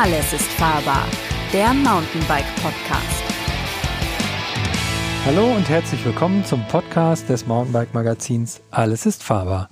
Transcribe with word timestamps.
Alles 0.00 0.32
ist 0.32 0.44
fahrbar, 0.52 1.06
der 1.52 1.74
Mountainbike 1.74 2.46
Podcast. 2.62 3.24
Hallo 5.26 5.56
und 5.56 5.68
herzlich 5.68 6.04
willkommen 6.04 6.44
zum 6.44 6.64
Podcast 6.68 7.28
des 7.28 7.48
Mountainbike 7.48 7.92
Magazins 7.94 8.60
Alles 8.70 9.06
ist 9.06 9.24
fahrbar. 9.24 9.68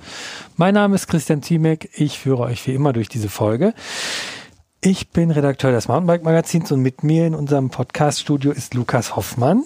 Mein 0.57 0.75
Name 0.75 0.97
ist 0.97 1.07
Christian 1.07 1.45
Ziemek, 1.45 1.91
ich 1.95 2.19
führe 2.19 2.43
euch 2.43 2.67
wie 2.67 2.75
immer 2.75 2.93
durch 2.93 3.09
diese 3.09 3.29
Folge. 3.29 3.73
Ich 4.81 5.11
bin 5.11 5.31
Redakteur 5.31 5.71
des 5.71 5.87
Mountainbike 5.87 6.25
Magazins 6.25 6.73
und 6.73 6.81
mit 6.81 7.05
mir 7.05 7.29
in 7.29 7.37
unserem 7.37 7.71
Podcast-Studio 7.71 8.51
ist 8.51 8.75
Lukas 8.75 9.15
Hoffmann. 9.15 9.63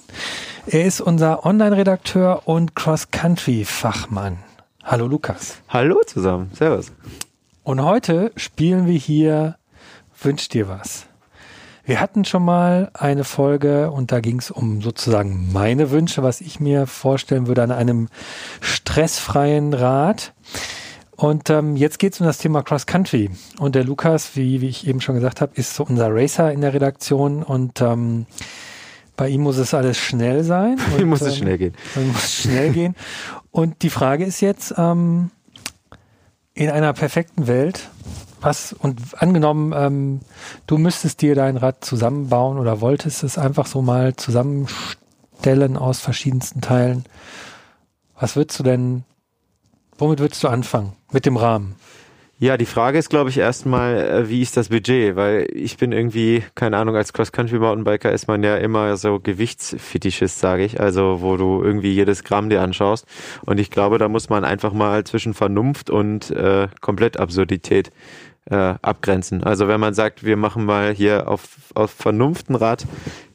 Er 0.67 0.85
ist 0.85 1.01
unser 1.01 1.47
Online-Redakteur 1.47 2.43
und 2.45 2.77
Cross-Country-Fachmann. 2.77 4.37
Hallo 4.85 5.07
Lukas. 5.07 5.63
Hallo 5.71 6.03
zusammen, 6.07 6.51
servus. 6.53 6.93
Und 7.63 7.83
heute 7.83 8.33
spielen 8.37 8.87
wir 8.87 8.99
hier 8.99 9.57
Wünsch 10.23 10.49
dir 10.49 10.69
was. 10.69 11.07
Wir 11.85 12.01
hatten 12.01 12.25
schon 12.25 12.45
mal 12.45 12.91
eine 12.95 13.25
Folge 13.25 13.91
und 13.91 14.13
da 14.13 14.21
ging 14.21 14.39
es 14.39 14.51
um 14.51 14.83
sozusagen 14.83 15.51
meine 15.53 15.91
Wünsche, 15.91 16.23
was 16.23 16.41
ich 16.41 16.61
mir 16.61 16.87
vorstellen 16.87 17.47
würde 17.47 17.63
an 17.63 17.73
einem 17.73 18.09
stressfreien 18.61 19.73
Rad. 19.75 20.35
Und 21.17 21.51
ähm, 21.51 21.77
jetzt 21.77 21.99
geht 21.99 22.15
es 22.15 22.21
um 22.21 22.27
das 22.27 22.39
Thema 22.39 22.63
Cross 22.63 22.87
Country. 22.87 23.31
Und 23.59 23.75
der 23.75 23.85
Lukas, 23.85 24.37
wie, 24.37 24.61
wie 24.61 24.69
ich 24.69 24.87
eben 24.87 25.01
schon 25.01 25.15
gesagt 25.15 25.41
habe, 25.41 25.53
ist 25.55 25.75
so 25.75 25.85
unser 25.85 26.09
Racer 26.11 26.53
in 26.53 26.61
der 26.61 26.75
Redaktion 26.75 27.43
und 27.43 27.81
ähm, 27.81 28.27
bei 29.17 29.29
ihm 29.29 29.43
muss 29.43 29.59
es 29.59 29.75
alles 29.75 29.99
schnell 29.99 30.45
sein. 30.45 30.79
Bei 30.93 31.03
ihm 31.03 31.09
muss 31.09 31.21
es 31.21 31.37
schnell 31.37 31.59
gehen. 31.59 31.75
Muss 31.95 32.25
es 32.25 32.35
schnell 32.37 32.71
gehen. 32.73 32.95
Und 33.51 33.83
die 33.83 33.91
Frage 33.91 34.25
ist 34.25 34.41
jetzt, 34.41 34.75
ähm, 34.79 35.31
in 36.55 36.71
einer 36.71 36.93
perfekten 36.93 37.47
Welt, 37.47 37.91
was, 38.41 38.73
und 38.73 39.01
angenommen, 39.19 39.73
ähm, 39.75 40.21
du 40.67 40.79
müsstest 40.79 41.23
dir 41.23 41.35
dein 41.35 41.57
Rad 41.57 41.85
zusammenbauen 41.85 42.59
oder 42.59 42.81
wolltest 42.81 43.23
es 43.23 43.39
einfach 43.39 43.67
so 43.67 43.83
mal 43.83 44.17
zusammenstellen 44.17 45.77
aus 45.77 46.01
verschiedensten 46.01 46.61
Teilen, 46.61 47.05
was 48.19 48.37
würdest 48.37 48.59
du 48.59 48.63
denn, 48.63 49.05
womit 49.99 50.19
würdest 50.19 50.43
du 50.43 50.49
anfangen? 50.49 50.93
Mit 51.13 51.27
dem 51.27 51.37
Rahmen? 51.37 51.77
Ja, 52.43 52.57
die 52.57 52.65
Frage 52.65 52.97
ist, 52.97 53.11
glaube 53.11 53.29
ich, 53.29 53.37
erstmal, 53.37 53.97
äh, 53.97 54.31
wie 54.31 54.41
ist 54.41 54.57
das 54.57 54.71
Budget? 54.71 55.15
Weil 55.15 55.47
ich 55.53 55.77
bin 55.77 55.93
irgendwie, 55.93 56.43
keine 56.55 56.79
Ahnung, 56.79 56.97
als 56.97 57.13
Cross-Country-Mountainbiker 57.13 58.11
ist 58.11 58.29
man 58.29 58.43
ja 58.43 58.57
immer 58.57 58.97
so 58.97 59.21
Gewichtsfetischist, 59.21 60.39
sage 60.41 60.65
ich. 60.65 60.81
Also, 60.81 61.19
wo 61.21 61.37
du 61.37 61.63
irgendwie 61.63 61.93
jedes 61.93 62.25
Gramm 62.25 62.49
dir 62.49 62.63
anschaust. 62.63 63.05
Und 63.45 63.61
ich 63.61 63.71
glaube, 63.71 63.99
da 63.99 64.09
muss 64.09 64.31
man 64.31 64.45
einfach 64.45 64.73
mal 64.73 65.05
zwischen 65.05 65.35
Vernunft 65.35 65.91
und 65.91 66.31
äh, 66.31 66.69
komplett 66.81 67.19
Absurdität 67.19 67.93
äh, 68.47 68.75
abgrenzen. 68.83 69.45
Also 69.45 69.69
wenn 69.69 69.81
man 69.81 69.95
sagt, 69.95 70.25
wir 70.25 70.37
machen 70.37 70.65
mal 70.65 70.93
hier 70.93 71.29
auf, 71.29 71.43
auf 71.75 71.91
Vernunft 71.91 72.49
ein 72.51 72.55
Rad, 72.55 72.87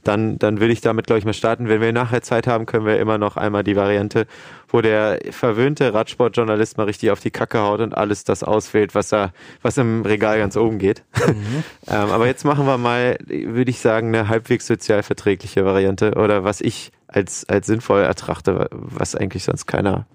dann, 0.04 0.38
dann 0.38 0.60
will 0.60 0.70
ich 0.70 0.82
damit, 0.82 1.08
glaube 1.08 1.20
ich, 1.20 1.26
mal 1.26 1.34
starten. 1.34 1.68
Wenn 1.68 1.82
wir 1.82 1.92
nachher 1.92 2.22
Zeit 2.22 2.48
haben, 2.48 2.66
können 2.66 2.86
wir 2.86 3.00
immer 3.00 3.18
noch 3.18 3.38
einmal 3.38 3.64
die 3.64 3.76
Variante, 3.76 4.28
wo 4.68 4.82
der 4.82 5.20
verwöhnte 5.32 5.94
Radsportjournalist 5.94 6.78
mal 6.78 6.84
richtig 6.84 7.12
auf 7.12 7.20
die 7.20 7.32
Kacke 7.32 7.60
haut 7.60 7.80
und 7.80 7.96
alles 7.96 8.24
das 8.24 8.44
auswählt, 8.44 8.94
was 8.94 9.12
er, 9.12 9.32
was 9.62 9.78
im 9.78 10.04
Regal 10.04 10.38
ganz 10.38 10.58
oben 10.58 10.80
geht. 10.80 11.04
Mhm. 11.18 11.64
ähm, 11.88 12.10
aber 12.12 12.28
jetzt 12.28 12.46
machen 12.46 12.66
wir 12.66 12.78
mal, 12.78 13.18
würde 13.28 13.72
ich 13.72 13.80
sagen, 13.80 14.10
eine 14.10 14.28
halbwegs 14.28 14.68
sozial 14.68 15.02
verträgliche 15.02 15.66
Variante 15.66 16.16
oder 16.16 16.44
was 16.44 16.62
ich 16.62 16.92
als, 17.08 17.48
als 17.48 17.68
sinnvoll 17.68 18.02
ertrachte, 18.02 18.68
was 18.72 19.16
eigentlich 19.16 19.44
sonst 19.44 19.66
keiner. 19.66 20.06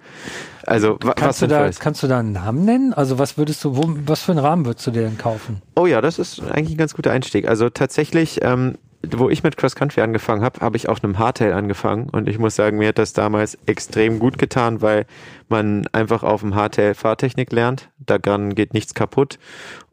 Also 0.66 0.96
kannst 0.96 1.22
was 1.22 1.38
du 1.38 1.46
da, 1.48 1.66
ist. 1.66 1.80
kannst 1.80 2.02
du 2.02 2.06
da 2.06 2.18
einen 2.18 2.32
Namen 2.32 2.64
nennen? 2.64 2.92
Also 2.92 3.18
was 3.18 3.38
würdest 3.38 3.64
du, 3.64 3.76
wo, 3.76 3.84
was 4.06 4.22
für 4.22 4.32
einen 4.32 4.40
Rahmen 4.40 4.66
würdest 4.66 4.86
du 4.86 4.90
dir 4.90 5.02
denn 5.02 5.18
kaufen? 5.18 5.62
Oh 5.76 5.86
ja, 5.86 6.00
das 6.00 6.18
ist 6.18 6.40
eigentlich 6.40 6.74
ein 6.74 6.78
ganz 6.78 6.94
guter 6.94 7.10
Einstieg. 7.10 7.48
Also 7.48 7.70
tatsächlich 7.70 8.40
ähm, 8.42 8.76
wo 9.08 9.30
ich 9.30 9.42
mit 9.42 9.56
Cross 9.56 9.76
Country 9.76 10.02
angefangen 10.02 10.42
habe, 10.42 10.60
habe 10.60 10.76
ich 10.76 10.88
auf 10.88 11.02
einem 11.02 11.18
Hardtail 11.18 11.54
angefangen 11.54 12.10
und 12.10 12.28
ich 12.28 12.38
muss 12.38 12.54
sagen, 12.54 12.76
mir 12.76 12.88
hat 12.88 12.98
das 12.98 13.14
damals 13.14 13.56
extrem 13.66 14.18
gut 14.18 14.36
getan, 14.36 14.82
weil 14.82 15.06
man 15.48 15.86
einfach 15.92 16.22
auf 16.22 16.42
dem 16.42 16.54
Hardtail 16.54 16.94
Fahrtechnik 16.94 17.50
lernt, 17.50 17.88
daran 17.98 18.54
geht 18.54 18.74
nichts 18.74 18.94
kaputt 18.94 19.38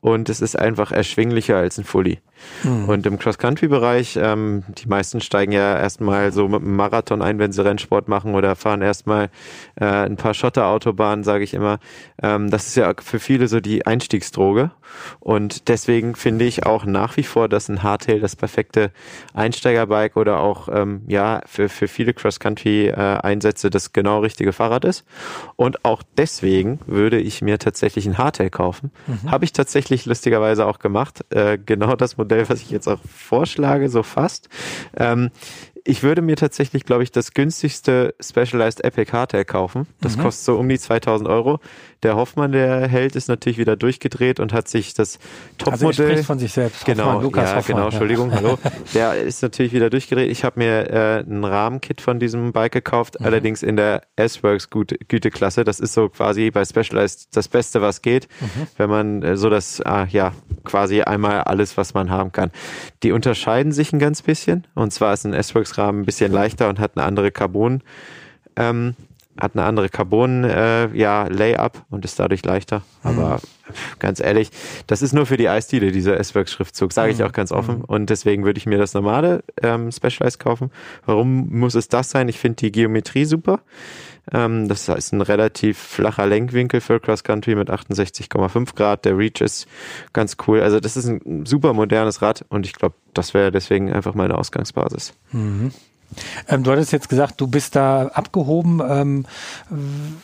und 0.07 0.29
es 0.29 0.39
ist 0.39 0.57
einfach 0.57 0.93
erschwinglicher 0.93 1.57
als 1.57 1.77
ein 1.77 1.83
Fully. 1.83 2.19
Mhm. 2.63 2.87
Und 2.87 3.05
im 3.05 3.19
Cross-Country-Bereich, 3.19 4.17
ähm, 4.21 4.63
die 4.69 4.87
meisten 4.87 5.19
steigen 5.19 5.51
ja 5.51 5.77
erstmal 5.77 6.31
so 6.31 6.47
mit 6.47 6.61
einem 6.61 6.77
Marathon 6.77 7.21
ein, 7.21 7.39
wenn 7.39 7.51
sie 7.51 7.65
Rennsport 7.65 8.07
machen 8.07 8.33
oder 8.33 8.55
fahren 8.55 8.81
erstmal 8.81 9.29
äh, 9.75 9.85
ein 9.85 10.15
paar 10.15 10.33
Schotterautobahnen, 10.33 11.25
sage 11.25 11.43
ich 11.43 11.53
immer. 11.53 11.79
Ähm, 12.21 12.49
das 12.49 12.67
ist 12.67 12.75
ja 12.75 12.93
für 12.97 13.19
viele 13.19 13.49
so 13.49 13.59
die 13.59 13.85
Einstiegsdroge. 13.85 14.71
Und 15.19 15.67
deswegen 15.67 16.15
finde 16.15 16.45
ich 16.45 16.65
auch 16.65 16.85
nach 16.85 17.17
wie 17.17 17.23
vor, 17.23 17.49
dass 17.49 17.67
ein 17.67 17.83
Hardtail 17.83 18.21
das 18.21 18.37
perfekte 18.37 18.91
Einsteigerbike 19.33 20.15
oder 20.15 20.39
auch 20.39 20.69
ähm, 20.71 21.01
ja 21.07 21.41
für, 21.45 21.67
für 21.67 21.89
viele 21.89 22.13
Cross-Country-Einsätze 22.13 23.69
das 23.69 23.91
genau 23.91 24.19
richtige 24.19 24.53
Fahrrad 24.53 24.85
ist. 24.85 25.03
Und 25.57 25.83
auch 25.83 26.01
deswegen 26.17 26.79
würde 26.85 27.19
ich 27.19 27.41
mir 27.41 27.59
tatsächlich 27.59 28.05
ein 28.05 28.17
Hardtail 28.17 28.49
kaufen. 28.49 28.91
Mhm. 29.07 29.31
Habe 29.31 29.43
ich 29.43 29.51
tatsächlich 29.51 29.96
lustigerweise 30.05 30.65
auch 30.65 30.79
gemacht. 30.79 31.25
Äh, 31.29 31.57
genau 31.57 31.95
das 31.95 32.17
Modell 32.17 32.27
Modell, 32.27 32.49
was 32.49 32.61
ich 32.61 32.71
jetzt 32.71 32.87
auch 32.87 32.99
vorschlage, 33.07 33.89
so 33.89 34.03
fast. 34.03 34.49
Ähm, 34.95 35.31
ich 35.87 36.03
würde 36.03 36.21
mir 36.21 36.35
tatsächlich, 36.35 36.83
glaube 36.83 37.03
ich, 37.03 37.11
das 37.13 37.33
günstigste 37.33 38.13
Specialized 38.19 38.83
Epic 38.83 39.11
Hardtail 39.13 39.45
kaufen. 39.45 39.87
Das 40.01 40.17
mhm. 40.17 40.23
kostet 40.23 40.45
so 40.45 40.57
um 40.57 40.67
die 40.67 40.77
2000 40.77 41.29
Euro. 41.29 41.59
Der 42.03 42.15
Hoffmann, 42.15 42.51
der 42.51 42.87
Held, 42.87 43.15
ist 43.15 43.29
natürlich 43.29 43.57
wieder 43.57 43.75
durchgedreht 43.77 44.39
und 44.39 44.51
hat 44.51 44.67
sich 44.67 44.93
das 44.93 45.17
Topmodell. 45.57 46.11
Also 46.11 46.23
von 46.23 46.39
sich 46.39 46.51
selbst. 46.51 46.85
Genau, 46.85 47.05
Hoffmann, 47.05 47.23
Lukas 47.23 47.49
ja, 47.49 47.55
Hoffmann, 47.55 47.75
genau, 47.75 47.87
Entschuldigung, 47.87 48.29
ja. 48.31 48.35
hallo. 48.35 48.59
Der 48.93 49.15
ist 49.15 49.41
natürlich 49.41 49.71
wieder 49.71 49.89
durchgedreht. 49.89 50.29
Ich 50.29 50.43
habe 50.43 50.59
mir 50.59 50.89
äh, 50.89 51.19
ein 51.21 51.43
Rahmenkit 51.43 52.01
von 52.01 52.19
diesem 52.19 52.51
Bike 52.51 52.73
gekauft, 52.73 53.19
mhm. 53.19 53.25
allerdings 53.25 53.63
in 53.63 53.77
der 53.77 54.03
S-Works 54.17 54.69
Güteklasse. 54.69 55.63
Das 55.63 55.79
ist 55.79 55.93
so 55.93 56.09
quasi 56.09 56.51
bei 56.51 56.65
Specialized 56.65 57.29
das 57.35 57.47
Beste, 57.47 57.81
was 57.81 58.01
geht, 58.01 58.27
mhm. 58.41 58.67
wenn 58.75 58.89
man 58.89 59.23
äh, 59.23 59.37
so 59.37 59.49
das, 59.49 59.79
äh, 59.79 60.05
ja, 60.09 60.33
quasi 60.65 61.01
einmal 61.01 61.41
alles, 61.41 61.77
was 61.77 61.93
man 61.93 62.11
haben 62.11 62.33
kann. 62.33 62.51
Die 63.03 63.13
unterscheiden 63.13 63.71
sich 63.71 63.93
ein 63.93 63.99
ganz 63.99 64.21
bisschen. 64.21 64.67
Und 64.75 64.91
zwar 64.91 65.13
ist 65.13 65.25
ein 65.25 65.33
S-Works-Rahmen 65.77 66.01
ein 66.01 66.05
bisschen 66.05 66.31
leichter 66.31 66.69
und 66.69 66.79
hat 66.79 66.93
eine 66.95 67.05
andere 67.05 67.31
Carbon. 67.31 67.81
Ähm, 68.55 68.95
hat 69.39 69.51
eine 69.53 69.65
andere 69.65 69.87
Carbon 69.89 70.43
äh, 70.45 70.87
ja 70.97 71.27
Layup 71.27 71.85
und 71.91 72.03
ist 72.05 72.19
dadurch 72.19 72.43
leichter. 72.43 72.81
Mhm. 73.03 73.09
Aber 73.09 73.39
ganz 73.99 74.19
ehrlich, 74.19 74.49
das 74.87 75.03
ist 75.03 75.13
nur 75.13 75.27
für 75.27 75.37
die 75.37 75.47
Eisdiele, 75.47 75.91
dieser 75.91 76.19
S-Works 76.19 76.51
Schriftzug, 76.53 76.91
sage 76.91 77.11
ich 77.11 77.19
mhm. 77.19 77.25
auch 77.25 77.33
ganz 77.33 77.51
offen. 77.51 77.79
Mhm. 77.79 77.83
Und 77.83 78.09
deswegen 78.09 78.45
würde 78.45 78.57
ich 78.57 78.65
mir 78.65 78.79
das 78.79 78.95
normale 78.95 79.43
ähm, 79.61 79.91
Specialized 79.91 80.39
kaufen. 80.39 80.71
Warum 81.05 81.49
muss 81.49 81.75
es 81.75 81.87
das 81.87 82.09
sein? 82.09 82.29
Ich 82.29 82.39
finde 82.39 82.55
die 82.55 82.71
Geometrie 82.71 83.25
super. 83.25 83.59
Ähm, 84.33 84.67
das 84.67 84.89
ist 84.89 85.13
ein 85.13 85.21
relativ 85.21 85.77
flacher 85.77 86.27
Lenkwinkel 86.27 86.81
für 86.81 86.99
Cross 86.99 87.23
Country 87.23 87.55
mit 87.55 87.69
68,5 87.69 88.75
Grad. 88.75 89.05
Der 89.05 89.17
Reach 89.17 89.41
ist 89.41 89.67
ganz 90.13 90.37
cool. 90.47 90.61
Also 90.61 90.79
das 90.79 90.97
ist 90.97 91.07
ein 91.07 91.45
super 91.45 91.73
modernes 91.73 92.21
Rad 92.21 92.45
und 92.49 92.65
ich 92.65 92.73
glaube, 92.73 92.95
das 93.13 93.33
wäre 93.33 93.51
deswegen 93.51 93.91
einfach 93.91 94.13
meine 94.13 94.37
Ausgangsbasis. 94.37 95.13
Mhm. 95.31 95.71
Ähm, 96.47 96.63
du 96.63 96.71
hattest 96.71 96.91
jetzt 96.91 97.09
gesagt, 97.09 97.39
du 97.41 97.47
bist 97.47 97.75
da 97.75 98.07
abgehoben 98.07 98.81
ähm, 98.87 99.25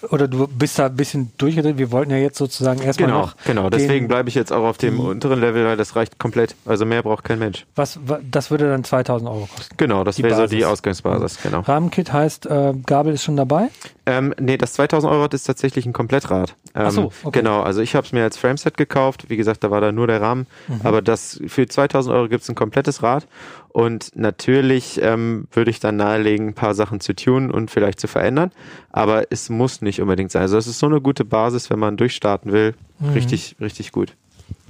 oder 0.10 0.28
du 0.28 0.48
bist 0.48 0.80
da 0.80 0.88
ein 0.88 0.96
bisschen 0.96 1.32
durchgedreht. 1.38 1.78
Wir 1.78 1.92
wollten 1.92 2.12
ja 2.12 2.18
jetzt 2.18 2.38
sozusagen 2.38 2.82
erstmal 2.82 3.10
genau, 3.10 3.22
noch. 3.22 3.36
Genau, 3.46 3.70
deswegen 3.70 4.08
bleibe 4.08 4.30
ich 4.30 4.36
jetzt 4.36 4.52
auch 4.52 4.64
auf 4.64 4.78
dem 4.78 5.00
unteren 5.00 5.40
Level, 5.40 5.66
weil 5.66 5.78
das 5.78 5.96
reicht 5.96 6.20
komplett. 6.20 6.56
Also 6.66 6.86
mehr 6.86 7.04
braucht 7.04 7.24
kein 7.24 7.40
Mensch. 7.40 7.66
Was, 7.76 8.00
das 8.30 8.52
würde 8.52 8.70
dann 8.70 8.84
2000 8.84 9.30
Euro 9.30 9.48
kosten? 9.54 9.76
Genau, 9.78 10.04
das 10.04 10.22
wäre 10.22 10.36
so 10.36 10.48
die 10.48 10.66
Ausgangsbasis. 10.66 11.40
Genau. 11.44 11.60
Rahmenkit 11.62 12.12
heißt, 12.14 12.46
äh, 12.46 12.74
Gabel 12.86 13.14
ist 13.14 13.24
schon 13.24 13.38
dabei? 13.38 13.70
Ähm, 14.06 14.34
nee, 14.38 14.58
das 14.58 14.74
2000 14.74 15.12
Euro 15.12 15.28
ist 15.32 15.46
tatsächlich 15.46 15.86
ein 15.86 15.94
Komplettrad. 15.94 16.56
Ähm, 16.76 16.84
Ach 16.86 16.92
so, 16.92 17.12
okay. 17.24 17.40
Genau, 17.40 17.62
also 17.62 17.82
ich 17.82 17.96
habe 17.96 18.06
es 18.06 18.12
mir 18.12 18.24
als 18.24 18.38
Frameset 18.38 18.76
gekauft. 18.76 19.30
Wie 19.30 19.38
gesagt, 19.38 19.64
da 19.64 19.72
war 19.72 19.80
da 19.80 19.94
nur 19.94 20.08
der 20.08 20.22
Rahmen. 20.22 20.46
Mhm. 20.68 20.82
Aber 20.84 21.02
das 21.02 21.42
für 21.48 21.68
2000 21.68 22.14
Euro 22.14 22.28
gibt 22.28 22.44
es 22.44 22.50
ein 22.50 22.56
komplettes 22.56 23.02
Rad. 23.02 23.28
Und 23.70 24.12
natürlich 24.16 25.02
ähm, 25.02 25.48
würde 25.52 25.72
ich 25.72 25.80
dann 25.80 25.96
nahelegen, 25.96 26.50
ein 26.50 26.54
paar 26.54 26.76
Sachen 26.76 27.00
zu 27.00 27.16
tunen 27.16 27.50
und 27.50 27.72
vielleicht 27.72 28.00
zu 28.00 28.08
verändern. 28.08 28.52
Aber 28.92 29.32
es 29.32 29.50
muss 29.50 29.82
nicht 29.82 30.02
unbedingt 30.02 30.32
sein. 30.32 30.42
Also 30.42 30.58
es 30.58 30.68
ist 30.68 30.80
so 30.80 30.86
eine 30.88 31.00
gute 31.00 31.24
Basis, 31.24 31.70
wenn 31.70 31.80
man 31.80 31.96
durchstarten 31.96 32.52
will. 32.52 32.76
Mhm. 33.00 33.14
Richtig, 33.14 33.56
richtig 33.62 33.94
gut. 33.94 34.16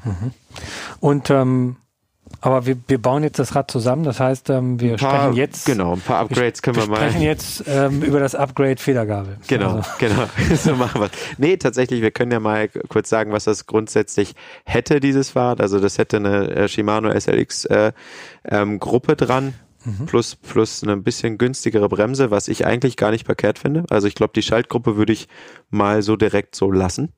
Mhm. 0.03 0.31
Und 0.99 1.29
ähm, 1.31 1.77
aber 2.41 2.65
wir, 2.65 2.77
wir 2.87 3.01
bauen 3.01 3.23
jetzt 3.23 3.39
das 3.39 3.55
Rad 3.55 3.71
zusammen, 3.71 4.03
das 4.03 4.19
heißt, 4.19 4.49
ähm, 4.49 4.79
wir 4.79 4.97
paar, 4.97 5.15
sprechen 5.15 5.37
jetzt. 5.37 5.65
Genau, 5.65 5.93
ein 5.93 6.01
paar 6.01 6.19
Upgrades 6.19 6.61
können 6.61 6.75
wir, 6.75 6.83
wir 6.83 6.89
mal. 6.89 7.01
Wir 7.01 7.09
sprechen 7.09 7.21
jetzt 7.23 7.63
ähm, 7.67 8.01
über 8.01 8.19
das 8.19 8.35
Upgrade 8.35 8.77
Federgabel. 8.77 9.37
Genau, 9.47 9.77
also. 9.77 9.89
genau. 9.99 10.25
so 10.55 10.75
machen 10.75 11.01
wir 11.01 11.09
Nee, 11.37 11.57
tatsächlich, 11.57 12.01
wir 12.01 12.11
können 12.11 12.31
ja 12.31 12.39
mal 12.39 12.67
kurz 12.89 13.09
sagen, 13.09 13.31
was 13.31 13.45
das 13.45 13.65
grundsätzlich 13.65 14.35
hätte, 14.65 14.99
dieses 14.99 15.31
Fahrrad. 15.31 15.61
Also 15.61 15.79
das 15.79 15.97
hätte 15.97 16.17
eine 16.17 16.49
äh, 16.49 16.67
Shimano 16.67 17.11
SLX 17.17 17.65
äh, 17.65 17.93
ähm, 18.45 18.79
Gruppe 18.79 19.15
dran. 19.15 19.53
Mhm. 19.85 20.05
Plus, 20.05 20.35
plus 20.35 20.83
eine 20.83 20.95
bisschen 20.97 21.37
günstigere 21.37 21.89
Bremse, 21.89 22.31
was 22.31 22.47
ich 22.47 22.65
eigentlich 22.65 22.95
gar 22.95 23.11
nicht 23.11 23.25
verkehrt 23.25 23.59
finde. 23.59 23.83
Also 23.89 24.07
ich 24.07 24.15
glaube, 24.15 24.31
die 24.33 24.41
Schaltgruppe 24.41 24.95
würde 24.95 25.11
ich 25.11 25.27
mal 25.69 26.01
so 26.01 26.15
direkt 26.15 26.55
so 26.55 26.71
lassen. 26.71 27.11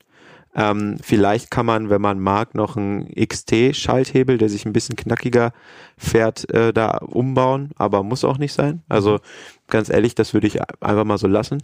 Ähm, 0.56 0.98
vielleicht 1.02 1.52
kann 1.52 1.66
man, 1.66 1.90
wenn 1.90 2.02
man 2.02 2.20
mag, 2.20 2.56
noch 2.56 2.78
einen 2.78 3.08
XT-Schalthebel, 3.14 4.38
der 4.38 4.50
sich 4.50 4.66
ein 4.66 4.74
bisschen 4.74 4.96
knackiger 4.96 5.52
fährt, 5.98 6.50
äh, 6.54 6.72
da 6.72 6.98
umbauen, 6.98 7.72
aber 7.76 8.04
muss 8.04 8.24
auch 8.24 8.38
nicht 8.38 8.54
sein. 8.54 8.82
Also 8.88 9.20
ganz 9.68 9.90
ehrlich, 9.90 10.16
das 10.16 10.34
würde 10.34 10.48
ich 10.48 10.62
einfach 10.62 11.06
mal 11.06 11.18
so 11.18 11.28
lassen. 11.28 11.62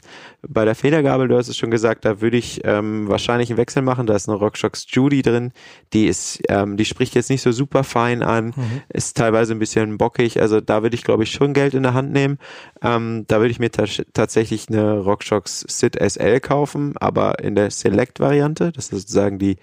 Bei 0.48 0.66
der 0.66 0.76
Federgabel, 0.76 1.28
du 1.28 1.38
hast 1.38 1.48
es 1.48 1.58
schon 1.58 1.72
gesagt, 1.72 2.06
da 2.06 2.22
würde 2.22 2.38
ich 2.38 2.62
ähm, 2.64 3.08
wahrscheinlich 3.08 3.50
einen 3.50 3.58
Wechsel 3.58 3.82
machen. 3.82 4.08
Da 4.08 4.16
ist 4.16 4.28
eine 4.28 4.38
RockShox 4.38 4.86
Judy 4.90 5.22
drin. 5.22 5.52
Die 5.94 6.08
ist, 6.08 6.42
ähm, 6.50 6.78
die 6.78 6.86
spricht 6.86 7.16
jetzt 7.16 7.30
nicht 7.30 7.42
so 7.42 7.52
super 7.52 7.84
fein 7.84 8.24
an, 8.24 8.54
mhm. 8.56 8.82
ist 8.90 9.18
teilweise 9.18 9.54
ein 9.54 9.60
bisschen 9.60 9.98
bockig. 9.98 10.42
Also 10.42 10.62
da 10.62 10.84
würde 10.84 10.96
ich, 10.96 11.04
glaube 11.04 11.24
ich, 11.24 11.32
schon 11.32 11.54
Geld 11.54 11.74
in 11.74 11.84
der 11.84 11.94
Hand 11.94 12.12
nehmen. 12.12 12.38
Ähm, 12.82 13.26
da 13.28 13.40
würde 13.40 13.52
ich 13.52 13.60
mir 13.60 13.72
tatsächlich 13.72 14.70
eine 14.70 15.00
RockShox 15.00 15.66
Sit 15.68 15.98
SL 16.02 16.40
kaufen, 16.40 16.96
aber 16.98 17.40
in 17.40 17.56
der 17.56 17.70
Select-Variante. 17.70 18.72
Das 18.72 18.86
ist 18.86 19.02
sozusagen 19.02 19.38
die 19.38 19.58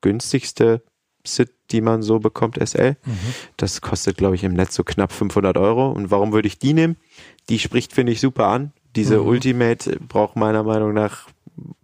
günstigste 0.00 0.82
Sit, 1.24 1.50
die 1.70 1.80
man 1.80 2.02
so 2.02 2.18
bekommt, 2.18 2.58
SL. 2.64 2.96
Mhm. 3.04 3.18
Das 3.56 3.80
kostet, 3.80 4.16
glaube 4.16 4.34
ich, 4.34 4.44
im 4.44 4.54
Netz 4.54 4.74
so 4.74 4.84
knapp 4.84 5.12
500 5.12 5.56
Euro. 5.56 5.90
Und 5.90 6.10
warum 6.10 6.32
würde 6.32 6.48
ich 6.48 6.58
die 6.58 6.74
nehmen? 6.74 6.96
Die 7.48 7.58
spricht, 7.58 7.92
finde 7.92 8.12
ich, 8.12 8.20
super 8.20 8.46
an. 8.46 8.72
Diese 8.96 9.20
mhm. 9.20 9.26
Ultimate 9.26 9.98
braucht 10.00 10.36
meiner 10.36 10.62
Meinung 10.62 10.94
nach 10.94 11.28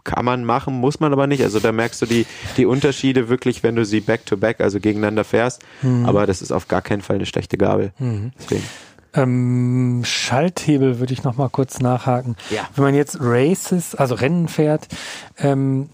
kann 0.04 0.24
man 0.24 0.44
machen, 0.44 0.74
muss 0.74 1.00
man 1.00 1.12
aber 1.12 1.26
nicht. 1.26 1.42
Also 1.42 1.60
da 1.60 1.72
merkst 1.72 2.00
du 2.02 2.06
die, 2.06 2.26
die 2.56 2.66
Unterschiede 2.66 3.28
wirklich, 3.28 3.62
wenn 3.62 3.76
du 3.76 3.84
sie 3.84 4.00
back-to-back, 4.00 4.58
-back, 4.58 4.62
also 4.62 4.80
gegeneinander 4.80 5.24
fährst. 5.24 5.62
Mhm. 5.82 6.06
Aber 6.06 6.26
das 6.26 6.42
ist 6.42 6.52
auf 6.52 6.68
gar 6.68 6.82
keinen 6.82 7.02
Fall 7.02 7.16
eine 7.16 7.26
schlechte 7.26 7.58
Gabel. 7.58 7.92
Mhm. 7.98 8.32
Deswegen. 8.38 8.64
Ähm, 9.14 10.02
Schalthebel 10.04 10.98
würde 10.98 11.12
ich 11.12 11.24
noch 11.24 11.36
mal 11.36 11.48
kurz 11.48 11.80
nachhaken. 11.80 12.36
Ja. 12.50 12.68
Wenn 12.74 12.84
man 12.84 12.94
jetzt 12.94 13.18
Races, 13.20 13.94
also 13.94 14.14
Rennen 14.14 14.48
fährt, 14.48 14.88
ähm, 15.38 15.88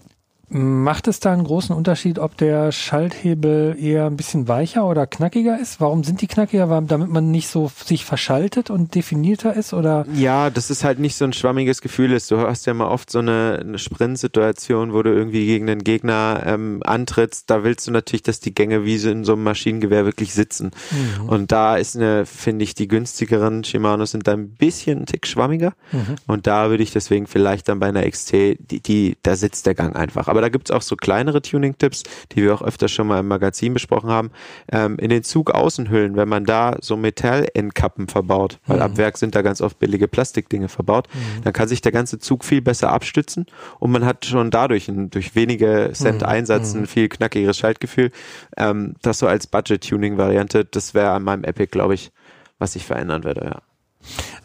Macht 0.55 1.07
es 1.07 1.19
da 1.19 1.33
einen 1.33 1.45
großen 1.45 1.75
Unterschied, 1.75 2.19
ob 2.19 2.37
der 2.37 2.71
Schalthebel 2.71 3.75
eher 3.79 4.05
ein 4.05 4.15
bisschen 4.15 4.47
weicher 4.47 4.85
oder 4.85 5.07
knackiger 5.07 5.59
ist? 5.59 5.81
Warum 5.81 6.03
sind 6.03 6.21
die 6.21 6.27
knackiger? 6.27 6.67
Damit 6.87 7.09
man 7.09 7.31
nicht 7.31 7.47
so 7.47 7.71
sich 7.83 8.05
verschaltet 8.05 8.69
und 8.69 8.93
definierter 8.93 9.55
ist? 9.55 9.73
Oder? 9.73 10.05
Ja, 10.13 10.51
das 10.51 10.69
ist 10.69 10.83
halt 10.83 10.99
nicht 10.99 11.15
so 11.15 11.25
ein 11.25 11.33
schwammiges 11.33 11.81
Gefühl 11.81 12.11
ist. 12.11 12.29
Du 12.29 12.37
hast 12.37 12.67
ja 12.67 12.75
mal 12.75 12.87
oft 12.87 13.09
so 13.09 13.17
eine, 13.17 13.61
eine 13.61 13.79
Sprint-Situation, 13.79 14.93
wo 14.93 15.01
du 15.01 15.11
irgendwie 15.11 15.47
gegen 15.47 15.65
den 15.65 15.83
Gegner 15.83 16.43
ähm, 16.45 16.81
antrittst. 16.85 17.49
Da 17.49 17.63
willst 17.63 17.87
du 17.87 17.91
natürlich, 17.91 18.21
dass 18.21 18.39
die 18.39 18.53
Gänge 18.53 18.85
wie 18.85 18.99
so 18.99 19.09
in 19.09 19.23
so 19.23 19.33
einem 19.33 19.43
Maschinengewehr 19.43 20.05
wirklich 20.05 20.35
sitzen. 20.35 20.69
Mhm. 20.91 21.29
Und 21.29 21.51
da 21.51 21.77
ist 21.77 21.95
eine, 21.95 22.27
finde 22.27 22.63
ich, 22.63 22.75
die 22.75 22.87
günstigeren 22.87 23.63
Shimano 23.63 24.05
sind 24.05 24.27
da 24.27 24.33
ein 24.33 24.49
bisschen 24.49 24.99
ein 24.99 25.05
Tick 25.07 25.25
schwammiger. 25.25 25.73
Mhm. 25.91 26.17
Und 26.27 26.45
da 26.45 26.69
würde 26.69 26.83
ich 26.83 26.91
deswegen 26.91 27.25
vielleicht 27.25 27.69
dann 27.69 27.79
bei 27.79 27.87
einer 27.87 28.07
XT, 28.07 28.31
die, 28.59 28.81
die, 28.81 29.17
da 29.23 29.35
sitzt 29.35 29.65
der 29.65 29.73
Gang 29.73 29.95
einfach. 29.95 30.27
Aber 30.27 30.42
da 30.43 30.49
gibt's 30.49 30.71
auch 30.71 30.81
so 30.81 30.95
kleinere 30.95 31.41
Tuning-Tipps, 31.41 32.03
die 32.33 32.43
wir 32.43 32.53
auch 32.53 32.61
öfter 32.61 32.89
schon 32.89 33.07
mal 33.07 33.21
im 33.21 33.27
Magazin 33.27 33.73
besprochen 33.73 34.09
haben. 34.09 34.31
Ähm, 34.71 34.97
in 34.99 35.09
den 35.09 35.23
Zugaußenhüllen, 35.23 36.15
wenn 36.15 36.27
man 36.27 36.45
da 36.45 36.75
so 36.81 36.97
Metall-Endkappen 36.97 38.07
verbaut, 38.07 38.59
weil 38.67 38.77
mhm. 38.77 38.83
ab 38.83 38.97
Werk 38.97 39.17
sind 39.17 39.35
da 39.35 39.41
ganz 39.41 39.61
oft 39.61 39.79
billige 39.79 40.07
Plastikdinge 40.07 40.67
verbaut, 40.67 41.07
mhm. 41.13 41.43
dann 41.43 41.53
kann 41.53 41.67
sich 41.67 41.81
der 41.81 41.93
ganze 41.93 42.19
Zug 42.19 42.43
viel 42.43 42.61
besser 42.61 42.91
abstützen 42.91 43.45
und 43.79 43.91
man 43.91 44.05
hat 44.05 44.25
schon 44.25 44.51
dadurch 44.51 44.89
ein, 44.89 45.09
durch 45.09 45.35
wenige 45.35 45.91
Cent 45.93 46.21
mhm. 46.21 46.27
Einsatz 46.27 46.73
ein 46.73 46.81
mhm. 46.81 46.87
viel 46.87 47.09
knackigeres 47.09 47.57
Schaltgefühl. 47.57 48.11
Ähm, 48.57 48.95
das 49.01 49.19
so 49.19 49.27
als 49.27 49.47
Budget-Tuning-Variante, 49.47 50.65
das 50.65 50.93
wäre 50.93 51.11
an 51.11 51.23
meinem 51.23 51.45
Epic, 51.45 51.71
glaube 51.71 51.93
ich, 51.93 52.11
was 52.59 52.75
ich 52.75 52.85
verändern 52.85 53.23
würde, 53.23 53.45
ja. 53.45 53.72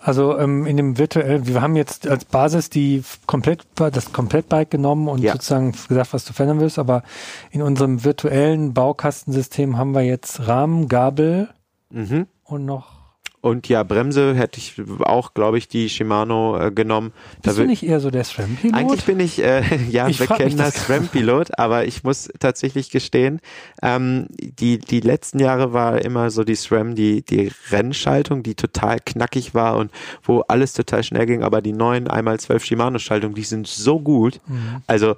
Also 0.00 0.38
ähm, 0.38 0.66
in 0.66 0.76
dem 0.76 0.99
virtuellen, 0.99 1.46
wir 1.46 1.60
haben 1.60 1.76
jetzt 1.76 2.06
als 2.06 2.25
Basis 2.25 2.70
die 2.70 3.02
komplett 3.26 3.66
das 3.75 4.12
Komplettbike 4.12 4.70
genommen 4.70 5.08
und 5.08 5.20
ja. 5.20 5.32
sozusagen 5.32 5.72
gesagt, 5.72 6.12
was 6.12 6.25
du 6.25 6.32
verändern 6.32 6.60
willst, 6.60 6.78
aber 6.78 7.02
in 7.50 7.62
unserem 7.62 8.05
virtuellen 8.05 8.75
Baukastensystem 8.75 9.76
haben 9.76 9.93
wir 9.93 10.02
jetzt 10.02 10.46
Rahmen, 10.46 10.88
Gabel 10.88 11.49
mhm. 11.90 12.26
und 12.44 12.64
noch 12.64 12.97
und 13.48 13.68
ja, 13.68 13.82
Bremse 13.82 14.34
hätte 14.34 14.58
ich 14.58 14.74
auch, 15.00 15.34
glaube 15.34 15.58
ich, 15.58 15.68
die 15.68 15.88
Shimano 15.88 16.58
äh, 16.58 16.70
genommen. 16.70 17.12
Bist 17.42 17.58
da 17.58 17.62
du 17.62 17.66
nicht 17.66 17.82
eher 17.82 18.00
so 18.00 18.10
der 18.10 18.24
SRAM-Pilot? 18.24 18.74
Eigentlich 18.74 19.04
bin 19.04 19.20
ich 19.20 19.42
äh, 19.42 19.62
ja 19.90 20.08
ich 20.08 20.18
bekennender 20.18 20.70
SRAM-Pilot, 20.70 21.50
aber 21.58 21.86
ich 21.86 22.04
muss 22.04 22.28
tatsächlich 22.38 22.90
gestehen, 22.90 23.40
ähm, 23.82 24.26
die, 24.30 24.78
die 24.78 25.00
letzten 25.00 25.38
Jahre 25.38 25.72
war 25.72 26.02
immer 26.02 26.30
so 26.30 26.44
die 26.44 26.54
SRAM, 26.54 26.94
die, 26.94 27.22
die 27.22 27.50
Rennschaltung, 27.70 28.42
die 28.42 28.54
total 28.54 28.98
knackig 29.04 29.54
war 29.54 29.76
und 29.76 29.90
wo 30.22 30.40
alles 30.40 30.72
total 30.72 31.02
schnell 31.02 31.26
ging, 31.26 31.42
aber 31.42 31.62
die 31.62 31.72
neuen 31.72 32.08
einmal 32.08 32.38
zwölf 32.40 32.64
Shimano-Schaltung, 32.64 33.34
die 33.34 33.42
sind 33.42 33.66
so 33.66 34.00
gut. 34.00 34.40
Mhm. 34.46 34.82
Also 34.86 35.16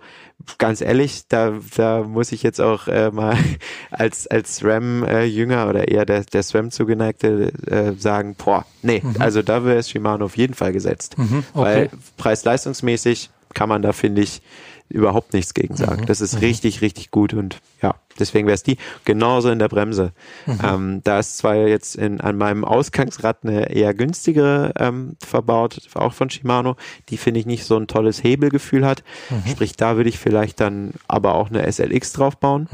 ganz 0.59 0.81
ehrlich, 0.81 1.27
da, 1.29 1.55
da 1.77 2.03
muss 2.03 2.33
ich 2.33 2.43
jetzt 2.43 2.61
auch 2.61 2.89
äh, 2.89 3.11
mal 3.11 3.37
als, 3.91 4.27
als 4.27 4.57
SRAM-Jünger 4.57 5.67
äh, 5.67 5.69
oder 5.69 5.89
eher 5.89 6.05
der, 6.05 6.25
der 6.25 6.43
SRAM-Zugeneigte 6.43 7.53
äh, 7.67 7.93
sagen, 7.93 8.20
boah, 8.37 8.65
nee, 8.83 9.01
mhm. 9.03 9.17
also 9.19 9.43
da 9.43 9.65
wäre 9.65 9.79
es 9.79 9.91
Shimano 9.91 10.25
auf 10.25 10.37
jeden 10.37 10.55
Fall 10.55 10.73
gesetzt. 10.73 11.19
Mhm, 11.19 11.45
okay. 11.55 11.65
Weil 11.65 11.91
preis-leistungsmäßig 12.17 13.31
kann 13.55 13.69
man 13.69 13.83
da, 13.83 13.93
finde 13.93 14.23
ich, 14.23 14.43
überhaupt 14.91 15.33
nichts 15.33 15.55
gegen 15.55 15.77
sagen. 15.77 16.03
Mhm. 16.03 16.07
Das 16.07 16.21
ist 16.21 16.35
mhm. 16.35 16.41
richtig, 16.41 16.83
richtig 16.83 17.11
gut 17.11 17.33
und 17.33 17.61
ja, 17.81 17.95
deswegen 18.19 18.47
wäre 18.47 18.57
es 18.57 18.65
die. 18.65 18.77
Genauso 19.05 19.51
in 19.51 19.59
der 19.59 19.69
Bremse. 19.69 20.13
Mhm. 20.47 20.59
Ähm, 20.63 21.01
da 21.05 21.21
ist 21.21 21.39
zwar 21.39 21.55
jetzt 21.55 21.97
in, 21.97 22.21
an 22.21 22.37
meinem 22.37 22.65
Ausgangsrad 22.65 23.39
eine 23.45 23.71
eher 23.71 23.95
günstigere 23.95 24.73
ähm, 24.79 25.17
verbaut, 25.25 25.81
auch 25.95 26.13
von 26.13 26.29
Shimano, 26.29 26.77
die 27.09 27.17
finde 27.17 27.41
ich 27.41 27.47
nicht 27.47 27.65
so 27.65 27.77
ein 27.77 27.87
tolles 27.87 28.23
Hebelgefühl 28.23 28.85
hat. 28.85 29.05
Mhm. 29.31 29.51
Sprich, 29.51 29.77
da 29.77 29.97
würde 29.97 30.11
ich 30.11 30.19
vielleicht 30.19 30.61
dann 30.61 30.93
aber 31.07 31.35
auch 31.35 31.51
eine 31.51 31.71
SLX 31.71 32.13
draufbauen. 32.13 32.69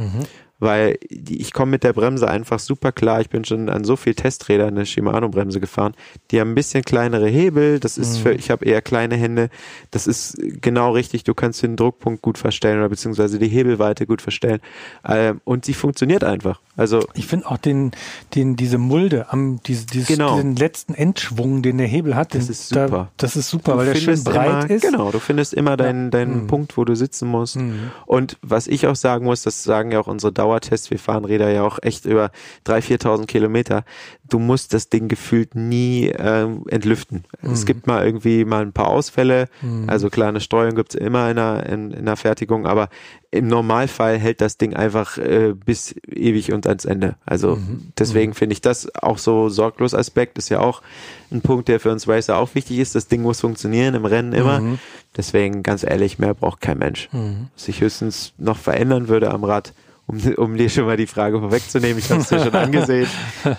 Weil 0.59 0.99
ich 1.11 1.53
komme 1.53 1.73
mit 1.73 1.85
der 1.85 1.93
Bremse 1.93 2.29
einfach 2.29 2.59
super 2.59 2.91
klar. 2.91 3.21
Ich 3.21 3.29
bin 3.29 3.45
schon 3.45 3.69
an 3.69 3.85
so 3.85 3.97
viel 3.97 4.15
Testräder 4.15 4.67
eine 4.67 4.87
Shimano-Bremse 4.87 5.61
gefahren. 5.61 5.95
Die 6.31 6.41
haben 6.41 6.53
ein 6.53 6.55
bisschen 6.55 6.83
kleinere 6.83 7.29
Hebel. 7.29 7.79
Das 7.79 7.99
ist 7.99 8.19
für, 8.19 8.31
mhm. 8.31 8.39
ich 8.39 8.51
habe 8.51 8.65
eher 8.65 8.81
kleine 8.81 9.17
Hände. 9.17 9.51
Das 9.91 10.07
ist 10.07 10.39
genau 10.63 10.93
richtig. 10.93 11.25
Du 11.25 11.35
kannst 11.35 11.63
den 11.63 11.77
Druckpunkt 11.77 12.23
gut 12.23 12.39
verstellen 12.39 12.79
oder 12.79 12.89
beziehungsweise 12.89 13.39
die 13.39 13.49
Hebelweite 13.49 14.07
gut 14.07 14.23
verstellen. 14.23 14.61
Ähm, 15.07 15.41
und 15.45 15.67
sie 15.67 15.75
funktioniert 15.75 16.25
einfach. 16.25 16.61
Also 16.77 17.07
ich 17.15 17.27
finde 17.27 17.47
auch 17.47 17.57
den, 17.57 17.93
den, 18.35 18.57
diese 18.57 18.79
Mulde 18.79 19.27
am, 19.31 19.61
diese, 19.67 19.87
dieses, 19.87 20.09
genau. 20.09 20.37
diesen 20.37 20.57
letzten 20.57 20.95
Endschwung, 20.95 21.63
den 21.63 21.79
der 21.79 21.87
Hebel 21.87 22.15
hat. 22.15 22.35
Das 22.35 22.49
ist 22.49 22.69
super. 22.69 22.89
Da, 22.89 23.09
das 23.17 23.37
ist 23.37 23.49
super, 23.49 23.73
du 23.73 23.79
weil 23.79 23.87
der 23.87 23.95
schön 23.95 24.23
breit 24.23 24.65
immer, 24.65 24.71
ist. 24.71 24.83
Genau, 24.83 25.11
du 25.11 25.19
findest 25.19 25.55
immer 25.55 25.77
deinen, 25.77 26.11
deinen 26.11 26.43
mhm. 26.43 26.47
Punkt, 26.47 26.77
wo 26.77 26.85
du 26.85 26.95
sitzen 26.95 27.29
musst. 27.29 27.57
Mhm. 27.57 27.91
Und 28.05 28.37
was 28.43 28.67
ich 28.67 28.87
auch 28.87 28.97
sagen 28.97 29.25
muss, 29.25 29.43
das 29.43 29.63
sagen 29.63 29.91
ja 29.91 30.01
auch 30.01 30.07
unsere 30.07 30.33
Dauertests, 30.47 30.91
wir 30.91 30.99
fahren 30.99 31.25
Räder 31.25 31.51
ja 31.51 31.65
auch 31.65 31.79
echt 31.83 32.05
über 32.05 32.31
3.000, 32.67 33.03
4.000 33.03 33.27
Kilometer. 33.27 33.85
Du 34.29 34.39
musst 34.39 34.73
das 34.73 34.89
Ding 34.89 35.09
gefühlt 35.09 35.55
nie 35.55 36.09
äh, 36.09 36.49
entlüften. 36.69 37.25
Mhm. 37.43 37.53
Es 37.53 37.67
gibt 37.67 37.87
mal 37.87 38.05
irgendwie 38.05 38.45
mal 38.45 38.63
ein 38.63 38.73
paar 38.73 38.89
Ausfälle. 38.89 39.49
Mhm. 39.61 39.89
Also 39.89 40.09
klar, 40.09 40.29
eine 40.29 40.41
Streuung 40.41 40.77
gibt's 40.77 40.95
immer 40.95 41.29
in 41.31 41.37
der, 41.37 41.67
in, 41.67 41.91
in 41.91 42.07
der 42.07 42.17
Fertigung, 42.17 42.67
aber 42.67 42.89
im 43.33 43.49
Normalfall 43.49 44.19
hält 44.19 44.41
das 44.41 44.57
Ding 44.57 44.75
einfach 44.75 45.19
äh, 45.19 45.53
bis 45.53 45.95
ewig 46.09 46.53
und 46.53 46.67
ans 46.67 46.85
Ende. 46.85 47.17
Also 47.27 47.57
mhm. 47.57 47.93
deswegen 47.99 48.31
mhm. 48.31 48.37
finde 48.37 48.53
ich 48.55 48.61
das 48.61 48.95
auch 48.95 49.19
so 49.19 49.49
sorglos 49.49 49.95
Aspekt 49.95 50.39
ist 50.39 50.49
ja 50.49 50.61
auch 50.61 50.83
ein 51.31 51.41
Punkt, 51.41 51.69
der 51.69 51.81
für 51.81 51.91
uns 51.91 52.09
Racer 52.09 52.37
auch 52.37 52.55
wichtig 52.55 52.79
ist. 52.79 52.95
Das 52.95 53.09
Ding 53.09 53.23
muss 53.23 53.41
funktionieren 53.41 53.95
im 53.95 54.05
Rennen 54.05 54.33
immer. 54.33 54.61
Mhm. 54.61 54.79
Deswegen 55.17 55.63
ganz 55.63 55.83
ehrlich, 55.83 56.19
mehr 56.19 56.35
braucht 56.35 56.61
kein 56.61 56.79
Mensch. 56.79 57.09
Mhm. 57.13 57.49
Was 57.55 57.69
ich 57.69 57.81
höchstens 57.81 58.33
noch 58.39 58.59
verändern 58.59 59.09
würde 59.09 59.31
am 59.31 59.45
Rad, 59.45 59.73
um, 60.07 60.21
um 60.37 60.57
dir 60.57 60.69
schon 60.69 60.87
mal 60.87 60.97
die 60.97 61.07
Frage 61.07 61.39
vorwegzunehmen, 61.39 61.99
ich 61.99 62.11
habe 62.11 62.21
es 62.21 62.29
dir 62.29 62.41
schon 62.41 62.55
angesehen. 62.55 63.09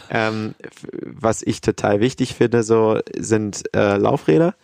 Ähm, 0.10 0.56
was 1.04 1.42
ich 1.44 1.62
total 1.62 2.00
wichtig 2.00 2.36
finde, 2.36 2.64
so 2.64 3.00
sind 3.18 3.64
äh, 3.76 3.98
Laufräder 3.98 4.56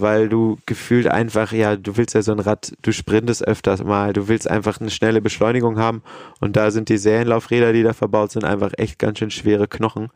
weil 0.00 0.28
du 0.28 0.58
gefühlt 0.66 1.06
einfach, 1.08 1.52
ja, 1.52 1.76
du 1.76 1.96
willst 1.96 2.14
ja 2.14 2.22
so 2.22 2.32
ein 2.32 2.40
Rad, 2.40 2.72
du 2.82 2.92
sprintest 2.92 3.46
öfters 3.46 3.82
mal, 3.82 4.12
du 4.12 4.28
willst 4.28 4.48
einfach 4.48 4.80
eine 4.80 4.90
schnelle 4.90 5.20
Beschleunigung 5.20 5.78
haben 5.78 6.02
und 6.40 6.56
da 6.56 6.70
sind 6.70 6.88
die 6.88 6.98
Serienlaufräder, 6.98 7.72
die 7.72 7.82
da 7.82 7.92
verbaut 7.92 8.32
sind, 8.32 8.44
einfach 8.44 8.72
echt 8.76 8.98
ganz 8.98 9.18
schön 9.18 9.30
schwere 9.30 9.68
Knochen. 9.68 10.08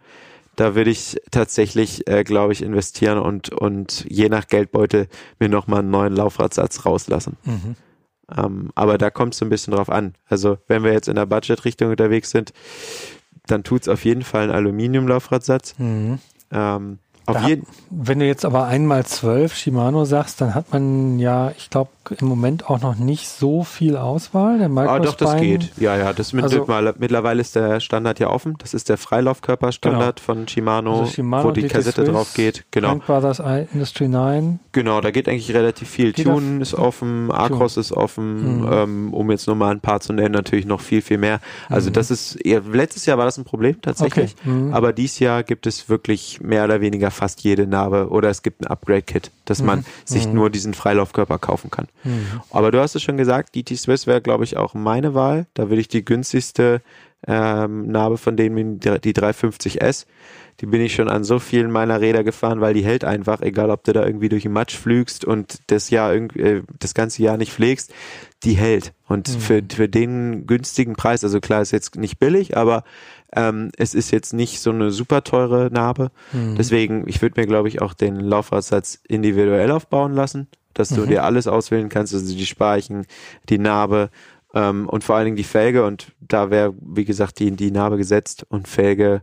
Da 0.57 0.75
würde 0.75 0.91
ich 0.91 1.17
tatsächlich, 1.31 2.07
äh, 2.07 2.25
glaube 2.25 2.53
ich, 2.53 2.63
investieren 2.63 3.19
und, 3.19 3.51
und 3.51 4.05
je 4.09 4.29
nach 4.29 4.47
Geldbeutel 4.49 5.07
mir 5.39 5.49
nochmal 5.49 5.81
einen 5.81 5.91
neuen 5.91 6.15
Laufradsatz 6.15 6.85
rauslassen. 6.85 7.37
Mhm. 7.45 7.77
Ähm, 8.37 8.71
aber 8.75 8.99
da 8.99 9.11
kommt 9.11 9.35
es 9.35 9.39
so 9.39 9.47
ein 9.47 9.51
bisschen 9.51 9.75
drauf 9.75 9.91
an. 9.91 10.15
Also 10.29 10.59
wenn 10.69 10.85
wir 10.85 10.93
jetzt 10.93 11.09
in 11.09 11.17
der 11.17 11.27
Budget-Richtung 11.27 11.91
unterwegs 11.91 12.31
sind, 12.31 12.53
dann 13.47 13.65
tut 13.65 13.83
es 13.83 13.89
auf 13.89 14.05
jeden 14.05 14.23
Fall 14.23 14.45
ein 14.45 14.51
Aluminium-Laufradsatz. 14.51 15.79
Mhm. 15.79 16.19
Ähm, 16.53 16.99
Auf 17.31 17.49
jeden 17.49 17.67
wenn 17.93 18.21
du 18.21 18.27
jetzt 18.27 18.45
aber 18.45 18.67
einmal 18.67 19.05
zwölf 19.05 19.55
Shimano 19.57 20.05
sagst, 20.05 20.41
dann 20.41 20.55
hat 20.55 20.73
man 20.73 21.19
ja, 21.19 21.51
ich 21.59 21.71
glaube, 21.71 21.91
im 22.19 22.29
Moment 22.29 22.71
auch 22.71 22.81
noch 22.81 22.95
nicht 22.97 23.29
so 23.29 23.65
viel 23.65 23.97
Auswahl. 23.97 24.59
Der 24.59 24.71
Ah, 24.71 24.99
doch, 25.01 25.15
das 25.17 25.37
geht. 25.37 25.71
Ja, 25.77 25.97
ja, 25.97 26.13
das 26.13 26.33
mit, 26.33 26.45
Also- 26.45 26.67
mittlerweile 26.99 27.41
ist 27.41 27.57
der 27.57 27.81
Standard 27.81 28.21
ja 28.21 28.31
offen. 28.31 28.55
Das 28.59 28.75
ist 28.75 28.89
der 28.89 28.97
Freilaufkörperstandard 29.45 30.21
von 30.21 30.47
Shimano, 30.49 31.01
Also 31.01 31.13
Shimano, 31.13 31.49
wo 31.49 31.51
die 31.53 31.63
DT 31.63 31.73
Kassette 31.73 32.03
Swiss, 32.05 32.15
drauf 32.15 32.35
geht. 32.35 32.65
Genau. 32.71 32.97
Brothers 32.97 33.41
Industry 33.73 34.09
9. 34.09 34.61
Genau, 34.73 35.01
da 35.01 35.11
geht 35.11 35.29
eigentlich 35.29 35.53
relativ 35.55 35.89
viel. 35.89 36.13
Tune 36.13 36.61
ist 36.63 36.75
offen, 36.75 37.31
Acros 37.31 37.77
ist 37.77 37.93
offen, 37.93 38.61
Mhm. 38.63 38.69
ähm, 38.73 39.15
um 39.15 39.31
jetzt 39.31 39.47
nur 39.47 39.57
mal 39.57 39.71
ein 39.71 39.81
paar 39.81 40.01
zu 40.01 40.13
nennen, 40.13 40.33
natürlich 40.33 40.67
noch 40.67 40.81
viel, 40.81 41.03
viel 41.03 41.19
mehr. 41.19 41.41
Also 41.69 41.91
Mhm. 41.91 41.95
das 41.95 42.11
ist, 42.11 42.39
letztes 42.45 43.07
Jahr 43.07 43.19
war 43.19 43.25
das 43.25 43.39
ein 43.39 43.45
Problem 43.45 43.81
tatsächlich, 43.83 44.37
Okay. 44.41 44.49
Mhm. 44.51 44.75
aber 44.75 44.93
dieses 44.93 45.19
Jahr 45.19 45.43
gibt 45.43 45.67
es 45.67 45.89
wirklich 45.89 46.41
mehr 46.41 46.65
oder 46.65 46.81
weniger 46.81 47.11
fast 47.21 47.43
jede 47.43 47.67
Narbe 47.67 48.09
oder 48.09 48.31
es 48.31 48.43
gibt 48.43 48.63
ein 48.63 48.67
Upgrade-Kit, 48.67 49.31
dass 49.45 49.63
man 49.63 49.85
sich 50.05 50.27
Mhm. 50.27 50.35
nur 50.35 50.51
diesen 50.51 50.73
Freilaufkörper 50.75 51.39
kaufen 51.39 51.71
kann. 51.71 51.87
Aber 52.51 52.71
du 52.71 52.81
hast 52.81 52.95
es 52.97 53.03
schon 53.03 53.17
gesagt, 53.19 53.55
DT 53.55 53.77
Swiss 53.77 54.07
wäre, 54.07 54.21
glaube 54.23 54.45
ich, 54.45 54.57
auch 54.57 54.73
meine 54.75 55.15
Wahl. 55.15 55.47
Da 55.55 55.69
würde 55.69 55.81
ich 55.81 55.89
die 55.89 56.05
günstigste 56.05 56.81
ähm, 57.27 57.89
Narbe 57.93 58.17
von 58.17 58.37
denen, 58.39 58.81
die 58.81 59.13
350S, 59.13 60.07
die 60.61 60.67
bin 60.67 60.83
ich 60.83 60.95
schon 60.95 61.09
an 61.09 61.25
so 61.25 61.39
vielen 61.39 61.71
meiner 61.71 62.01
Räder 62.01 62.23
gefahren, 62.23 62.61
weil 62.61 62.75
die 62.75 62.85
hält 62.85 63.05
einfach, 63.05 63.41
egal 63.41 63.71
ob 63.71 63.83
du 63.85 63.93
da 63.93 64.05
irgendwie 64.05 64.29
durch 64.29 64.43
den 64.43 64.53
Matsch 64.53 64.77
flügst 64.77 65.25
und 65.25 65.59
das 65.69 65.89
Jahr 65.89 66.13
irgendwie, 66.13 66.41
äh, 66.41 66.63
das 66.79 66.93
ganze 66.93 67.23
Jahr 67.23 67.39
nicht 67.39 67.53
pflegst, 67.53 67.93
die 68.43 68.55
hält. 68.55 68.93
Und 69.09 69.29
für, 69.29 69.63
für 69.71 69.89
den 69.89 70.47
günstigen 70.47 70.95
Preis, 70.95 71.25
also 71.25 71.41
klar, 71.41 71.63
ist 71.63 71.71
jetzt 71.71 71.97
nicht 71.97 72.19
billig, 72.19 72.57
aber 72.57 72.85
ähm, 73.35 73.71
es 73.77 73.95
ist 73.95 74.11
jetzt 74.11 74.35
nicht 74.35 74.61
so 74.61 74.71
eine 74.71 74.91
super 74.91 75.25
teure 75.25 75.71
Narbe. 75.73 76.11
Deswegen, 76.57 77.09
ich 77.09 77.23
würde 77.23 77.41
mir, 77.41 77.47
glaube 77.47 77.69
ich, 77.69 77.81
auch 77.81 77.95
den 77.95 78.17
Laufradsatz 78.17 78.99
individuell 79.09 79.71
aufbauen 79.71 80.15
lassen, 80.15 80.49
dass 80.75 80.91
du 80.91 81.07
dir 81.07 81.25
alles 81.25 81.47
auswählen 81.47 81.89
kannst, 81.89 82.15
also 82.15 82.35
die 82.35 82.47
Speichen, 82.47 83.07
die 83.49 83.59
Narbe 83.59 84.11
ähm, 84.55 84.89
und 84.89 85.05
vor 85.05 85.17
allen 85.17 85.27
Dingen 85.27 85.37
die 85.37 85.45
Felge. 85.45 85.85
Und 85.85 86.13
da 86.21 86.51
wäre, 86.51 86.75
wie 86.81 87.05
gesagt, 87.05 87.39
die, 87.39 87.51
die 87.51 87.71
Narbe 87.71 87.97
gesetzt 87.97 88.47
und 88.49 88.69
Felge 88.69 89.23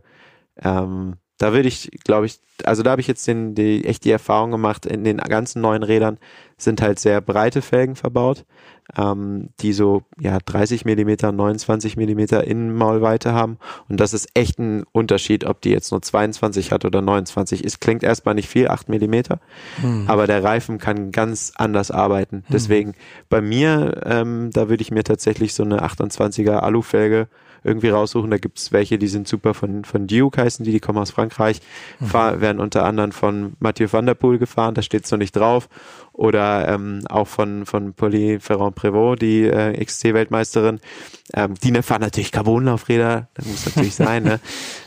ähm, 0.62 1.14
da 1.38 1.52
würde 1.52 1.68
ich, 1.68 1.90
glaube 2.04 2.26
ich, 2.26 2.40
also 2.64 2.82
da 2.82 2.90
habe 2.90 3.00
ich 3.00 3.06
jetzt 3.06 3.26
den, 3.28 3.54
die, 3.54 3.84
echt 3.84 4.04
die 4.04 4.10
Erfahrung 4.10 4.50
gemacht, 4.50 4.84
in 4.84 5.04
den 5.04 5.18
ganzen 5.18 5.62
neuen 5.62 5.84
Rädern 5.84 6.18
sind 6.56 6.82
halt 6.82 6.98
sehr 6.98 7.20
breite 7.20 7.62
Felgen 7.62 7.94
verbaut, 7.94 8.44
ähm, 8.96 9.50
die 9.60 9.72
so 9.72 10.02
ja 10.20 10.38
30 10.44 10.84
Millimeter, 10.84 11.30
29 11.30 11.96
Millimeter 11.96 12.42
Innenmaulweite 12.44 13.32
haben. 13.32 13.58
Und 13.88 14.00
das 14.00 14.12
ist 14.12 14.28
echt 14.34 14.58
ein 14.58 14.82
Unterschied, 14.90 15.44
ob 15.44 15.60
die 15.60 15.70
jetzt 15.70 15.92
nur 15.92 16.02
22 16.02 16.72
hat 16.72 16.84
oder 16.84 17.00
29. 17.00 17.64
Es 17.64 17.78
klingt 17.78 18.02
erstmal 18.02 18.34
nicht 18.34 18.48
viel, 18.48 18.66
8 18.66 18.88
Millimeter, 18.88 19.38
aber 20.08 20.26
der 20.26 20.42
Reifen 20.42 20.78
kann 20.78 21.12
ganz 21.12 21.52
anders 21.54 21.92
arbeiten. 21.92 22.42
Deswegen 22.52 22.94
bei 23.28 23.40
mir, 23.40 24.02
ähm, 24.04 24.50
da 24.52 24.68
würde 24.68 24.82
ich 24.82 24.90
mir 24.90 25.04
tatsächlich 25.04 25.54
so 25.54 25.62
eine 25.62 25.84
28er 25.84 26.56
Alufelge 26.56 27.28
irgendwie 27.68 27.90
raussuchen. 27.90 28.30
Da 28.30 28.38
gibt's 28.38 28.72
welche, 28.72 28.98
die 28.98 29.08
sind 29.08 29.28
super 29.28 29.54
von, 29.54 29.84
von 29.84 30.06
Duke 30.06 30.42
heißen 30.42 30.64
die, 30.64 30.72
die 30.72 30.80
kommen 30.80 30.98
aus 30.98 31.10
Frankreich, 31.10 31.60
fahr, 32.00 32.40
werden 32.40 32.58
unter 32.58 32.84
anderem 32.84 33.12
von 33.12 33.54
Mathieu 33.60 33.88
van 33.90 34.06
der 34.06 34.14
Poel 34.14 34.38
gefahren, 34.38 34.74
da 34.74 34.82
steht's 34.82 35.10
noch 35.10 35.18
nicht 35.18 35.36
drauf. 35.36 35.68
Oder 36.12 36.66
ähm, 36.66 37.04
auch 37.08 37.28
von, 37.28 37.64
von 37.64 37.94
Pauline 37.94 38.40
Ferrand-Prévot, 38.40 39.20
die 39.20 39.44
äh, 39.44 39.84
XC-Weltmeisterin. 39.84 40.80
Ähm, 41.32 41.54
die 41.62 41.70
ne, 41.70 41.84
fahren 41.84 42.00
natürlich 42.00 42.32
Carbonlaufräder, 42.32 43.28
das 43.34 43.46
muss 43.46 43.66
natürlich 43.66 43.94
sein, 43.94 44.24
ne? 44.24 44.40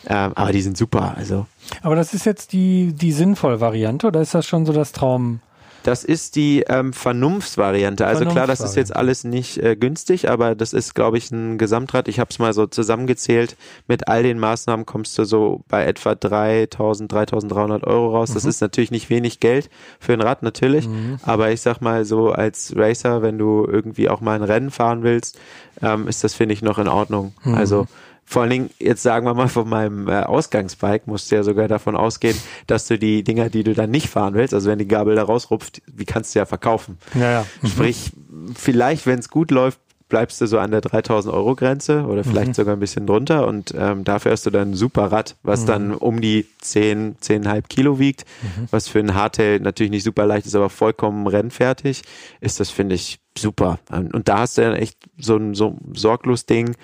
Ähm, 0.08 0.34
aber 0.36 0.52
die 0.52 0.62
sind 0.62 0.76
super. 0.76 1.16
Also 1.16 1.46
Aber 1.84 1.96
das 1.96 2.14
ist 2.14 2.26
jetzt 2.26 2.52
die, 2.52 2.92
die 2.94 3.14
sinnvolle 3.14 3.62
Variante 3.62 4.08
oder 4.08 4.20
ist 4.20 4.34
das 4.34 4.46
schon 4.46 4.66
so 4.66 4.74
das 4.74 4.92
Traum? 4.92 5.40
Das 5.84 6.04
ist 6.04 6.36
die 6.36 6.64
ähm, 6.68 6.94
Vernunftsvariante. 6.94 8.06
Also 8.06 8.26
klar, 8.26 8.48
das 8.48 8.60
ist 8.60 8.76
jetzt 8.76 8.96
alles 8.96 9.24
nicht 9.24 9.58
äh, 9.58 9.76
günstig, 9.76 10.30
aber 10.30 10.56
das 10.56 10.74
ist, 10.74 10.94
glaube 10.94 11.18
ich, 11.18 11.32
ein 11.32 11.58
Gesamtrad. 11.58 12.08
Ich 12.08 12.20
habe 12.20 12.30
es 12.30 12.40
mal 12.40 12.54
so 12.54 12.68
zusammengezählt. 12.68 13.56
Mit 13.88 14.08
all 14.08 14.24
den 14.24 14.40
Maßnahmen 14.40 14.86
kommst 14.86 15.18
du 15.18 15.24
so 15.24 15.64
bei 15.68 15.86
etwa 15.86 16.12
3.000, 16.12 17.10
3.300 17.10 17.84
Euro 17.86 18.16
raus. 18.18 18.34
Das 18.34 18.46
ist 18.46 18.62
natürlich 18.62 18.92
nicht 18.92 19.10
wenig 19.10 19.40
Geld 19.40 19.70
für 20.00 20.14
ein 20.14 20.22
Rad, 20.22 20.44
natürlich. 20.44 20.88
Aber 21.24 21.52
ich 21.52 21.62
sag 21.62 21.82
mal 21.82 22.06
so 22.06 22.32
als 22.32 22.74
Racer, 22.76 23.22
wenn 23.22 23.38
du 23.38 23.68
irgendwie 23.70 24.10
auch 24.10 24.22
mal 24.22 24.36
ein 24.36 24.44
Rennen 24.44 24.72
fahren 24.72 25.04
willst, 25.04 25.40
ähm, 25.82 26.08
ist 26.08 26.24
das, 26.24 26.34
finde 26.34 26.54
ich, 26.54 26.62
noch 26.62 26.78
in 26.78 26.88
Ordnung. 26.88 27.34
Also 27.56 27.88
vor 28.32 28.44
allen 28.44 28.52
Dingen, 28.52 28.70
jetzt 28.80 29.04
sagen 29.04 29.26
wir 29.26 29.34
mal, 29.34 29.50
von 29.50 29.68
meinem 29.68 30.08
äh, 30.08 30.22
Ausgangsbike 30.22 31.06
musst 31.06 31.30
du 31.30 31.36
ja 31.36 31.44
sogar 31.44 31.68
davon 31.68 31.98
ausgehen, 31.98 32.38
dass 32.66 32.88
du 32.88 32.98
die 32.98 33.24
Dinger, 33.26 33.50
die 33.50 33.64
du 33.64 33.74
dann 33.74 33.92
nicht 33.92 34.08
fahren 34.08 34.36
willst, 34.36 34.54
also 34.54 34.70
wenn 34.70 34.80
die 34.80 34.88
Gabel 34.88 35.18
da 35.18 35.24
rausrupft, 35.24 35.82
wie 35.86 36.06
kannst 36.06 36.34
du 36.34 36.40
ja 36.40 36.46
verkaufen? 36.46 36.98
Ja, 37.14 37.32
ja. 37.32 37.46
Sprich, 37.68 38.12
vielleicht, 38.56 39.06
wenn 39.06 39.20
es 39.20 39.30
gut 39.30 39.52
läuft, 39.52 39.80
bleibst 40.08 40.40
du 40.40 40.46
so 40.46 40.60
an 40.60 40.72
der 40.72 40.80
3000 40.80 41.34
Euro 41.34 41.56
Grenze 41.56 42.06
oder 42.06 42.24
vielleicht 42.24 42.56
sogar 42.56 42.76
ein 42.76 42.80
bisschen 42.80 43.06
drunter 43.06 43.48
und 43.48 43.74
ähm, 43.78 44.06
dafür 44.06 44.32
hast 44.32 44.46
du 44.46 44.50
dann 44.50 44.72
ein 44.72 44.76
super 44.76 45.12
Rad, 45.12 45.36
was 45.44 45.66
dann 45.66 45.94
um 45.94 46.22
die 46.22 46.48
10, 46.60 47.18
10,5 47.18 47.64
Kilo 47.68 48.00
wiegt, 48.00 48.26
was 48.72 48.88
für 48.88 49.00
ein 49.00 49.14
Hardtail 49.14 49.60
natürlich 49.60 49.92
nicht 49.92 50.04
super 50.04 50.26
leicht 50.26 50.46
ist, 50.46 50.56
aber 50.56 50.70
vollkommen 50.70 51.28
rennfertig, 51.28 52.04
ist 52.40 52.62
das, 52.62 52.70
finde 52.70 52.96
ich, 52.96 53.20
super. 53.38 53.80
Und 53.90 54.28
da 54.28 54.40
hast 54.40 54.58
du 54.58 54.62
dann 54.62 54.76
echt 54.76 54.98
so 55.18 55.38
ein, 55.38 55.54
so 55.54 55.68
ein 55.68 55.96
sorglos 55.96 56.46
Ding, 56.46 56.76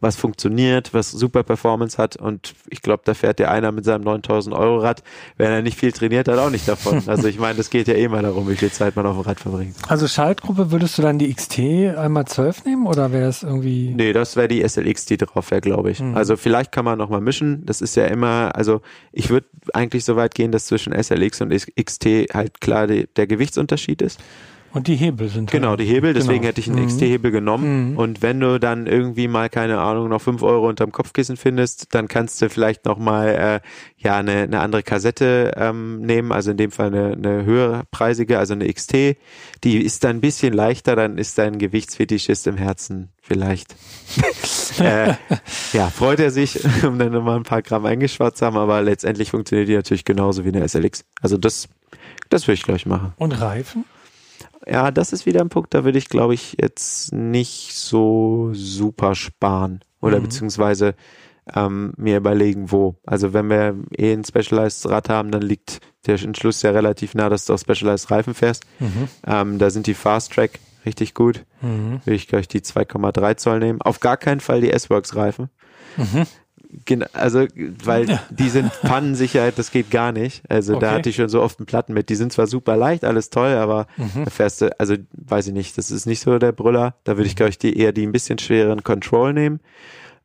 was 0.00 0.16
funktioniert, 0.16 0.94
was 0.94 1.10
super 1.10 1.42
Performance 1.42 1.98
hat 1.98 2.16
und 2.16 2.54
ich 2.68 2.82
glaube, 2.82 3.02
da 3.04 3.14
fährt 3.14 3.38
der 3.38 3.50
einer 3.50 3.72
mit 3.72 3.84
seinem 3.84 4.02
9000 4.02 4.54
Euro 4.54 4.78
Rad, 4.78 5.02
wenn 5.36 5.50
er 5.50 5.62
nicht 5.62 5.78
viel 5.78 5.92
trainiert 5.92 6.28
hat, 6.28 6.38
auch 6.38 6.50
nicht 6.50 6.68
davon. 6.68 7.02
Also 7.10 7.26
ich 7.26 7.38
meine, 7.40 7.56
das 7.56 7.70
geht 7.70 7.88
ja 7.88 7.94
eh 7.94 8.06
mal 8.08 8.22
darum, 8.22 8.48
wie 8.48 8.54
viel 8.54 8.70
Zeit 8.70 8.94
man 8.94 9.04
auf 9.04 9.16
dem 9.16 9.22
Rad 9.22 9.40
verbringt. 9.40 9.74
Also 9.88 10.06
Schaltgruppe 10.06 10.70
würdest 10.70 10.96
du 10.96 11.02
dann 11.02 11.18
die 11.18 11.32
XT 11.32 11.58
einmal 11.96 12.24
12 12.24 12.64
nehmen 12.66 12.86
oder 12.86 13.10
wäre 13.10 13.28
es 13.28 13.42
irgendwie? 13.42 13.92
Nee, 13.94 14.12
das 14.12 14.36
wäre 14.36 14.46
die 14.46 14.66
SLX, 14.66 15.06
die 15.06 15.16
drauf 15.16 15.50
wäre, 15.50 15.60
glaube 15.60 15.90
ich. 15.90 16.00
Also 16.14 16.36
vielleicht 16.36 16.72
kann 16.72 16.84
man 16.84 16.98
noch 16.98 17.08
mal 17.08 17.20
mischen. 17.20 17.66
Das 17.66 17.80
ist 17.80 17.96
ja 17.96 18.06
immer, 18.06 18.52
also 18.54 18.80
ich 19.12 19.30
würde 19.30 19.46
eigentlich 19.72 20.04
so 20.04 20.16
weit 20.16 20.34
gehen, 20.34 20.52
dass 20.52 20.66
zwischen 20.66 20.92
SLX 20.92 21.40
und 21.40 21.50
XT 21.50 22.04
halt 22.32 22.60
klar 22.60 22.86
die, 22.86 23.08
der 23.16 23.26
Gewichtsunterschied 23.26 24.02
ist. 24.02 24.20
Und 24.72 24.86
die 24.86 24.94
Hebel 24.94 25.28
sind 25.28 25.50
Genau, 25.50 25.74
die 25.74 25.84
Hebel, 25.84 26.14
deswegen 26.14 26.40
Genau. 26.42 26.48
hätte 26.48 26.60
ich 26.60 26.68
einen 26.68 26.86
XT-Hebel 26.86 27.32
genommen. 27.32 27.96
Und 27.96 28.22
wenn 28.22 28.38
du 28.38 28.60
dann 28.60 28.86
irgendwie 28.86 29.26
mal, 29.26 29.48
keine 29.48 29.80
Ahnung, 29.80 30.08
noch 30.08 30.22
fünf 30.22 30.42
Euro 30.42 30.68
unterm 30.68 30.92
Kopfkissen 30.92 31.36
findest, 31.36 31.92
dann 31.94 32.06
kannst 32.06 32.40
du 32.40 32.48
vielleicht 32.48 32.84
noch 32.84 32.98
mal 32.98 33.28
äh, 33.28 33.60
ja 33.96 34.16
eine, 34.18 34.42
eine 34.42 34.60
andere 34.60 34.82
Kassette 34.84 35.52
ähm, 35.56 36.00
nehmen, 36.02 36.30
also 36.30 36.52
in 36.52 36.56
dem 36.56 36.70
Fall 36.70 36.86
eine, 36.86 37.12
eine 37.14 37.44
höherpreisige, 37.44 38.38
also 38.38 38.54
eine 38.54 38.72
XT. 38.72 39.16
Die 39.64 39.78
ist 39.78 40.04
dann 40.04 40.16
ein 40.16 40.20
bisschen 40.20 40.52
leichter, 40.52 40.94
dann 40.94 41.18
ist 41.18 41.36
dein 41.38 41.58
Gewichtsfetischist 41.58 42.46
im 42.46 42.56
Herzen 42.56 43.10
vielleicht. 43.20 43.74
äh, 44.78 45.14
ja, 45.72 45.90
freut 45.90 46.20
er 46.20 46.30
sich, 46.30 46.60
um 46.84 46.98
dann 46.98 47.10
nochmal 47.12 47.36
ein 47.36 47.42
paar 47.42 47.62
Gramm 47.62 47.86
eingespart 47.86 48.36
zu 48.36 48.46
haben, 48.46 48.56
aber 48.56 48.82
letztendlich 48.82 49.30
funktioniert 49.32 49.68
die 49.68 49.74
natürlich 49.74 50.04
genauso 50.04 50.44
wie 50.44 50.48
eine 50.48 50.66
SLX. 50.66 51.04
Also 51.20 51.36
das, 51.36 51.68
das 52.28 52.46
würde 52.46 52.54
ich, 52.54 52.62
glaube 52.62 52.76
ich, 52.78 52.86
machen. 52.86 53.12
Und 53.16 53.32
Reifen? 53.32 53.84
Ja, 54.66 54.90
das 54.90 55.12
ist 55.12 55.26
wieder 55.26 55.40
ein 55.40 55.48
Punkt, 55.48 55.72
da 55.74 55.84
würde 55.84 55.98
ich, 55.98 56.08
glaube 56.08 56.34
ich, 56.34 56.56
jetzt 56.60 57.12
nicht 57.12 57.74
so 57.74 58.50
super 58.52 59.14
sparen. 59.14 59.80
Oder 60.00 60.18
Mhm. 60.18 60.22
beziehungsweise 60.24 60.94
ähm, 61.54 61.92
mir 61.96 62.16
überlegen, 62.18 62.70
wo. 62.70 62.96
Also 63.06 63.32
wenn 63.32 63.48
wir 63.50 63.76
eh 63.96 64.12
ein 64.12 64.24
Specialized 64.24 64.88
Rad 64.88 65.08
haben, 65.08 65.30
dann 65.30 65.42
liegt 65.42 65.80
der 66.06 66.20
Entschluss 66.22 66.62
ja 66.62 66.70
relativ 66.70 67.14
nah, 67.14 67.28
dass 67.28 67.44
du 67.46 67.54
auf 67.54 67.60
Specialized 67.60 68.10
Reifen 68.10 68.34
fährst. 68.34 68.64
Mhm. 68.78 69.08
Ähm, 69.26 69.58
da 69.58 69.70
sind 69.70 69.86
die 69.86 69.94
Fast 69.94 70.32
Track 70.32 70.58
richtig 70.86 71.14
gut. 71.14 71.44
Mhm. 71.60 72.00
Würde 72.04 72.14
ich 72.14 72.28
gleich 72.28 72.46
die 72.48 72.60
2,3 72.60 73.36
Zoll 73.36 73.58
nehmen. 73.58 73.82
Auf 73.82 74.00
gar 74.00 74.16
keinen 74.16 74.40
Fall 74.40 74.60
die 74.60 74.70
S-Works 74.70 75.16
Reifen. 75.16 75.50
Mhm. 75.96 76.26
Also, 77.12 77.46
weil 77.84 78.18
die 78.30 78.48
sind 78.48 78.70
Pannensicherheit, 78.82 79.58
das 79.58 79.70
geht 79.70 79.90
gar 79.90 80.12
nicht. 80.12 80.42
Also 80.48 80.72
da 80.74 80.88
Okay. 80.88 80.94
hatte 80.96 81.08
ich 81.10 81.16
schon 81.16 81.28
so 81.28 81.42
oft 81.42 81.58
einen 81.58 81.66
Platten 81.66 81.92
mit. 81.94 82.08
Die 82.08 82.14
sind 82.14 82.32
zwar 82.32 82.46
super 82.46 82.76
leicht, 82.76 83.04
alles 83.04 83.30
toll, 83.30 83.54
aber 83.54 83.86
Mhm. 83.96 84.24
da 84.24 84.30
fährst 84.30 84.60
du, 84.60 84.78
also 84.80 84.94
weiß 85.12 85.48
ich 85.48 85.52
nicht, 85.52 85.76
das 85.78 85.90
ist 85.90 86.06
nicht 86.06 86.20
so 86.20 86.38
der 86.38 86.52
Brüller. 86.52 86.94
Da 87.04 87.16
würde 87.16 87.26
ich, 87.28 87.36
glaube 87.36 87.50
ich, 87.50 87.58
die 87.58 87.76
eher 87.78 87.92
die 87.92 88.06
ein 88.06 88.12
bisschen 88.12 88.38
schwereren 88.38 88.82
Control 88.84 89.32
nehmen. 89.32 89.60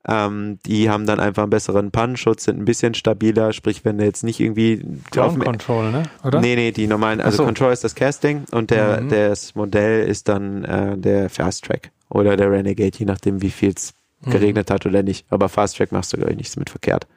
Ähm, 0.07 0.59
die 0.67 0.87
haben 0.89 1.07
dann 1.07 1.19
einfach 1.19 1.41
einen 1.43 1.49
besseren 1.49 1.89
Pannenschutz, 1.89 2.43
sind 2.43 2.59
ein 2.59 2.65
bisschen 2.65 2.93
stabiler, 2.93 3.53
sprich, 3.53 3.83
wenn 3.85 3.97
du 3.97 4.05
jetzt 4.05 4.23
nicht 4.23 4.39
irgendwie 4.39 4.85
Ground 5.09 5.43
Control, 5.43 5.89
ne? 5.91 6.03
Oder? 6.23 6.41
Nee, 6.41 6.55
nee, 6.55 6.71
die 6.71 6.85
normalen, 6.85 7.21
also 7.21 7.37
so. 7.37 7.45
Control 7.45 7.73
ist 7.73 7.83
das 7.83 7.95
Casting 7.95 8.43
und 8.51 8.69
der, 8.69 9.01
Mhm. 9.01 9.09
das 9.09 9.55
Modell 9.55 10.07
ist 10.07 10.29
dann 10.29 10.63
äh, 10.63 10.95
der 10.95 11.31
Fast 11.31 11.65
Track 11.65 11.89
oder 12.09 12.37
der 12.37 12.51
Renegade, 12.51 12.95
je 12.95 13.05
nachdem, 13.05 13.41
wie 13.41 13.49
viel 13.49 13.73
es. 13.75 13.93
Geregnet 14.31 14.71
hat 14.71 14.85
oder 14.85 15.03
nicht. 15.03 15.25
Aber 15.29 15.49
Fast 15.49 15.77
Track 15.77 15.91
machst 15.91 16.13
du, 16.13 16.17
glaube 16.17 16.31
ich, 16.31 16.37
nichts 16.37 16.55
mit 16.55 16.69
verkehrt. 16.69 17.07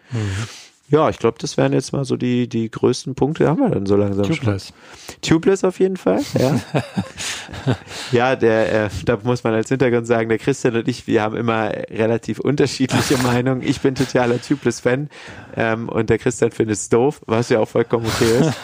Ja, 0.90 1.10
ich 1.10 1.18
glaube, 1.18 1.36
das 1.38 1.56
wären 1.56 1.72
jetzt 1.74 1.92
mal 1.92 2.04
so 2.04 2.16
die, 2.16 2.48
die 2.48 2.70
größten 2.70 3.14
Punkte, 3.14 3.46
haben 3.48 3.60
wir 3.60 3.68
dann 3.68 3.84
so 3.86 3.94
langsam 3.96 4.24
Tubeless. 4.26 4.68
schon. 4.68 5.20
Tubeless 5.20 5.64
auf 5.64 5.78
jeden 5.80 5.96
Fall, 5.98 6.20
ja. 6.38 6.58
ja, 8.12 8.36
der, 8.36 8.84
äh, 8.86 8.88
da 9.04 9.18
muss 9.22 9.44
man 9.44 9.54
als 9.54 9.68
Hintergrund 9.68 10.06
sagen, 10.06 10.28
der 10.28 10.38
Christian 10.38 10.76
und 10.76 10.88
ich, 10.88 11.06
wir 11.06 11.22
haben 11.22 11.36
immer 11.36 11.70
relativ 11.90 12.38
unterschiedliche 12.40 13.18
Meinungen. 13.22 13.62
Ich 13.62 13.80
bin 13.80 13.94
totaler 13.94 14.40
Tubeless-Fan 14.40 15.10
ähm, 15.56 15.88
und 15.88 16.10
der 16.10 16.18
Christian 16.18 16.50
findet 16.52 16.76
es 16.76 16.88
doof, 16.88 17.20
was 17.26 17.48
ja 17.50 17.60
auch 17.60 17.68
vollkommen 17.68 18.06
okay 18.06 18.40
ist. 18.40 18.54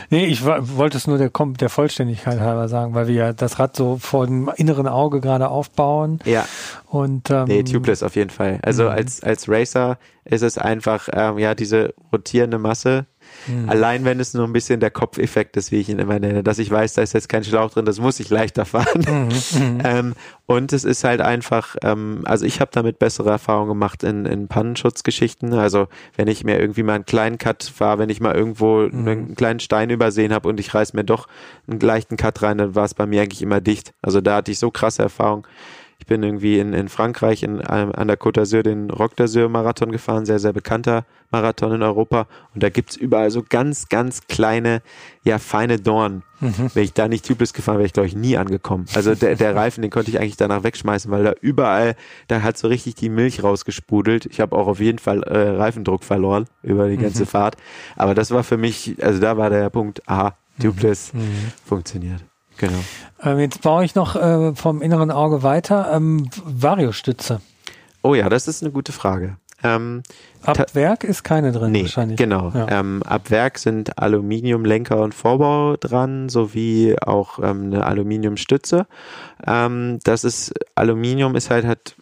nee, 0.10 0.26
ich 0.26 0.44
wollte 0.44 0.96
es 0.96 1.06
nur 1.06 1.18
der, 1.18 1.30
der 1.30 1.68
Vollständigkeit 1.68 2.40
halber 2.40 2.68
sagen, 2.68 2.94
weil 2.94 3.06
wir 3.08 3.14
ja 3.14 3.32
das 3.32 3.58
Rad 3.58 3.76
so 3.76 3.98
vor 3.98 4.26
dem 4.26 4.50
inneren 4.56 4.88
Auge 4.88 5.20
gerade 5.20 5.48
aufbauen. 5.48 6.18
Ja. 6.24 6.46
Und, 6.86 7.30
ähm, 7.30 7.44
nee, 7.46 7.62
Tubeless 7.62 8.02
auf 8.02 8.16
jeden 8.16 8.30
Fall. 8.30 8.58
Also 8.62 8.84
Mhm. 8.84 8.88
als, 8.90 9.22
als 9.22 9.48
Racer 9.48 9.98
ist 10.30 10.42
es 10.42 10.58
einfach, 10.58 11.08
ähm, 11.12 11.38
ja, 11.38 11.54
diese 11.54 11.94
rotierende 12.12 12.58
Masse. 12.58 13.06
Mhm. 13.46 13.68
Allein 13.68 14.04
wenn 14.06 14.20
es 14.20 14.32
nur 14.32 14.44
ein 14.46 14.52
bisschen 14.54 14.80
der 14.80 14.90
Kopfeffekt 14.90 15.56
ist, 15.58 15.70
wie 15.70 15.76
ich 15.80 15.88
ihn 15.90 15.98
immer 15.98 16.18
nenne, 16.18 16.42
dass 16.42 16.58
ich 16.58 16.70
weiß, 16.70 16.94
da 16.94 17.02
ist 17.02 17.12
jetzt 17.12 17.28
kein 17.28 17.44
Schlauch 17.44 17.70
drin, 17.70 17.84
das 17.84 18.00
muss 18.00 18.20
ich 18.20 18.30
leichter 18.30 18.64
fahren. 18.64 19.04
Mhm. 19.06 19.80
ähm, 19.84 20.14
und 20.46 20.72
es 20.72 20.84
ist 20.84 21.04
halt 21.04 21.20
einfach, 21.20 21.76
ähm, 21.82 22.22
also 22.24 22.46
ich 22.46 22.60
habe 22.60 22.70
damit 22.72 22.98
bessere 22.98 23.30
Erfahrungen 23.30 23.68
gemacht 23.68 24.02
in, 24.02 24.24
in 24.24 24.48
Pannenschutzgeschichten. 24.48 25.52
Also 25.54 25.88
wenn 26.16 26.28
ich 26.28 26.44
mir 26.44 26.58
irgendwie 26.58 26.82
mal 26.82 26.94
einen 26.94 27.04
kleinen 27.06 27.36
Cut 27.38 27.64
fahre, 27.64 27.98
wenn 27.98 28.08
ich 28.10 28.20
mal 28.20 28.34
irgendwo 28.34 28.88
Mhm. 28.88 29.08
einen 29.08 29.34
kleinen 29.34 29.60
Stein 29.60 29.90
übersehen 29.90 30.32
habe 30.32 30.48
und 30.48 30.58
ich 30.60 30.72
reiß 30.74 30.92
mir 30.94 31.04
doch 31.04 31.28
einen 31.66 31.80
leichten 31.80 32.16
Cut 32.16 32.42
rein, 32.42 32.58
dann 32.58 32.74
war 32.74 32.84
es 32.84 32.94
bei 32.94 33.06
mir 33.06 33.22
eigentlich 33.22 33.42
immer 33.42 33.60
dicht. 33.60 33.92
Also 34.02 34.20
da 34.20 34.36
hatte 34.36 34.52
ich 34.52 34.58
so 34.58 34.70
krasse 34.70 35.02
Erfahrungen. 35.02 35.44
Ich 36.00 36.06
bin 36.06 36.22
irgendwie 36.22 36.58
in, 36.60 36.74
in 36.74 36.88
Frankreich 36.88 37.42
in, 37.42 37.60
ähm, 37.68 37.92
an 37.92 38.06
der 38.06 38.16
Côte 38.18 38.40
d'Azur 38.40 38.62
den 38.62 38.88
Rock 38.88 39.14
d'Azur 39.16 39.48
Marathon 39.48 39.90
gefahren, 39.90 40.24
sehr, 40.26 40.38
sehr 40.38 40.52
bekannter 40.52 41.04
Marathon 41.32 41.72
in 41.72 41.82
Europa. 41.82 42.28
Und 42.54 42.62
da 42.62 42.68
gibt's 42.70 42.96
überall 42.96 43.30
so 43.32 43.42
ganz, 43.46 43.88
ganz 43.88 44.26
kleine, 44.28 44.80
ja, 45.24 45.38
feine 45.38 45.78
Dornen. 45.80 46.22
Wenn 46.40 46.84
ich 46.84 46.92
da 46.92 47.08
nicht 47.08 47.26
tubeless 47.26 47.52
gefahren 47.52 47.78
wäre, 47.78 47.86
ich 47.86 47.92
glaube 47.92 48.06
ich 48.06 48.14
nie 48.14 48.36
angekommen. 48.36 48.86
Also 48.94 49.16
der, 49.16 49.34
der 49.34 49.56
Reifen, 49.56 49.82
den 49.82 49.90
konnte 49.90 50.12
ich 50.12 50.20
eigentlich 50.20 50.36
danach 50.36 50.62
wegschmeißen, 50.62 51.10
weil 51.10 51.24
da 51.24 51.32
überall, 51.40 51.96
da 52.28 52.42
hat 52.42 52.56
so 52.56 52.68
richtig 52.68 52.94
die 52.94 53.08
Milch 53.08 53.42
rausgesprudelt. 53.42 54.26
Ich 54.26 54.40
habe 54.40 54.56
auch 54.56 54.68
auf 54.68 54.78
jeden 54.78 55.00
Fall 55.00 55.24
äh, 55.24 55.36
Reifendruck 55.56 56.04
verloren 56.04 56.44
über 56.62 56.88
die 56.88 56.96
ganze 56.96 57.26
Fahrt. 57.26 57.56
Aber 57.96 58.14
das 58.14 58.30
war 58.30 58.44
für 58.44 58.56
mich, 58.56 58.94
also 59.02 59.20
da 59.20 59.36
war 59.36 59.50
der 59.50 59.68
Punkt, 59.70 60.08
aha, 60.08 60.36
tubeless 60.62 61.10
funktioniert. 61.64 62.22
Genau. 62.58 62.78
ähm, 63.22 63.38
jetzt 63.38 63.62
baue 63.62 63.84
ich 63.84 63.94
noch 63.94 64.16
äh, 64.16 64.54
vom 64.54 64.82
inneren 64.82 65.10
Auge 65.10 65.42
weiter. 65.42 65.90
Ähm, 65.92 66.28
Variostütze. 66.44 67.40
Oh 68.02 68.14
ja, 68.14 68.28
das 68.28 68.48
ist 68.48 68.62
eine 68.62 68.72
gute 68.72 68.92
Frage. 68.92 69.36
Ähm, 69.64 70.02
Ab 70.44 70.72
Werk 70.74 71.02
ist 71.02 71.24
keine 71.24 71.50
drin 71.50 71.72
nee, 71.72 71.82
wahrscheinlich. 71.82 72.16
genau. 72.16 72.52
Ja. 72.54 72.68
Ähm, 72.70 73.02
ab 73.04 73.30
Werk 73.30 73.58
sind 73.58 73.98
Aluminiumlenker 73.98 74.98
und 75.00 75.14
Vorbau 75.14 75.76
dran, 75.76 76.28
sowie 76.28 76.94
auch 77.04 77.40
ähm, 77.40 77.64
eine 77.64 77.84
Aluminiumstütze. 77.84 78.86
Ähm, 79.44 79.98
das 80.04 80.22
ist, 80.22 80.54
Aluminium 80.76 81.34
ist 81.34 81.50
halt, 81.50 81.66
hat, 81.66 81.96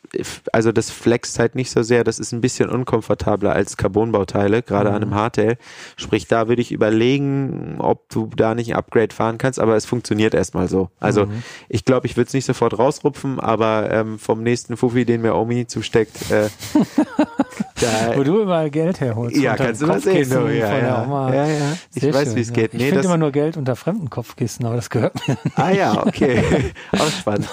also 0.52 0.72
das 0.72 0.90
flext 0.90 1.38
halt 1.38 1.54
nicht 1.54 1.70
so 1.70 1.82
sehr, 1.82 2.04
das 2.04 2.18
ist 2.18 2.32
ein 2.32 2.40
bisschen 2.40 2.68
unkomfortabler 2.68 3.52
als 3.52 3.76
Carbonbauteile, 3.76 4.62
gerade 4.62 4.90
an 4.90 5.02
einem 5.02 5.14
Hardtail. 5.14 5.56
Sprich, 5.96 6.26
da 6.28 6.48
würde 6.48 6.62
ich 6.62 6.72
überlegen, 6.72 7.76
ob 7.78 8.08
du 8.10 8.30
da 8.36 8.54
nicht 8.54 8.70
ein 8.72 8.76
Upgrade 8.76 9.14
fahren 9.14 9.38
kannst, 9.38 9.58
aber 9.60 9.76
es 9.76 9.86
funktioniert 9.86 10.34
erstmal 10.34 10.68
so. 10.68 10.90
Also 11.00 11.28
ich 11.68 11.84
glaube, 11.84 12.06
ich 12.06 12.16
würde 12.16 12.28
es 12.28 12.34
nicht 12.34 12.44
sofort 12.46 12.78
rausrupfen, 12.78 13.40
aber 13.40 13.90
ähm, 13.90 14.18
vom 14.18 14.42
nächsten 14.42 14.76
Fuffi, 14.76 15.04
den 15.04 15.22
mir 15.22 15.34
Omi 15.34 15.66
zusteckt, 15.66 16.30
äh, 16.30 16.48
da, 17.80 18.16
Wo 18.16 18.22
du 18.22 18.42
überall 18.42 18.70
Geld 18.70 19.00
herholst. 19.00 19.36
ja, 19.36 19.54
kannst 19.56 19.82
du 19.82 19.86
mal 19.86 20.00
sehen. 20.00 20.28
Du, 20.28 20.46
ja, 20.48 20.78
ja. 20.78 21.34
Ja, 21.34 21.46
ja. 21.46 21.76
Ich 21.94 22.02
Sehr 22.02 22.14
weiß, 22.14 22.34
wie 22.34 22.40
es 22.40 22.48
ja. 22.48 22.54
geht. 22.54 22.74
Ich 22.74 22.80
Nee, 22.80 22.88
finde 22.90 23.04
immer 23.04 23.18
nur 23.18 23.32
Geld 23.32 23.56
unter 23.56 23.76
fremden 23.76 24.08
Kopfkissen, 24.10 24.64
aber 24.66 24.76
das 24.76 24.90
gehört 24.90 25.14
mir. 25.28 25.36
ah 25.56 25.70
ja, 25.70 26.06
okay. 26.06 26.42
Auch 26.92 27.10
spannend. 27.10 27.48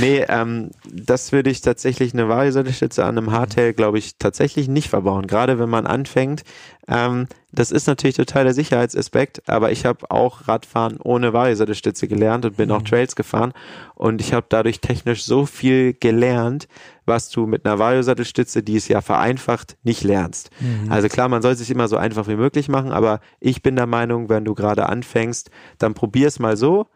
Nee, 0.00 0.24
ähm, 0.28 0.70
das 0.90 1.32
würde 1.32 1.50
ich 1.50 1.60
tatsächlich 1.60 1.81
eine 1.84 2.28
Variosattelstütze 2.28 3.04
an 3.04 3.18
einem 3.18 3.32
Hardtail, 3.32 3.72
glaube 3.72 3.98
ich, 3.98 4.16
tatsächlich 4.18 4.68
nicht 4.68 4.88
verbauen. 4.88 5.26
Gerade 5.26 5.58
wenn 5.58 5.68
man 5.68 5.86
anfängt. 5.86 6.42
Ähm, 6.88 7.26
das 7.52 7.70
ist 7.70 7.86
natürlich 7.86 8.16
total 8.16 8.44
der 8.44 8.54
Sicherheitsaspekt, 8.54 9.42
aber 9.48 9.70
ich 9.72 9.84
habe 9.84 10.10
auch 10.10 10.48
Radfahren 10.48 10.98
ohne 11.00 11.32
Variosattelstütze 11.32 12.08
gelernt 12.08 12.44
und 12.44 12.56
bin 12.56 12.70
Mhm. 12.70 12.74
auch 12.74 12.82
Trails 12.82 13.14
gefahren 13.14 13.52
und 13.94 14.20
ich 14.20 14.32
habe 14.32 14.46
dadurch 14.48 14.80
technisch 14.80 15.22
so 15.24 15.46
viel 15.46 15.92
gelernt, 15.94 16.66
was 17.04 17.28
du 17.30 17.46
mit 17.46 17.64
einer 17.66 17.78
Variosattelstütze, 17.78 18.62
die 18.62 18.76
es 18.76 18.88
ja 18.88 19.00
vereinfacht, 19.00 19.76
nicht 19.82 20.02
lernst. 20.02 20.50
Mhm. 20.60 20.90
Also 20.90 21.08
klar, 21.08 21.28
man 21.28 21.42
soll 21.42 21.52
es 21.52 21.58
sich 21.58 21.70
immer 21.70 21.88
so 21.88 21.96
einfach 21.96 22.26
wie 22.26 22.36
möglich 22.36 22.68
machen, 22.68 22.90
aber 22.90 23.20
ich 23.38 23.62
bin 23.62 23.76
der 23.76 23.86
Meinung, 23.86 24.28
wenn 24.28 24.44
du 24.44 24.54
gerade 24.54 24.88
anfängst, 24.88 25.50
dann 25.78 25.94
probier 25.94 26.28
es 26.28 26.38
mal 26.38 26.56
so, 26.56 26.86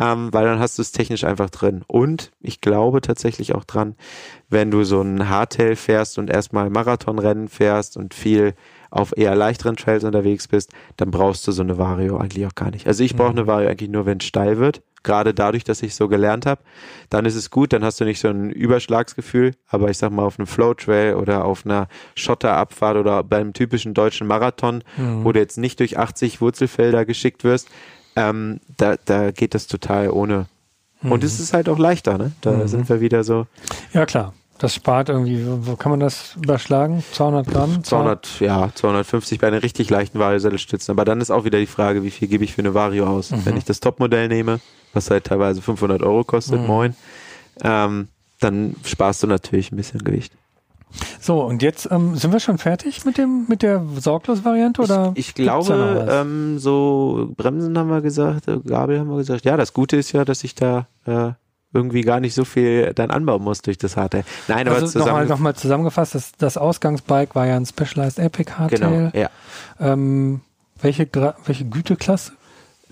ähm, 0.00 0.32
weil 0.32 0.44
dann 0.44 0.58
hast 0.58 0.78
du 0.78 0.82
es 0.82 0.92
technisch 0.92 1.24
einfach 1.24 1.50
drin. 1.50 1.82
Und 1.86 2.32
ich 2.40 2.60
glaube 2.60 3.00
tatsächlich 3.00 3.54
auch 3.54 3.64
dran, 3.64 3.94
wenn 4.48 4.70
du 4.70 4.84
so 4.84 5.00
ein 5.00 5.28
Hardtail 5.28 5.76
fährst 5.76 6.18
und 6.18 6.30
erstmal 6.30 6.70
Marathonrennen 6.70 7.48
fährst 7.48 7.96
und 7.96 8.14
viel 8.14 8.54
auf 8.90 9.12
eher 9.16 9.34
leichteren 9.34 9.76
Trails 9.76 10.04
unterwegs 10.04 10.46
bist, 10.46 10.72
dann 10.96 11.10
brauchst 11.10 11.46
du 11.48 11.52
so 11.52 11.62
eine 11.62 11.78
Vario 11.78 12.16
eigentlich 12.16 12.46
auch 12.46 12.54
gar 12.54 12.70
nicht. 12.70 12.86
Also 12.86 13.02
ich 13.02 13.16
brauche 13.16 13.30
eine 13.30 13.46
Vario 13.46 13.68
eigentlich 13.68 13.90
nur, 13.90 14.06
wenn 14.06 14.18
es 14.18 14.24
steil 14.24 14.58
wird. 14.58 14.82
Gerade 15.02 15.34
dadurch, 15.34 15.64
dass 15.64 15.82
ich 15.82 15.94
so 15.94 16.08
gelernt 16.08 16.46
habe, 16.46 16.62
dann 17.10 17.26
ist 17.26 17.34
es 17.34 17.50
gut, 17.50 17.72
dann 17.72 17.84
hast 17.84 18.00
du 18.00 18.04
nicht 18.04 18.20
so 18.20 18.28
ein 18.28 18.50
Überschlagsgefühl, 18.50 19.52
aber 19.68 19.90
ich 19.90 19.98
sag 19.98 20.12
mal 20.12 20.24
auf 20.24 20.38
einem 20.38 20.46
Flow-Trail 20.46 21.16
oder 21.16 21.44
auf 21.44 21.66
einer 21.66 21.88
Schotterabfahrt 22.14 22.96
oder 22.96 23.22
beim 23.22 23.52
typischen 23.52 23.92
deutschen 23.92 24.26
Marathon, 24.26 24.82
wo 25.22 25.32
du 25.32 25.40
jetzt 25.40 25.58
nicht 25.58 25.80
durch 25.80 25.98
80 25.98 26.40
Wurzelfelder 26.40 27.04
geschickt 27.04 27.44
wirst, 27.44 27.68
ähm, 28.16 28.60
da, 28.76 28.96
da 29.04 29.30
geht 29.30 29.54
das 29.54 29.66
total 29.66 30.10
ohne. 30.10 30.46
Und 31.02 31.22
es 31.22 31.38
ist 31.38 31.52
halt 31.52 31.68
auch 31.68 31.78
leichter, 31.78 32.16
ne? 32.16 32.32
Da 32.40 32.66
sind 32.66 32.88
wir 32.88 33.00
wieder 33.00 33.24
so 33.24 33.46
Ja, 33.92 34.06
klar. 34.06 34.32
Das 34.58 34.74
spart 34.74 35.08
irgendwie, 35.08 35.44
wo 35.44 35.74
kann 35.76 35.90
man 35.90 36.00
das 36.00 36.36
überschlagen? 36.36 37.04
200 37.12 37.46
Gramm? 37.46 37.84
200, 37.84 38.40
ja, 38.40 38.70
250 38.72 39.40
bei 39.40 39.48
einer 39.48 39.62
richtig 39.62 39.90
leichten 39.90 40.18
Variosattelstützen. 40.20 40.92
Aber 40.92 41.04
dann 41.04 41.20
ist 41.20 41.30
auch 41.30 41.44
wieder 41.44 41.58
die 41.58 41.66
Frage, 41.66 42.04
wie 42.04 42.10
viel 42.10 42.28
gebe 42.28 42.44
ich 42.44 42.54
für 42.54 42.62
eine 42.62 42.72
Vario 42.72 43.06
aus? 43.06 43.32
Wenn 43.44 43.56
ich 43.56 43.64
das 43.64 43.80
Topmodell 43.80 44.28
nehme, 44.28 44.60
was 44.92 45.10
halt 45.10 45.24
teilweise 45.24 45.60
500 45.60 46.02
Euro 46.02 46.22
kostet, 46.24 46.64
moin, 46.66 46.94
ähm, 47.62 48.08
dann 48.40 48.76
sparst 48.84 49.24
du 49.24 49.26
natürlich 49.26 49.72
ein 49.72 49.76
bisschen 49.76 50.04
Gewicht. 50.04 50.32
So, 51.20 51.42
und 51.42 51.62
jetzt 51.62 51.88
ähm, 51.90 52.16
sind 52.16 52.32
wir 52.32 52.40
schon 52.40 52.58
fertig 52.58 53.04
mit 53.04 53.18
dem 53.18 53.46
mit 53.48 53.62
der 53.62 53.84
Sorglos-Variante 53.98 54.82
oder? 54.82 55.12
ich, 55.14 55.28
ich 55.28 55.34
glaube, 55.34 56.06
ähm, 56.10 56.58
so 56.58 57.32
Bremsen 57.36 57.76
haben 57.78 57.88
wir 57.88 58.00
gesagt, 58.00 58.48
äh, 58.48 58.58
Gabel 58.58 59.00
haben 59.00 59.08
wir 59.08 59.16
gesagt. 59.16 59.44
Ja, 59.44 59.56
das 59.56 59.72
Gute 59.72 59.96
ist 59.96 60.12
ja, 60.12 60.24
dass 60.24 60.44
ich 60.44 60.54
da 60.54 60.86
äh, 61.06 61.32
irgendwie 61.72 62.02
gar 62.02 62.20
nicht 62.20 62.34
so 62.34 62.44
viel 62.44 62.92
dann 62.94 63.10
anbauen 63.10 63.42
muss 63.42 63.60
durch 63.60 63.76
das 63.76 63.96
Hardtail. 63.96 64.24
Nein, 64.48 64.68
aber 64.68 64.76
also 64.76 64.98
nochmal 64.98 65.04
zusammen. 65.04 65.28
noch 65.28 65.38
mal 65.40 65.54
zusammengefasst, 65.54 66.14
das, 66.14 66.32
das 66.38 66.56
Ausgangsbike 66.56 67.34
war 67.34 67.46
ja 67.46 67.56
ein 67.56 67.66
Specialized 67.66 68.18
Epic 68.18 68.52
Hardtail. 68.52 69.10
Genau, 69.10 69.10
ja. 69.12 69.30
Ähm, 69.80 70.40
welche, 70.80 71.06
Gra 71.06 71.34
welche 71.44 71.64
Güteklasse? 71.64 72.32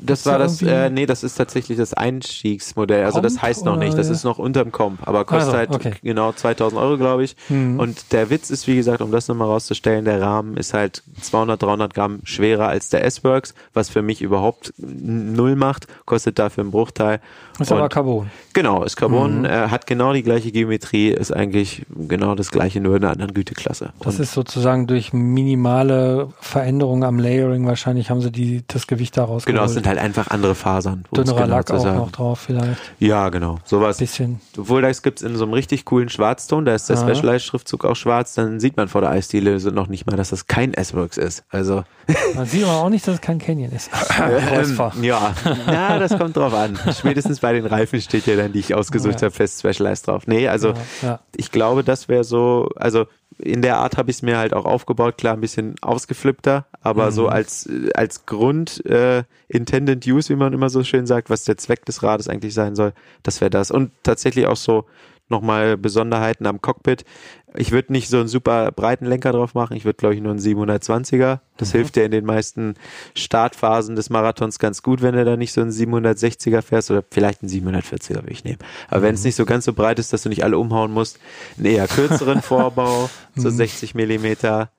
Das 0.04 0.26
war 0.26 0.34
da 0.38 0.44
das, 0.44 0.60
äh, 0.62 0.90
nee, 0.90 1.06
das 1.06 1.22
ist 1.22 1.34
tatsächlich 1.36 1.78
das 1.78 1.94
Einstiegsmodell. 1.94 3.04
Also 3.04 3.20
das 3.20 3.40
heißt 3.40 3.64
noch 3.64 3.76
nicht, 3.76 3.96
das 3.96 4.08
ist 4.08 4.24
noch 4.24 4.38
unterm 4.38 4.72
Comp, 4.72 5.06
aber 5.06 5.24
kostet 5.24 5.54
Also, 5.54 5.58
halt 5.58 5.70
okay. 5.70 5.92
genau 6.02 6.32
2000 6.32 6.80
Euro, 6.80 6.98
glaube 6.98 7.24
ich. 7.24 7.36
Mhm. 7.48 7.78
Und 7.78 8.12
der 8.12 8.30
Witz 8.30 8.50
ist, 8.50 8.66
wie 8.66 8.76
gesagt, 8.76 9.00
um 9.00 9.10
das 9.12 9.28
nochmal 9.28 9.48
rauszustellen, 9.48 10.04
der 10.04 10.20
Rahmen 10.20 10.56
ist 10.56 10.74
halt 10.74 11.02
200, 11.20 11.62
300 11.62 11.94
Gramm 11.94 12.20
schwerer 12.24 12.68
als 12.68 12.88
der 12.88 13.04
S-Works, 13.04 13.54
was 13.74 13.88
für 13.88 14.02
mich 14.02 14.22
überhaupt 14.22 14.72
null 14.78 15.56
macht, 15.56 15.86
kostet 16.04 16.38
dafür 16.38 16.62
einen 16.64 16.70
Bruchteil. 16.70 17.20
Ist 17.58 17.70
Und- 17.70 17.78
aber 17.78 17.88
Carbon. 17.88 18.30
Genau, 18.54 18.82
ist 18.82 18.96
Carbon, 18.96 19.40
Mhm. 19.40 19.44
äh, 19.44 19.68
hat 19.68 19.86
genau 19.86 20.12
die 20.12 20.22
gleiche 20.22 20.50
Geometrie, 20.52 21.10
ist 21.10 21.32
eigentlich 21.32 21.84
genau 22.08 22.34
das 22.34 22.50
gleiche, 22.50 22.80
nur 22.80 22.96
in 22.96 23.04
einer 23.04 23.12
anderen 23.12 23.34
Güteklasse. 23.34 23.92
Das 24.00 24.16
Und 24.16 24.22
ist 24.22 24.32
sozusagen 24.32 24.86
durch 24.86 25.12
minimale 25.12 26.28
Veränderungen 26.40 27.02
am 27.04 27.18
Layering 27.18 27.66
wahrscheinlich 27.66 28.10
haben 28.10 28.20
sie 28.20 28.30
die, 28.32 28.62
das 28.68 28.86
Gewicht 28.86 29.16
daraus 29.16 29.44
genau, 29.44 29.64
es 29.64 29.72
sind 29.74 29.86
halt 29.86 29.91
einfach 29.98 30.28
andere 30.28 30.54
Fasern. 30.54 31.04
es 31.10 31.10
Dünnerer 31.18 31.42
genau 31.44 31.56
Lack 31.56 31.70
auch 31.70 31.78
sagen. 31.82 31.96
noch 31.96 32.10
drauf 32.12 32.40
vielleicht. 32.40 32.80
Ja, 32.98 33.28
genau. 33.28 33.58
Sowas. 33.64 33.98
Bisschen. 33.98 34.40
Obwohl 34.58 34.82
das 34.82 35.02
gibt's 35.02 35.22
in 35.22 35.36
so 35.36 35.44
einem 35.44 35.52
richtig 35.54 35.84
coolen 35.84 36.08
Schwarzton, 36.08 36.64
da 36.64 36.74
ist 36.74 36.88
der. 36.88 36.96
Specialized-Schriftzug 36.96 37.84
auch 37.84 37.96
schwarz, 37.96 38.34
dann 38.34 38.60
sieht 38.60 38.76
man 38.76 38.88
vor 38.88 39.00
der 39.00 39.10
Eisdiele 39.10 39.58
noch 39.72 39.86
nicht 39.88 40.06
mal, 40.06 40.16
dass 40.16 40.30
das 40.30 40.46
kein 40.46 40.74
S-Works 40.74 41.16
ist. 41.16 41.44
Also 41.50 41.84
Man 42.34 42.46
sieht 42.46 42.64
aber 42.64 42.74
auch 42.82 42.88
nicht, 42.88 43.06
dass 43.06 43.14
es 43.16 43.20
kein 43.20 43.38
Canyon 43.38 43.72
ist. 43.72 43.90
Ähm, 44.22 44.78
ja, 45.02 45.32
na, 45.66 45.98
das 45.98 46.16
kommt 46.18 46.36
drauf 46.36 46.52
an. 46.54 46.78
Spätestens 46.96 47.40
bei 47.40 47.52
den 47.52 47.66
Reifen 47.66 48.00
steht 48.00 48.26
ja 48.26 48.36
dann, 48.36 48.52
die 48.52 48.58
ich 48.60 48.74
ausgesucht 48.74 49.20
Ja. 49.20 49.26
habe, 49.26 49.34
fest 49.34 49.60
Specialized 49.60 50.06
drauf. 50.06 50.26
Nee, 50.26 50.48
also 50.48 50.68
Ja, 50.68 50.74
ja. 51.02 51.20
ich 51.36 51.50
glaube, 51.50 51.82
das 51.84 52.08
wäre 52.08 52.24
so, 52.24 52.68
also 52.76 53.06
in 53.38 53.62
der 53.62 53.78
Art 53.78 53.96
habe 53.96 54.10
ich 54.10 54.16
es 54.18 54.22
mir 54.22 54.38
halt 54.38 54.54
auch 54.54 54.64
aufgebaut, 54.64 55.18
klar 55.18 55.34
ein 55.34 55.40
bisschen 55.40 55.74
ausgeflippter, 55.80 56.66
aber 56.80 57.12
so 57.12 57.24
Mhm. 57.24 57.28
als 57.28 57.66
äh, 57.66 57.90
als 57.94 58.26
Grund 58.26 58.84
äh, 58.86 59.24
Intended 59.48 60.06
Use, 60.06 60.28
wie 60.28 60.36
man 60.36 60.52
immer 60.52 60.70
so 60.70 60.84
schön 60.84 61.06
sagt, 61.06 61.30
was 61.30 61.44
der 61.44 61.56
Zweck 61.56 61.84
des 61.84 62.02
Rades 62.02 62.28
eigentlich 62.28 62.54
sein 62.54 62.74
soll, 62.74 62.92
das 63.22 63.40
wäre 63.40 63.50
das. 63.50 63.70
Und 63.70 63.90
tatsächlich 64.02 64.46
auch 64.46 64.56
so 64.56 64.84
nochmal 65.28 65.76
Besonderheiten 65.76 66.46
am 66.46 66.60
Cockpit. 66.60 67.04
Ich 67.54 67.70
würde 67.72 67.92
nicht 67.92 68.08
so 68.08 68.18
einen 68.18 68.28
super 68.28 68.70
breiten 68.72 69.04
Lenker 69.06 69.32
drauf 69.32 69.54
machen. 69.54 69.76
Ich 69.76 69.84
würde, 69.84 69.96
glaube 69.98 70.14
ich, 70.14 70.20
nur 70.20 70.30
einen 70.32 70.40
720er. 70.40 71.40
Das 71.58 71.68
Mhm. 71.68 71.72
hilft 71.78 71.96
dir 71.96 72.04
in 72.04 72.10
den 72.10 72.24
meisten 72.24 72.74
Startphasen 73.14 73.94
des 73.96 74.10
Marathons 74.10 74.58
ganz 74.58 74.82
gut, 74.82 75.02
wenn 75.02 75.14
du 75.14 75.24
da 75.24 75.36
nicht 75.36 75.52
so 75.52 75.60
einen 75.60 75.70
760er 75.70 76.62
fährst 76.62 76.90
oder 76.90 77.04
vielleicht 77.10 77.42
einen 77.42 77.50
740er 77.50 78.16
würde 78.16 78.30
ich 78.32 78.44
nehmen. 78.44 78.58
Aber 78.88 79.02
wenn 79.02 79.14
es 79.14 79.24
nicht 79.24 79.36
so 79.36 79.44
ganz 79.44 79.64
so 79.66 79.72
breit 79.72 79.98
ist, 79.98 80.12
dass 80.12 80.22
du 80.22 80.28
nicht 80.28 80.44
alle 80.44 80.58
umhauen 80.58 80.92
musst, 80.92 81.18
einen 81.56 81.66
eher 81.66 81.88
kürzeren 81.88 82.40
Vorbau, 82.42 83.10
so 83.36 83.50
60 83.50 83.94
Millimeter. 83.94 84.70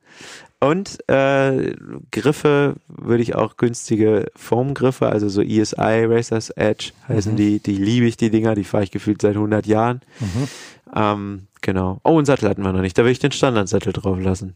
Und 0.63 0.97
äh, 1.09 1.75
Griffe 2.11 2.75
würde 2.87 3.21
ich 3.23 3.35
auch 3.35 3.57
günstige 3.57 4.27
Foam-Griffe, 4.35 5.07
also 5.09 5.27
so 5.27 5.41
ESI 5.41 6.05
Racers 6.05 6.51
Edge 6.51 6.91
heißen 7.09 7.35
die, 7.35 7.59
die 7.59 7.75
liebe 7.75 8.05
ich, 8.05 8.15
die 8.17 8.29
Dinger, 8.29 8.55
die 8.55 8.63
fahre 8.63 8.83
ich 8.85 8.91
gefühlt 8.91 9.21
seit 9.21 9.35
100 9.35 9.65
Jahren. 9.65 10.01
Ähm, 10.95 11.47
genau. 11.61 11.99
Oh, 12.03 12.17
einen 12.17 12.25
Sattel 12.25 12.47
hatten 12.49 12.61
wir 12.63 12.71
noch 12.71 12.81
nicht, 12.81 12.97
da 12.97 13.01
würde 13.03 13.11
ich 13.11 13.19
den 13.19 13.31
Standardsattel 13.31 13.93
drauf 13.93 14.19
lassen. 14.19 14.55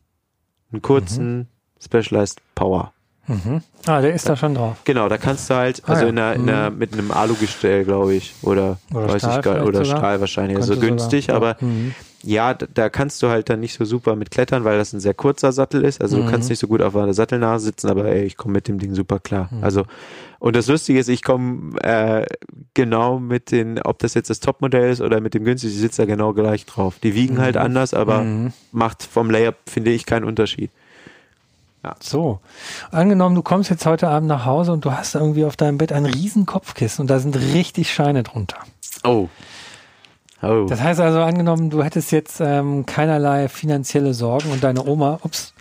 Einen 0.72 0.82
kurzen 0.82 1.48
Specialized 1.84 2.40
Power. 2.56 2.94
Mhm. 3.28 3.62
Ah, 3.86 4.00
der 4.00 4.14
ist 4.14 4.30
da 4.30 4.38
schon 4.38 4.56
drauf. 4.56 4.78
Genau, 4.86 5.10
da 5.10 5.18
kannst 5.18 5.50
du 5.50 5.56
halt, 5.56 5.82
Ah, 5.86 5.92
also 5.94 6.04
ja. 6.04 6.10
in 6.10 6.18
einer, 6.20 6.34
in 6.36 6.50
einer, 6.50 6.70
mit 6.70 6.94
einem 6.94 7.12
Alugestell, 7.12 7.84
glaube 7.84 8.14
ich, 8.16 8.34
oder, 8.42 8.78
Oder 8.94 9.10
weiß 9.10 9.18
Stahl 9.22 9.40
ich 9.40 9.44
gar, 9.44 9.66
oder 9.66 9.84
sogar. 9.84 9.98
Stahl 10.00 10.20
wahrscheinlich, 10.22 10.56
also 10.58 10.78
günstig, 10.80 11.26
sogar. 11.26 11.36
aber 11.36 11.58
Mhm. 11.66 11.94
Ja, 12.24 12.54
da, 12.56 12.90
kannst 12.90 13.22
du 13.24 13.28
halt 13.30 13.50
dann 13.50 13.60
nicht 13.60 13.76
so 13.78 13.86
super 13.86 14.16
mit 14.16 14.32
klettern, 14.32 14.64
weil 14.64 14.78
das 14.78 14.92
ein 14.94 15.00
sehr 15.00 15.14
kurzer 15.14 15.52
Sattel 15.52 15.84
ist. 15.86 16.02
Also 16.02 16.18
Mhm. 16.18 16.26
du 16.26 16.32
kannst 16.32 16.50
nicht 16.50 16.60
so 16.60 16.68
gut 16.68 16.82
auf 16.82 16.96
einer 16.96 17.14
Sattelnase 17.14 17.66
sitzen, 17.66 17.90
aber 17.90 18.06
ey, 18.06 18.24
ich 18.24 18.38
komme 18.38 18.54
mit 18.54 18.68
dem 18.68 18.80
Ding 18.80 18.96
super 18.96 19.20
klar. 19.20 19.50
Mhm. 19.52 19.64
Also 19.64 19.84
und 20.40 20.56
das 20.56 20.68
Lustige 20.68 21.00
ist, 21.00 21.08
ich 21.10 21.24
komme 21.24 21.80
äh, 21.82 22.26
genau 22.76 23.20
mit 23.20 23.52
den, 23.52 23.82
ob 23.82 24.00
das 24.00 24.14
jetzt 24.14 24.30
das 24.30 24.40
Topmodell 24.40 24.92
ist 24.92 25.02
oder 25.02 25.20
mit 25.22 25.34
dem 25.34 25.44
günstig, 25.44 25.72
ich 25.72 25.80
sitze 25.80 26.04
da 26.04 26.06
genau 26.06 26.34
gleich 26.34 26.66
drauf. 26.66 26.96
Die 27.02 27.14
wiegen 27.16 27.40
halt 27.40 27.58
anders, 27.58 27.94
aber 27.94 28.22
Mhm. 28.24 28.54
macht 28.72 29.04
vom 29.04 29.30
Layup 29.32 29.56
finde 29.66 29.92
ich 29.92 30.06
keinen 30.06 30.26
Unterschied. 30.26 30.70
So, 32.02 32.42
angenommen, 32.92 33.34
du 33.36 33.42
kommst 33.42 33.70
jetzt 33.70 33.86
heute 33.86 34.10
Abend 34.10 34.28
nach 34.28 34.44
Hause 34.46 34.74
und 34.74 34.84
du 34.84 34.92
hast 34.92 35.16
irgendwie 35.16 35.46
auf 35.46 35.56
deinem 35.56 35.78
Bett 35.78 35.94
ein 35.94 36.06
riesen 36.06 36.46
Kopfkissen 36.46 37.04
und 37.04 37.08
da 37.08 37.20
sind 37.20 37.38
richtig 37.38 37.94
Scheine 37.94 38.24
drunter. 38.24 38.58
Oh. 39.06 39.30
Oh. 40.44 40.66
Das 40.70 40.82
heißt 40.82 41.00
also, 41.00 41.20
angenommen, 41.22 41.72
du 41.72 41.84
hättest 41.84 42.12
jetzt 42.12 42.40
ähm, 42.42 42.86
keinerlei 42.86 43.48
finanzielle 43.50 44.14
Sorgen 44.14 44.52
und 44.52 44.64
deine 44.64 44.86
Oma, 44.86 45.20
ups, 45.24 45.54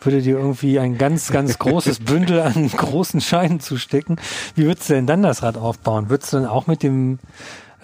würde 0.00 0.22
dir 0.22 0.36
irgendwie 0.38 0.78
ein 0.80 0.98
ganz, 0.98 1.30
ganz 1.30 1.58
großes 1.60 2.00
Bündel 2.00 2.40
an 2.40 2.68
großen 2.68 3.20
Scheinen 3.20 3.60
zustecken. 3.60 4.16
Wie 4.56 4.64
würdest 4.66 4.90
du 4.90 4.94
denn 4.94 5.06
dann 5.06 5.22
das 5.22 5.42
Rad 5.44 5.56
aufbauen? 5.56 6.10
Würdest 6.10 6.32
du 6.32 6.38
dann 6.38 6.46
auch 6.46 6.66
mit 6.66 6.82
dem 6.82 7.20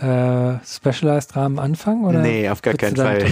äh, 0.01 0.55
Specialized-Rahmen 0.67 1.59
anfangen? 1.61 2.05
Oder 2.05 2.19
Nee, 2.21 2.49
auf 2.49 2.63
gar 2.63 2.75
keinen 2.75 2.97
Fall. 2.97 3.25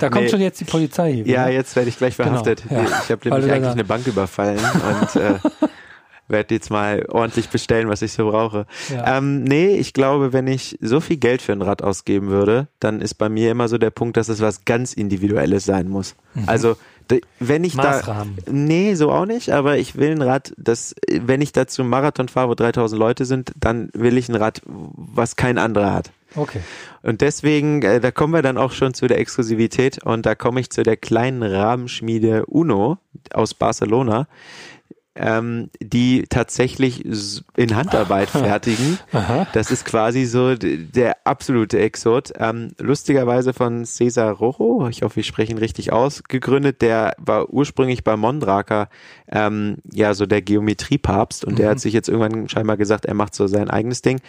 Da 0.00 0.10
kommt 0.10 0.24
Nee. 0.24 0.28
schon 0.30 0.40
jetzt 0.40 0.60
die 0.60 0.64
Polizei 0.64 1.12
hier. 1.14 1.26
Ja, 1.26 1.48
jetzt 1.48 1.74
werde 1.74 1.88
ich 1.88 1.96
gleich 1.96 2.16
Genau, 2.18 2.28
verhaftet. 2.30 2.64
ja. 2.68 2.82
Ich 3.02 3.10
habe 3.10 3.28
nämlich 3.30 3.50
eigentlich 3.52 3.72
eine 3.72 3.84
Bank 3.84 4.06
überfallen 4.06 4.58
und 4.58 5.16
äh, 5.22 5.34
werde 6.28 6.54
jetzt 6.54 6.70
mal 6.70 7.04
ordentlich 7.08 7.48
bestellen, 7.48 7.88
was 7.88 8.02
ich 8.02 8.12
so 8.12 8.30
brauche. 8.30 8.66
Ja. 8.92 9.18
Ähm, 9.18 9.44
nee, 9.44 9.76
ich 9.76 9.92
glaube, 9.92 10.32
wenn 10.32 10.46
ich 10.46 10.78
so 10.80 11.00
viel 11.00 11.16
Geld 11.16 11.42
für 11.42 11.52
ein 11.52 11.62
Rad 11.62 11.82
ausgeben 11.82 12.28
würde, 12.28 12.68
dann 12.80 13.00
ist 13.00 13.14
bei 13.14 13.28
mir 13.28 13.50
immer 13.50 13.68
so 13.68 13.78
der 13.78 13.90
Punkt, 13.90 14.16
dass 14.16 14.28
es 14.28 14.40
was 14.40 14.64
ganz 14.64 14.92
Individuelles 14.92 15.64
sein 15.64 15.88
muss. 15.88 16.14
Also 16.46 16.76
de- 17.10 17.20
wenn 17.38 17.64
ich 17.64 17.74
Mhm. 17.76 17.82
Maßrahmen. 17.82 18.36
da, 18.44 18.52
nee, 18.52 18.94
so 18.94 19.10
auch 19.10 19.26
nicht, 19.26 19.50
aber 19.50 19.78
ich 19.78 19.96
will 19.96 20.10
ein 20.10 20.22
Rad, 20.22 20.52
das, 20.58 20.94
wenn 21.10 21.40
ich 21.40 21.52
dazu 21.52 21.82
einen 21.82 21.90
Marathon 21.90 22.28
fahre, 22.28 22.48
wo 22.48 22.54
3000 22.54 22.98
Leute 22.98 23.24
sind, 23.24 23.52
dann 23.58 23.88
will 23.94 24.18
ich 24.18 24.28
ein 24.28 24.34
Rad, 24.34 24.62
was 24.64 25.36
kein 25.36 25.58
anderer 25.58 25.92
hat. 25.94 26.10
Okay. 26.34 26.60
Und 27.02 27.22
deswegen, 27.22 27.80
äh, 27.82 27.98
da 28.00 28.10
kommen 28.10 28.34
wir 28.34 28.42
dann 28.42 28.58
auch 28.58 28.72
schon 28.72 28.92
zu 28.92 29.06
der 29.06 29.18
Exklusivität 29.20 30.02
und 30.04 30.26
da 30.26 30.34
komme 30.34 30.60
ich 30.60 30.68
zu 30.68 30.82
der 30.82 30.96
kleinen 30.98 31.42
Rahmenschmiede 31.42 32.44
Uno 32.46 32.98
aus 33.32 33.54
Barcelona, 33.54 34.26
ähm, 35.16 35.70
die 35.80 36.24
tatsächlich 36.28 37.04
in 37.56 37.74
Handarbeit 37.74 38.30
fertigen. 38.30 38.98
Das 39.52 39.70
ist 39.70 39.84
quasi 39.84 40.24
so 40.24 40.54
der 40.54 41.16
absolute 41.24 41.78
Exot. 41.78 42.32
Ähm, 42.38 42.72
lustigerweise 42.78 43.52
von 43.52 43.84
Cesar 43.84 44.32
Rojo, 44.32 44.88
ich 44.88 45.02
hoffe, 45.02 45.20
ich 45.20 45.26
spreche 45.26 45.52
ihn 45.52 45.58
richtig 45.58 45.92
aus, 45.92 46.22
gegründet. 46.24 46.82
Der 46.82 47.14
war 47.18 47.48
ursprünglich 47.50 48.04
bei 48.04 48.16
Mondraker 48.16 48.88
ähm, 49.28 49.78
ja 49.92 50.14
so 50.14 50.26
der 50.26 50.42
Geometriepapst 50.42 51.44
und 51.44 51.58
der 51.58 51.70
hat 51.70 51.80
sich 51.80 51.92
jetzt 51.92 52.08
irgendwann 52.08 52.48
scheinbar 52.48 52.76
gesagt, 52.76 53.06
er 53.06 53.14
macht 53.14 53.34
so 53.34 53.46
sein 53.46 53.70
eigenes 53.70 54.02
Ding. 54.02 54.20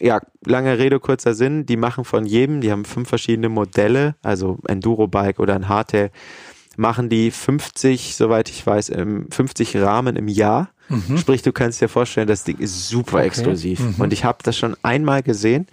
Ja, 0.00 0.20
lange 0.44 0.78
Rede, 0.78 0.98
kurzer 0.98 1.34
Sinn. 1.34 1.66
Die 1.66 1.76
machen 1.76 2.04
von 2.04 2.26
jedem, 2.26 2.60
die 2.60 2.72
haben 2.72 2.84
fünf 2.84 3.08
verschiedene 3.08 3.48
Modelle, 3.48 4.16
also 4.22 4.58
Enduro-Bike 4.66 5.38
oder 5.38 5.54
ein 5.54 5.68
Hardtail, 5.68 6.10
machen 6.76 7.08
die 7.08 7.30
50, 7.30 8.16
soweit 8.16 8.48
ich 8.48 8.66
weiß, 8.66 8.88
im 8.90 9.30
50 9.30 9.76
Rahmen 9.78 10.16
im 10.16 10.28
Jahr. 10.28 10.70
Sprich, 11.16 11.40
du 11.40 11.50
kannst 11.52 11.80
dir 11.80 11.88
vorstellen, 11.88 12.28
das 12.28 12.44
Ding 12.44 12.58
ist 12.58 12.88
super 12.88 13.16
Okay. 13.16 13.26
exklusiv. 13.28 13.80
Mhm. 13.80 13.94
Und 14.00 14.12
ich 14.12 14.24
habe 14.24 14.38
das 14.42 14.56
schon 14.58 14.76
einmal 14.82 15.22
gesehen. 15.22 15.66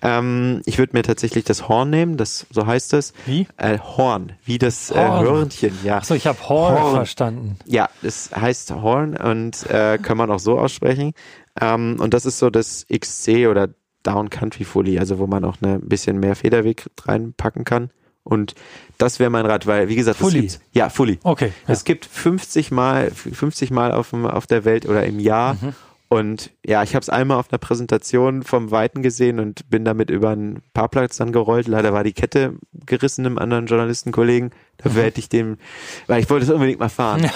Ähm, 0.00 0.62
ich 0.64 0.78
würde 0.78 0.96
mir 0.96 1.02
tatsächlich 1.02 1.44
das 1.44 1.68
Horn 1.68 1.90
nehmen, 1.90 2.16
das 2.16 2.46
so 2.50 2.66
heißt 2.66 2.94
es. 2.94 3.12
Wie? 3.26 3.46
Äh, 3.58 3.78
Horn, 3.78 4.32
wie 4.44 4.58
das 4.58 4.90
äh, 4.90 4.94
Horn. 4.94 5.24
Hörnchen, 5.24 5.72
ja. 5.84 5.98
Achso, 5.98 6.14
ich 6.14 6.26
habe 6.26 6.38
Horn, 6.48 6.80
Horn. 6.82 6.94
verstanden. 6.94 7.56
Ja, 7.66 7.88
das 8.02 8.30
heißt 8.34 8.70
Horn 8.70 9.16
und 9.16 9.68
äh, 9.68 9.98
kann 10.00 10.16
man 10.16 10.30
auch 10.30 10.38
so 10.38 10.58
aussprechen. 10.58 11.12
Ähm, 11.60 11.96
und 11.98 12.14
das 12.14 12.24
ist 12.26 12.38
so 12.38 12.48
das 12.48 12.86
XC 12.90 13.48
oder 13.48 13.68
Down 14.04 14.30
Country 14.30 14.64
Fully, 14.64 14.98
also 14.98 15.18
wo 15.18 15.26
man 15.26 15.44
auch 15.44 15.60
ne, 15.60 15.74
ein 15.74 15.88
bisschen 15.88 16.20
mehr 16.20 16.36
Federweg 16.36 16.86
reinpacken 17.02 17.64
kann. 17.64 17.90
Und 18.28 18.54
das 18.98 19.18
wäre 19.20 19.30
mein 19.30 19.46
Rad, 19.46 19.66
weil, 19.66 19.88
wie 19.88 19.96
gesagt, 19.96 20.18
Fully. 20.18 20.40
gibt's, 20.40 20.60
ja, 20.72 20.90
Fully. 20.90 21.18
Okay. 21.22 21.52
Ja. 21.66 21.72
Es 21.72 21.84
gibt 21.84 22.04
50 22.04 22.70
Mal, 22.70 23.10
50 23.10 23.70
Mal 23.70 23.92
auf, 23.92 24.10
dem, 24.10 24.26
auf 24.26 24.46
der 24.46 24.66
Welt 24.66 24.86
oder 24.86 25.04
im 25.04 25.18
Jahr. 25.18 25.54
Mhm. 25.54 25.74
Und 26.10 26.50
ja, 26.64 26.82
ich 26.82 26.94
habe 26.94 27.02
es 27.02 27.08
einmal 27.08 27.38
auf 27.38 27.50
einer 27.50 27.58
Präsentation 27.58 28.42
vom 28.42 28.70
Weiten 28.70 29.02
gesehen 29.02 29.40
und 29.40 29.68
bin 29.70 29.84
damit 29.84 30.10
über 30.10 30.30
einen 30.30 30.60
Parkplatz 30.74 31.16
dann 31.16 31.32
gerollt. 31.32 31.68
Leider 31.68 31.92
war 31.92 32.04
die 32.04 32.12
Kette 32.12 32.54
gerissen 32.86 33.24
einem 33.24 33.38
anderen 33.38 33.66
Journalistenkollegen. 33.66 34.50
Dafür 34.82 35.02
hätte 35.02 35.18
ich 35.18 35.28
dem, 35.28 35.58
weil 36.06 36.22
ich 36.22 36.30
wollte 36.30 36.46
es 36.46 36.50
unbedingt 36.52 36.78
mal 36.78 36.88
fahren. 36.88 37.28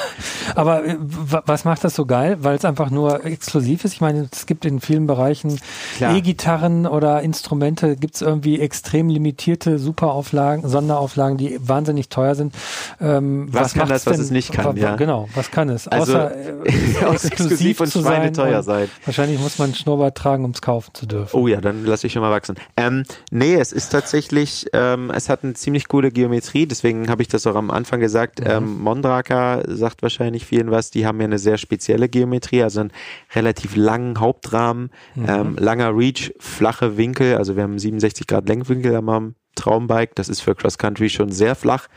Aber 0.54 0.84
äh, 0.84 0.96
wa- 1.00 1.42
was 1.46 1.64
macht 1.64 1.82
das 1.82 1.94
so 1.96 2.06
geil? 2.06 2.38
Weil 2.40 2.54
es 2.56 2.64
einfach 2.64 2.90
nur 2.90 3.24
exklusiv 3.24 3.84
ist. 3.84 3.94
Ich 3.94 4.00
meine, 4.00 4.28
es 4.30 4.46
gibt 4.46 4.64
in 4.64 4.80
vielen 4.80 5.06
Bereichen. 5.08 5.58
E-Gitarren 6.00 6.86
oder 6.86 7.22
Instrumente, 7.22 7.96
gibt 7.96 8.14
es 8.16 8.22
irgendwie 8.22 8.60
extrem 8.60 9.08
limitierte 9.08 9.78
Superauflagen, 9.78 10.68
Sonderauflagen, 10.68 11.36
die 11.36 11.58
wahnsinnig 11.60 12.08
teuer 12.08 12.34
sind. 12.34 12.54
Ähm, 13.00 13.48
Was 13.50 13.74
kann 13.74 13.88
macht's 13.88 14.04
das, 14.04 14.06
was 14.12 14.16
denn? 14.18 14.24
es 14.26 14.30
nicht 14.30 14.52
kann, 14.52 14.76
ja? 14.76 14.96
Genau, 14.96 15.28
was 15.34 15.50
kann 15.50 15.68
es? 15.68 15.88
Also, 15.88 16.12
Außer 16.12 16.36
äh, 16.66 17.14
exklusiv 17.14 17.80
und 17.80 17.88
zu 17.88 18.00
sein 18.00 18.28
und 18.28 18.34
sein. 18.64 18.88
Wahrscheinlich 19.04 19.40
muss 19.40 19.58
man 19.58 19.66
einen 19.66 19.74
Schnurrbart 19.74 20.16
tragen, 20.16 20.44
um 20.44 20.52
es 20.52 20.62
kaufen 20.62 20.90
zu 20.94 21.06
dürfen. 21.06 21.36
Oh 21.36 21.48
ja, 21.48 21.60
dann 21.60 21.84
lasse 21.84 22.06
ich 22.06 22.12
schon 22.12 22.22
mal 22.22 22.30
wachsen. 22.30 22.56
Ähm, 22.76 23.04
nee, 23.30 23.54
es 23.54 23.72
ist 23.72 23.90
tatsächlich, 23.90 24.66
ähm, 24.72 25.10
es 25.14 25.28
hat 25.28 25.44
eine 25.44 25.54
ziemlich 25.54 25.88
coole 25.88 26.10
Geometrie, 26.10 26.66
deswegen 26.66 27.08
habe 27.08 27.22
ich 27.22 27.28
das 27.34 27.46
auch 27.46 27.56
am 27.56 27.70
Anfang 27.70 28.00
gesagt. 28.00 28.40
Ähm, 28.44 28.80
Mondraker 28.80 29.62
sagt 29.66 30.02
wahrscheinlich 30.02 30.46
vielen 30.46 30.70
was, 30.70 30.90
die 30.90 31.06
haben 31.06 31.20
ja 31.20 31.26
eine 31.26 31.38
sehr 31.38 31.58
spezielle 31.58 32.08
Geometrie, 32.08 32.62
also 32.62 32.80
einen 32.80 32.92
relativ 33.34 33.76
langen 33.76 34.20
Hauptrahmen, 34.20 34.90
ähm, 35.16 35.56
langer 35.58 35.96
Reach, 35.96 36.32
flache 36.38 36.96
Winkel, 36.96 37.36
also 37.36 37.56
wir 37.56 37.62
haben 37.62 37.78
67 37.78 38.26
Grad 38.26 38.48
Lenkwinkel 38.48 38.94
am 38.96 39.34
Traumbike, 39.62 40.12
das 40.14 40.28
ist 40.28 40.40
für 40.40 40.54
Cross 40.54 40.78
Country 40.78 41.08
schon 41.08 41.30
sehr 41.30 41.54
flach. 41.54 41.88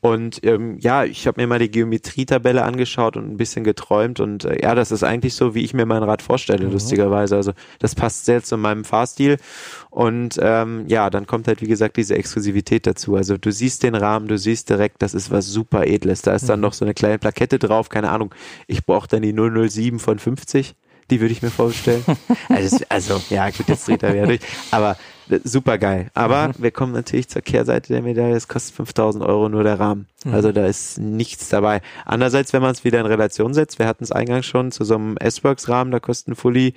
Und 0.00 0.44
ähm, 0.44 0.78
ja, 0.78 1.04
ich 1.04 1.26
habe 1.26 1.40
mir 1.40 1.46
mal 1.46 1.58
die 1.58 1.70
Geometrietabelle 1.70 2.62
angeschaut 2.62 3.16
und 3.16 3.30
ein 3.30 3.36
bisschen 3.36 3.64
geträumt 3.64 4.20
und 4.20 4.44
äh, 4.44 4.62
ja, 4.62 4.74
das 4.74 4.92
ist 4.92 5.02
eigentlich 5.02 5.34
so, 5.34 5.54
wie 5.54 5.64
ich 5.64 5.74
mir 5.74 5.86
mein 5.86 6.02
Rad 6.02 6.22
vorstelle, 6.22 6.66
lustigerweise. 6.68 7.36
Also 7.36 7.52
das 7.78 7.94
passt 7.94 8.26
sehr 8.26 8.42
zu 8.42 8.56
meinem 8.58 8.84
Fahrstil. 8.84 9.38
Und 9.90 10.38
ähm, 10.40 10.84
ja, 10.86 11.10
dann 11.10 11.26
kommt 11.26 11.48
halt, 11.48 11.62
wie 11.62 11.66
gesagt, 11.66 11.96
diese 11.96 12.14
Exklusivität 12.14 12.86
dazu. 12.86 13.16
Also 13.16 13.38
du 13.38 13.50
siehst 13.50 13.82
den 13.82 13.94
Rahmen, 13.94 14.28
du 14.28 14.38
siehst 14.38 14.68
direkt, 14.68 15.02
das 15.02 15.14
ist 15.14 15.30
was 15.30 15.46
super 15.46 15.86
Edles. 15.86 16.22
Da 16.22 16.34
ist 16.34 16.48
dann 16.48 16.60
noch 16.60 16.74
so 16.74 16.84
eine 16.84 16.94
kleine 16.94 17.18
Plakette 17.18 17.58
drauf, 17.58 17.88
keine 17.88 18.10
Ahnung. 18.10 18.34
Ich 18.66 18.84
brauche 18.84 19.08
dann 19.08 19.22
die 19.22 19.32
007 19.32 19.98
von 19.98 20.18
50. 20.18 20.74
Die 21.10 21.20
würde 21.20 21.32
ich 21.32 21.42
mir 21.42 21.50
vorstellen. 21.50 22.04
also, 22.50 22.84
also, 22.88 23.22
ja, 23.30 23.48
gut, 23.50 23.66
jetzt 23.66 23.88
dreht 23.88 24.02
er 24.02 24.12
wieder 24.12 24.26
durch. 24.26 24.40
Aber 24.70 24.96
super 25.44 25.78
geil. 25.78 26.10
Aber 26.14 26.50
wir 26.58 26.70
kommen 26.70 26.92
natürlich 26.92 27.28
zur 27.28 27.42
Kehrseite 27.42 27.92
der 27.92 28.02
Medaille. 28.02 28.34
Es 28.34 28.48
kostet 28.48 28.76
5000 28.76 29.24
Euro 29.24 29.48
nur 29.48 29.62
der 29.62 29.78
Rahmen. 29.78 30.06
Also 30.32 30.50
da 30.50 30.66
ist 30.66 30.98
nichts 30.98 31.48
dabei. 31.48 31.80
Andererseits, 32.04 32.52
wenn 32.52 32.60
man 32.60 32.72
es 32.72 32.82
wieder 32.82 32.98
in 32.98 33.06
Relation 33.06 33.54
setzt, 33.54 33.78
wir 33.78 33.86
hatten 33.86 34.02
es 34.02 34.10
eingangs 34.10 34.46
schon 34.46 34.72
zu 34.72 34.84
so 34.84 34.96
einem 34.96 35.16
S-Works-Rahmen, 35.16 35.92
da 35.92 36.00
kosten 36.00 36.34
Fully 36.34 36.74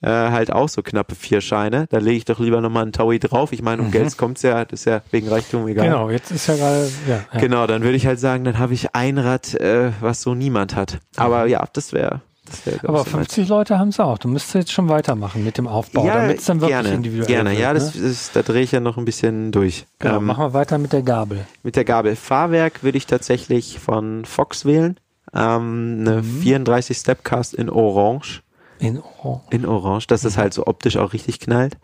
äh, 0.00 0.08
halt 0.08 0.52
auch 0.52 0.68
so 0.68 0.82
knappe 0.82 1.14
vier 1.14 1.40
Scheine. 1.40 1.86
Da 1.90 1.98
lege 1.98 2.18
ich 2.18 2.24
doch 2.24 2.38
lieber 2.38 2.60
nochmal 2.60 2.84
einen 2.84 2.92
Taui 2.92 3.18
drauf. 3.18 3.52
Ich 3.52 3.62
meine, 3.62 3.82
um 3.82 3.90
Geld 3.90 4.16
kommt's 4.16 4.42
ja, 4.42 4.64
das 4.64 4.80
ist 4.80 4.86
ja 4.86 5.02
wegen 5.10 5.28
Reichtum 5.28 5.66
egal. 5.66 5.86
Genau, 5.86 6.10
jetzt 6.10 6.30
ist 6.30 6.46
ja 6.46 6.54
gerade, 6.56 6.90
ja, 7.08 7.24
ja. 7.32 7.40
Genau, 7.40 7.66
dann 7.66 7.82
würde 7.82 7.96
ich 7.96 8.06
halt 8.06 8.20
sagen, 8.20 8.44
dann 8.44 8.58
habe 8.58 8.74
ich 8.74 8.94
ein 8.94 9.18
Rad, 9.18 9.54
äh, 9.54 9.90
was 10.00 10.22
so 10.22 10.34
niemand 10.34 10.76
hat. 10.76 10.98
Aber 11.16 11.46
ja, 11.46 11.64
das 11.72 11.92
wäre 11.92 12.20
Das 12.64 12.66
wäre, 12.66 12.88
Aber 12.88 12.98
ich, 13.00 13.04
so 13.04 13.10
mein- 13.16 13.24
50 13.26 13.48
Leute 13.48 13.78
haben 13.78 13.88
es 13.88 14.00
auch. 14.00 14.18
Du 14.18 14.28
müsstest 14.28 14.54
jetzt 14.54 14.72
schon 14.72 14.88
weitermachen 14.88 15.44
mit 15.44 15.58
dem 15.58 15.66
Aufbau, 15.68 16.06
damit 16.06 16.38
es 16.38 16.44
dann 16.44 16.60
wirklich 16.60 16.74
gerne, 16.82 16.90
individuell 16.94 17.26
gerne. 17.26 17.50
wird. 17.50 17.60
Ja, 17.60 17.72
ne? 17.72 17.78
das 17.78 17.94
ist, 17.96 18.34
da 18.36 18.42
drehe 18.42 18.62
ich 18.62 18.72
ja 18.72 18.80
noch 18.80 18.96
ein 18.96 19.04
bisschen 19.04 19.52
durch. 19.52 19.86
Genau, 19.98 20.16
Ähm, 20.18 20.24
machen 20.26 20.44
wir 20.44 20.52
weiter 20.54 20.78
mit 20.78 20.92
der 20.92 21.02
Gabel. 21.02 21.46
mit 21.62 21.76
der 21.76 21.84
Gabel 21.84 22.16
Fahrwerk 22.16 22.82
würde 22.82 22.98
ich 22.98 23.06
tatsächlich 23.06 23.78
von 23.78 24.24
Fox 24.24 24.64
wählen. 24.64 24.98
Ähm, 25.34 25.98
eine 26.00 26.22
Mhm. 26.22 26.40
34 26.42 26.96
Stepcast 26.98 27.54
in 27.54 27.68
Orange. 27.70 28.42
In 28.78 29.00
Orange. 29.00 29.42
In 29.50 29.66
Orange, 29.66 30.06
dass 30.08 30.22
das 30.22 30.36
halt 30.36 30.52
so 30.52 30.66
optisch 30.66 30.96
auch 30.96 31.12
richtig 31.12 31.40
knallt. 31.40 31.76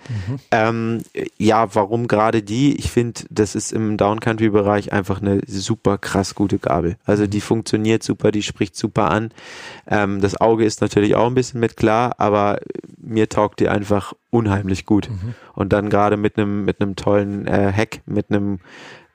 Ähm, 0.51 1.03
ja, 1.39 1.75
warum 1.75 2.09
gerade 2.09 2.43
die? 2.43 2.77
Ich 2.77 2.91
finde, 2.91 3.23
das 3.31 3.55
ist 3.55 3.73
im 3.73 3.97
Downcountry-Bereich 3.97 4.93
einfach 4.93 5.21
eine 5.21 5.41
super 5.47 5.99
krass 5.99 6.35
gute 6.35 6.59
Gabel. 6.59 6.97
Also 7.05 7.27
die 7.27 7.41
funktioniert 7.41 8.03
super, 8.03 8.33
die 8.33 8.43
spricht 8.43 8.77
super 8.77 9.11
an. 9.11 9.31
Ähm, 9.87 10.21
das 10.21 10.41
Auge 10.41 10.65
ist 10.65 10.81
natürlich 10.81 11.15
auch 11.15 11.27
ein 11.27 11.35
bisschen 11.35 11.61
mit 11.61 11.77
klar, 11.77 12.15
aber 12.19 12.59
mir 12.99 13.29
taugt 13.29 13.61
die 13.61 13.69
einfach 13.69 14.13
unheimlich 14.31 14.85
gut. 14.85 15.09
Und 15.55 15.73
dann 15.73 15.91
gerade 15.91 16.17
mit 16.17 16.37
einem 16.37 16.65
mit 16.65 16.81
einem 16.81 16.97
tollen 16.97 17.47
äh, 17.47 17.73
Heck, 17.73 18.03
mit 18.07 18.31
einem 18.31 18.59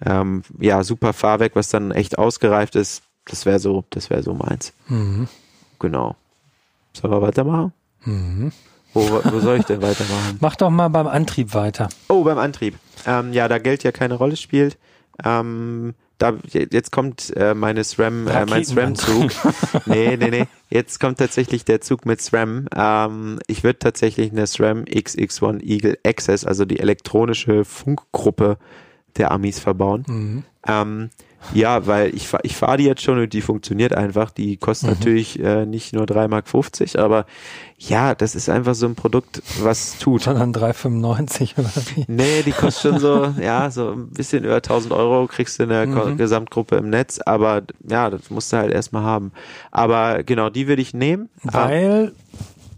ähm, 0.03 0.43
ja 0.59 0.83
super 0.83 1.13
Fahrwerk, 1.13 1.55
was 1.55 1.69
dann 1.69 1.91
echt 1.91 2.17
ausgereift 2.17 2.75
ist. 2.75 3.03
Das 3.25 3.45
wäre 3.45 3.59
so, 3.59 3.83
das 3.89 4.09
wäre 4.09 4.23
so 4.23 4.33
meins. 4.33 4.73
Mhm. 4.87 5.27
Genau. 5.79 6.15
Sollen 6.95 7.13
wir 7.13 7.21
weitermachen? 7.21 7.73
Mhm. 8.03 8.51
Wo, 8.93 9.01
wo 9.01 9.39
soll 9.39 9.57
ich 9.59 9.65
denn 9.65 9.81
weitermachen? 9.81 10.37
Mach 10.39 10.55
doch 10.55 10.69
mal 10.69 10.87
beim 10.87 11.07
Antrieb 11.07 11.53
weiter. 11.53 11.89
Oh, 12.07 12.23
beim 12.23 12.37
Antrieb. 12.37 12.75
Ähm, 13.05 13.33
ja, 13.33 13.47
da 13.47 13.57
Geld 13.57 13.83
ja 13.83 13.91
keine 13.91 14.13
Rolle 14.13 14.37
spielt. 14.37 14.77
Ähm, 15.23 15.93
da, 16.17 16.33
jetzt 16.51 16.93
kommt 16.93 17.35
äh, 17.35 17.53
meine 17.53 17.83
SRAM, 17.83 18.27
äh, 18.27 18.45
mein 18.45 18.63
SRAM-Zug. 18.63 19.31
nee, 19.85 20.15
nee, 20.15 20.29
nee. 20.29 20.45
Jetzt 20.69 21.01
kommt 21.01 21.19
tatsächlich 21.19 21.65
der 21.65 21.81
Zug 21.81 22.05
mit 22.05 22.21
SRAM. 22.21 22.67
Ähm, 22.73 23.39
ich 23.47 23.65
würde 23.65 23.79
tatsächlich 23.79 24.31
eine 24.31 24.47
SRAM 24.47 24.85
XX1 24.85 25.61
Eagle 25.61 25.97
Access, 26.05 26.45
also 26.45 26.63
die 26.63 26.79
elektronische 26.79 27.65
Funkgruppe 27.65 28.57
der 29.17 29.31
Amis 29.31 29.59
verbauen. 29.59 30.05
Mhm. 30.07 30.43
Ähm, 30.65 31.09
ja, 31.53 31.85
weil 31.87 32.13
ich, 32.15 32.27
ich 32.43 32.55
fahre 32.55 32.77
die 32.77 32.85
jetzt 32.85 33.01
schon 33.01 33.19
und 33.19 33.31
die 33.33 33.41
funktioniert 33.41 33.93
einfach. 33.93 34.31
Die 34.31 34.57
kostet 34.57 34.89
natürlich 34.89 35.39
äh, 35.39 35.65
nicht 35.65 35.93
nur 35.93 36.05
3,50 36.05 36.27
Mark, 36.27 36.95
aber 37.05 37.25
ja, 37.77 38.15
das 38.15 38.35
ist 38.35 38.49
einfach 38.49 38.73
so 38.75 38.85
ein 38.87 38.95
Produkt, 38.95 39.41
was 39.61 39.97
tut. 39.99 40.23
Sondern 40.23 40.53
3,95 40.53 41.57
oder 41.59 41.69
wie? 41.95 42.05
Nee, 42.07 42.41
die 42.45 42.51
kostet 42.51 42.91
schon 42.93 42.99
so, 42.99 43.33
ja, 43.41 43.69
so 43.69 43.91
ein 43.91 44.09
bisschen 44.09 44.43
über 44.43 44.55
1000 44.55 44.93
Euro 44.93 45.27
kriegst 45.27 45.59
du 45.59 45.63
in 45.63 45.69
der 45.69 45.85
Mhm. 45.85 46.17
Gesamtgruppe 46.17 46.77
im 46.77 46.89
Netz, 46.89 47.19
aber 47.25 47.63
ja, 47.87 48.09
das 48.09 48.29
musst 48.29 48.51
du 48.53 48.57
halt 48.57 48.73
erstmal 48.73 49.03
haben. 49.03 49.31
Aber 49.71 50.23
genau, 50.23 50.49
die 50.49 50.67
würde 50.67 50.81
ich 50.81 50.93
nehmen. 50.93 51.29
Ähm, 51.43 51.49
Weil, 51.53 52.11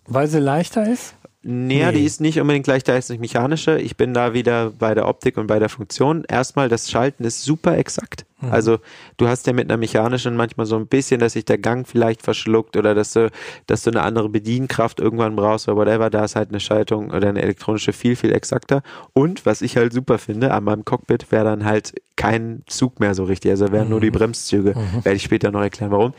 weil 0.08 0.28
sie 0.28 0.40
leichter 0.40 0.88
ist? 0.92 1.14
Nee, 1.44 1.86
Nee. 1.86 1.92
die 1.94 2.04
ist 2.06 2.20
nicht 2.20 2.42
unbedingt 2.42 2.66
gleich, 2.66 2.84
da 2.84 2.98
ist 2.98 3.10
nicht 3.10 3.22
mechanische. 3.22 3.80
Ich 3.80 3.96
bin 3.96 4.14
da 4.14 4.34
wieder 4.34 4.72
bei 4.72 4.94
der 4.94 5.08
Optik 5.08 5.38
und 5.38 5.48
bei 5.48 5.60
der 5.60 5.70
Funktion. 5.70 6.26
Erstmal, 6.28 6.68
das 6.68 6.90
Schalten 6.92 7.24
ist 7.24 7.44
super 7.44 7.78
exakt. 7.78 8.26
Mhm. 8.40 8.52
Also 8.52 8.78
du 9.18 9.28
hast 9.28 9.48
ja 9.48 9.54
mit 9.54 9.70
einer 9.70 9.78
mechanischen 9.78 10.36
manchmal 10.36 10.66
so 10.66 10.76
ein 10.76 10.88
bisschen, 10.88 11.20
dass 11.20 11.34
sich 11.34 11.46
der 11.46 11.58
Gang 11.58 11.88
vielleicht 11.88 12.22
verschluckt 12.22 12.78
oder 12.78 12.94
dass 12.94 13.14
du, 13.14 13.30
dass 13.66 13.84
du 13.84 13.90
eine 13.90 14.04
andere 14.04 14.30
Bedienkraft 14.30 15.00
irgendwann 15.00 15.36
brauchst 15.36 15.68
oder 15.68 15.78
whatever. 15.78 16.10
Da 16.10 16.26
ist 16.26 16.36
halt 16.36 16.50
eine 16.50 16.60
Schaltung 16.60 17.12
oder 17.12 17.30
eine 17.30 17.42
elektronische 17.42 17.94
viel, 17.94 18.16
viel 18.16 18.34
exakter. 18.34 18.84
Und 19.14 19.46
was 19.46 19.62
ich 19.62 19.78
halt 19.78 19.94
super 19.94 20.18
finde, 20.18 20.54
an 20.54 20.64
meinem 20.64 20.86
Cockpit 20.86 21.32
wäre 21.32 21.46
dann 21.46 21.66
halt 21.66 21.94
kein 22.16 22.64
Zug 22.68 23.00
mehr 23.00 23.14
so 23.14 23.24
richtig. 23.24 23.52
Also 23.52 23.72
wären 23.72 23.90
nur 23.90 24.02
die 24.02 24.12
Bremszüge. 24.12 24.76
Werde 25.04 25.16
ich 25.16 25.24
später 25.24 25.52
noch 25.52 25.62
erklären, 25.62 25.92
warum. 25.92 26.14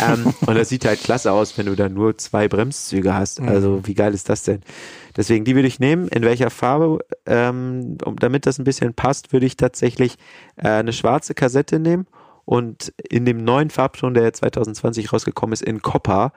ähm, 0.00 0.32
und 0.46 0.54
das 0.56 0.68
sieht 0.68 0.84
halt 0.84 1.02
klasse 1.02 1.32
aus, 1.32 1.56
wenn 1.58 1.66
du 1.66 1.74
da 1.74 1.88
nur 1.88 2.16
zwei 2.18 2.48
Bremszüge 2.48 3.14
hast. 3.14 3.40
Also 3.40 3.80
wie 3.84 3.94
geil 3.94 4.14
ist 4.14 4.28
das 4.28 4.42
denn? 4.44 4.60
Deswegen, 5.16 5.44
die 5.44 5.54
würde 5.54 5.68
ich 5.68 5.78
nehmen. 5.80 6.08
In 6.08 6.22
welcher 6.22 6.50
Farbe? 6.50 6.98
Ähm, 7.26 7.98
um, 8.04 8.16
damit 8.16 8.46
das 8.46 8.58
ein 8.58 8.64
bisschen 8.64 8.94
passt, 8.94 9.32
würde 9.32 9.46
ich 9.46 9.56
tatsächlich 9.56 10.16
äh, 10.56 10.68
eine 10.68 10.92
schwarze 10.92 11.34
Kassette 11.34 11.78
nehmen 11.78 12.06
und 12.44 12.92
in 13.08 13.24
dem 13.24 13.38
neuen 13.44 13.70
Farbton, 13.70 14.14
der 14.14 14.32
2020 14.32 15.12
rausgekommen 15.12 15.52
ist, 15.52 15.62
in 15.62 15.80
Copper. 15.82 16.32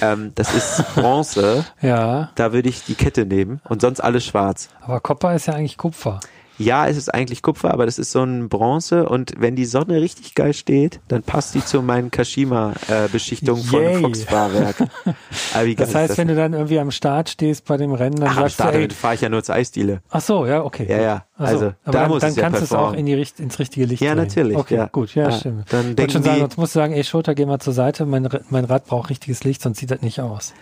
Ähm, 0.00 0.32
das 0.36 0.54
ist 0.54 0.84
Bronze. 0.94 1.64
Ja, 1.80 2.30
Da 2.36 2.52
würde 2.52 2.68
ich 2.68 2.84
die 2.84 2.94
Kette 2.94 3.26
nehmen 3.26 3.60
und 3.68 3.80
sonst 3.80 4.00
alles 4.00 4.24
schwarz. 4.24 4.68
aber 4.80 5.00
Copper 5.00 5.34
ist 5.34 5.46
ja 5.46 5.54
eigentlich 5.54 5.76
Kupfer. 5.76 6.20
Ja, 6.60 6.86
es 6.86 6.96
ist 6.96 7.12
eigentlich 7.12 7.42
Kupfer, 7.42 7.72
aber 7.72 7.86
das 7.86 7.98
ist 7.98 8.12
so 8.12 8.22
ein 8.22 8.48
Bronze 8.48 9.08
und 9.08 9.32
wenn 9.38 9.56
die 9.56 9.64
Sonne 9.64 10.00
richtig 10.00 10.34
geil 10.34 10.52
steht, 10.52 11.00
dann 11.08 11.22
passt 11.22 11.54
die 11.54 11.64
zu 11.64 11.82
meinen 11.82 12.10
Kashima-Beschichtungen 12.10 13.62
von. 13.64 14.00
Fox-Fahrwerk. 14.02 14.76
Aber 15.54 15.66
wie 15.66 15.74
geil 15.74 15.86
Das 15.86 15.94
heißt, 15.94 16.10
das 16.10 16.18
wenn 16.18 16.28
du 16.28 16.34
dann 16.34 16.52
irgendwie 16.52 16.78
am 16.78 16.90
Start 16.90 17.28
stehst 17.30 17.64
bei 17.64 17.76
dem 17.76 17.92
Rennen, 17.92 18.16
dann 18.16 18.28
Ach, 18.28 18.36
am 18.36 18.42
sagst 18.42 18.54
Start 18.54 18.74
du, 18.74 18.78
ey, 18.80 18.90
fahre 18.90 19.14
ich 19.14 19.20
ja 19.22 19.28
nur 19.28 19.42
zur 19.42 19.54
Eisdiele. 19.54 20.02
ach 20.10 20.20
so, 20.20 20.46
ja, 20.46 20.62
okay. 20.62 20.86
Ja, 20.88 21.00
ja. 21.00 21.24
Also, 21.40 21.66
aber 21.66 21.74
da 21.84 21.92
dann, 21.92 22.08
muss 22.10 22.20
dann 22.20 22.30
es 22.30 22.36
ja 22.36 22.42
kannst 22.42 22.60
du 22.60 22.64
es 22.66 22.72
auch 22.72 22.92
in 22.92 23.06
die, 23.06 23.12
ins 23.38 23.58
richtige 23.58 23.86
Licht 23.86 24.02
Ja, 24.02 24.14
drehen. 24.14 24.24
natürlich, 24.24 24.56
Okay, 24.56 24.76
ja. 24.76 24.86
gut, 24.86 25.14
ja, 25.14 25.24
Ja, 25.30 25.32
stimmt. 25.32 25.72
dann 25.72 25.96
ich 25.98 26.12
schon 26.12 26.22
sagen, 26.22 26.40
sonst 26.40 26.58
musst 26.58 26.74
du 26.74 26.78
sagen, 26.80 26.92
ey, 26.92 27.02
Schulter, 27.02 27.34
geh 27.34 27.46
mal 27.46 27.58
zur 27.60 27.72
Seite, 27.72 28.04
mein, 28.06 28.28
mein 28.50 28.64
Rad 28.66 28.86
braucht 28.86 29.10
richtiges 29.10 29.42
Licht, 29.44 29.62
sonst 29.62 29.78
sieht 29.78 29.90
das 29.90 30.02
nicht 30.02 30.20
aus. 30.20 30.52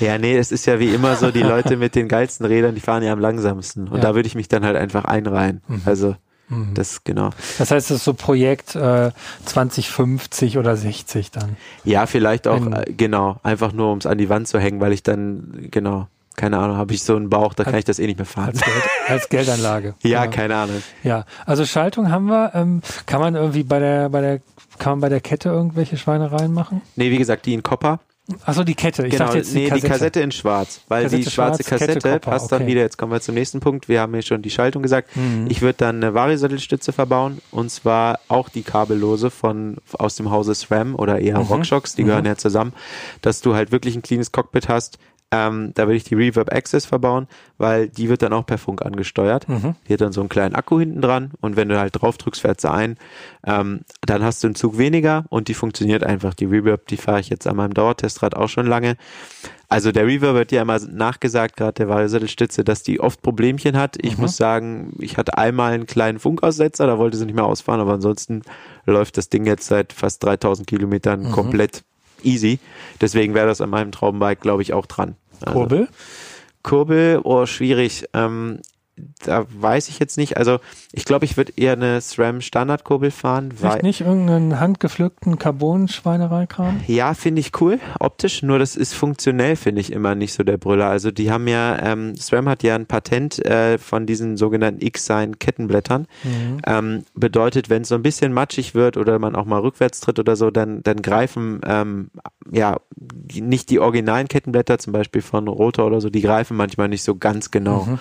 Ja, 0.00 0.18
nee, 0.18 0.36
es 0.36 0.52
ist 0.52 0.66
ja 0.66 0.78
wie 0.78 0.92
immer 0.92 1.16
so, 1.16 1.30
die 1.30 1.42
Leute 1.54 1.76
mit 1.76 1.94
den 1.94 2.08
geilsten 2.08 2.44
Rädern, 2.46 2.74
die 2.74 2.80
fahren 2.80 3.02
ja 3.02 3.12
am 3.12 3.20
langsamsten. 3.20 3.88
Und 3.88 3.96
Ja. 3.96 4.02
da 4.02 4.14
würde 4.14 4.26
ich 4.26 4.34
mich 4.34 4.48
dann 4.48 4.64
halt 4.64 4.76
einfach 4.76 5.04
einreihen. 5.04 5.62
Also, 5.84 6.14
Mhm. 6.50 6.72
das, 6.72 7.04
genau. 7.04 7.28
Das 7.58 7.70
heißt, 7.70 7.90
das 7.90 7.98
ist 7.98 8.04
so 8.04 8.14
Projekt 8.14 8.74
äh, 8.74 9.10
2050 9.44 10.58
oder 10.58 10.76
60 10.76 11.30
dann. 11.30 11.56
Ja, 11.84 12.06
vielleicht 12.06 12.46
auch, 12.48 12.64
Ein- 12.66 12.72
äh, 12.72 12.92
genau, 12.96 13.38
einfach 13.42 13.72
nur, 13.72 13.92
um 13.92 13.98
es 13.98 14.06
an 14.06 14.18
die 14.18 14.28
Wand 14.28 14.48
zu 14.48 14.58
hängen, 14.58 14.80
weil 14.80 14.92
ich 14.92 15.02
dann, 15.02 15.68
genau, 15.70 16.08
keine 16.38 16.58
Ahnung, 16.58 16.76
habe 16.78 16.94
ich 16.94 17.02
so 17.02 17.14
einen 17.16 17.28
Bauch, 17.28 17.52
da 17.52 17.64
kann 17.64 17.74
ich 17.74 17.84
das 17.84 17.98
eh 17.98 18.06
nicht 18.06 18.18
mehr 18.18 18.24
fahren. 18.26 18.48
Als, 18.54 18.60
Geld, 18.62 18.82
als 19.08 19.28
Geldanlage. 19.30 19.94
Ja, 20.02 20.24
Genau. 20.24 20.36
keine 20.36 20.56
Ahnung. 20.56 20.82
Ja, 21.02 21.24
also 21.44 21.66
Schaltung 21.66 22.10
haben 22.10 22.26
wir. 22.26 22.52
Ähm, 22.54 22.80
kann 23.06 23.20
man 23.20 23.34
irgendwie 23.34 23.64
bei 23.64 23.78
der, 23.78 24.08
bei 24.08 24.20
der, 24.22 24.40
kann 24.78 24.92
man 24.92 25.00
bei 25.00 25.08
der 25.10 25.20
Kette 25.20 25.50
irgendwelche 25.50 25.96
Schweinereien 25.98 26.52
machen? 26.54 26.80
Nee, 26.96 27.10
wie 27.10 27.18
gesagt, 27.18 27.44
die 27.44 27.52
in 27.54 27.62
Copper. 27.62 28.00
Achso, 28.44 28.62
die 28.62 28.74
Kette. 28.74 29.06
Ich 29.06 29.12
genau, 29.12 29.24
dachte 29.24 29.38
jetzt 29.38 29.52
die 29.54 29.56
nee, 29.60 29.68
Kassette. 29.68 29.86
die 29.86 29.88
Kassette 29.90 30.20
in 30.20 30.32
schwarz, 30.32 30.82
weil 30.88 31.04
Kassette 31.04 31.24
die 31.24 31.30
schwarze 31.30 31.62
schwarz, 31.62 31.78
Kette 31.80 31.86
Kassette 31.94 32.10
Copper, 32.18 32.30
passt 32.30 32.52
dann 32.52 32.60
okay. 32.62 32.70
wieder, 32.72 32.82
jetzt 32.82 32.98
kommen 32.98 33.10
wir 33.10 33.22
zum 33.22 33.34
nächsten 33.34 33.60
Punkt, 33.60 33.88
wir 33.88 34.02
haben 34.02 34.14
ja 34.14 34.20
schon 34.20 34.42
die 34.42 34.50
Schaltung 34.50 34.82
gesagt, 34.82 35.16
Mhm. 35.16 35.46
ich 35.48 35.62
würde 35.62 35.78
dann 35.78 35.96
eine 35.96 36.12
Variosattelstütze 36.12 36.92
verbauen 36.92 37.38
und 37.52 37.70
zwar 37.70 38.18
auch 38.28 38.50
die 38.50 38.64
kabellose 38.64 39.30
von 39.30 39.78
aus 39.98 40.16
dem 40.16 40.30
Hause 40.30 40.54
SRAM 40.54 40.94
oder 40.94 41.20
eher 41.20 41.38
Mhm. 41.38 41.46
RockShox, 41.46 41.94
die 41.94 42.04
gehören 42.04 42.26
ja 42.26 42.36
zusammen, 42.36 42.74
dass 43.22 43.40
du 43.40 43.54
halt 43.54 43.72
wirklich 43.72 43.96
ein 43.96 44.02
cleanes 44.02 44.30
Cockpit 44.30 44.68
hast, 44.68 44.98
ähm, 45.30 45.72
da 45.74 45.82
würde 45.86 45.96
ich 45.96 46.04
die 46.04 46.14
Reverb 46.14 46.52
Access 46.52 46.86
verbauen, 46.86 47.26
weil 47.58 47.88
die 47.88 48.08
wird 48.08 48.22
dann 48.22 48.32
auch 48.32 48.46
per 48.46 48.56
Funk 48.58 48.80
angesteuert. 48.84 49.48
Mhm. 49.48 49.74
Die 49.86 49.92
hat 49.92 50.00
dann 50.00 50.12
so 50.12 50.20
einen 50.20 50.28
kleinen 50.30 50.54
Akku 50.54 50.78
hinten 50.78 51.02
dran 51.02 51.32
und 51.40 51.56
wenn 51.56 51.68
du 51.68 51.78
halt 51.78 52.00
drauf 52.00 52.16
drückst, 52.16 52.40
fährt 52.40 52.60
sie 52.60 52.70
ein. 52.70 52.96
Ähm, 53.46 53.80
dann 54.06 54.22
hast 54.22 54.42
du 54.42 54.48
einen 54.48 54.54
Zug 54.54 54.78
weniger 54.78 55.24
und 55.28 55.48
die 55.48 55.54
funktioniert 55.54 56.02
einfach. 56.02 56.34
Die 56.34 56.46
Reverb, 56.46 56.86
die 56.88 56.96
fahre 56.96 57.20
ich 57.20 57.28
jetzt 57.28 57.46
an 57.46 57.56
meinem 57.56 57.74
Dauertestrad 57.74 58.34
auch 58.36 58.48
schon 58.48 58.66
lange. 58.66 58.96
Also 59.70 59.92
der 59.92 60.06
Reverb 60.06 60.34
wird 60.34 60.50
ja 60.52 60.62
immer 60.62 60.78
nachgesagt, 60.78 61.56
gerade 61.58 61.74
der 61.74 61.88
Variosattelstütze, 61.88 62.64
dass 62.64 62.82
die 62.82 63.00
oft 63.00 63.20
Problemchen 63.20 63.76
hat. 63.76 63.96
Ich 64.00 64.16
Mhm. 64.16 64.22
muss 64.22 64.36
sagen, 64.38 64.94
ich 64.98 65.18
hatte 65.18 65.36
einmal 65.36 65.72
einen 65.74 65.84
kleinen 65.86 66.18
Funkaussetzer, 66.18 66.86
da 66.86 66.96
wollte 66.96 67.18
sie 67.18 67.26
nicht 67.26 67.34
mehr 67.34 67.44
ausfahren, 67.44 67.80
aber 67.82 67.92
ansonsten 67.92 68.40
läuft 68.86 69.18
das 69.18 69.28
Ding 69.28 69.44
jetzt 69.44 69.66
seit 69.66 69.92
fast 69.92 70.24
3000 70.24 70.66
Kilometern 70.66 71.24
Mhm. 71.24 71.32
komplett 71.32 71.82
easy. 72.24 72.58
Deswegen 73.00 73.34
wäre 73.34 73.46
das 73.46 73.60
an 73.60 73.70
meinem 73.70 73.92
Traumbike, 73.92 74.40
glaube 74.40 74.62
ich, 74.62 74.72
auch 74.72 74.86
dran. 74.86 75.16
Also- 75.40 75.52
Kurbel. 75.58 75.88
Kurbel, 76.62 77.20
oh, 77.22 77.46
schwierig. 77.46 78.04
Ähm, 78.14 78.60
da 79.24 79.46
weiß 79.48 79.88
ich 79.88 79.98
jetzt 79.98 80.16
nicht. 80.16 80.36
Also 80.36 80.58
ich 80.92 81.04
glaube, 81.04 81.24
ich 81.24 81.36
würde 81.36 81.52
eher 81.56 81.72
eine 81.72 82.00
SRAM 82.00 82.40
Standardkurbel 82.40 83.10
fahren, 83.10 83.50
weil 83.60 83.70
Vielleicht 83.70 83.82
nicht 83.82 84.00
irgendeinen 84.02 84.60
handgepflückten 84.60 85.38
Carbon-Schweinereikram? 85.38 86.80
ja, 86.86 87.14
finde 87.14 87.40
ich 87.40 87.60
cool, 87.60 87.78
optisch, 87.98 88.42
nur 88.42 88.58
das 88.58 88.76
ist 88.76 88.94
funktionell, 88.94 89.56
finde 89.56 89.80
ich 89.80 89.92
immer 89.92 90.14
nicht 90.14 90.32
so 90.32 90.42
der 90.42 90.56
Brüller. 90.56 90.88
Also 90.88 91.10
die 91.10 91.30
haben 91.30 91.48
ja, 91.48 91.78
ähm, 91.82 92.14
SRAM 92.16 92.48
hat 92.48 92.62
ja 92.62 92.74
ein 92.74 92.86
Patent 92.86 93.44
äh, 93.44 93.78
von 93.78 94.06
diesen 94.06 94.36
sogenannten 94.36 94.84
X-Sign-Kettenblättern. 94.84 96.06
Mhm. 96.24 96.60
Ähm, 96.66 97.04
bedeutet, 97.14 97.70
wenn 97.70 97.82
es 97.82 97.88
so 97.88 97.94
ein 97.94 98.02
bisschen 98.02 98.32
matschig 98.32 98.74
wird 98.74 98.96
oder 98.96 99.18
man 99.18 99.34
auch 99.34 99.44
mal 99.44 99.60
rückwärts 99.60 100.00
tritt 100.00 100.18
oder 100.18 100.36
so, 100.36 100.50
dann, 100.50 100.82
dann 100.82 101.02
greifen 101.02 101.60
ähm, 101.66 102.10
ja 102.50 102.78
nicht 103.34 103.70
die 103.70 103.78
originalen 103.78 104.28
Kettenblätter, 104.28 104.78
zum 104.78 104.92
Beispiel 104.92 105.22
von 105.22 105.48
Rotor 105.48 105.86
oder 105.86 106.00
so, 106.00 106.10
die 106.10 106.22
greifen 106.22 106.56
manchmal 106.56 106.88
nicht 106.88 107.02
so 107.02 107.14
ganz 107.14 107.50
genau. 107.50 107.84
Mhm, 107.84 107.98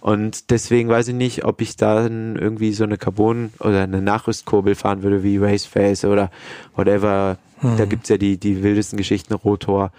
Und 0.00 0.39
deswegen 0.48 0.88
weiß 0.88 1.08
ich 1.08 1.14
nicht, 1.14 1.44
ob 1.44 1.60
ich 1.60 1.76
dann 1.76 2.36
irgendwie 2.36 2.72
so 2.72 2.84
eine 2.84 2.96
Carbon 2.96 3.52
oder 3.60 3.82
eine 3.82 4.00
Nachrüstkurbel 4.00 4.74
fahren 4.74 5.02
würde 5.02 5.22
wie 5.22 5.38
Raceface 5.38 6.04
oder 6.04 6.30
whatever. 6.76 7.36
Da 7.76 7.84
gibt's 7.84 8.08
ja 8.08 8.16
die, 8.16 8.38
die 8.38 8.62
wildesten 8.62 8.96
Geschichten, 8.96 9.34
Rotor. 9.34 9.92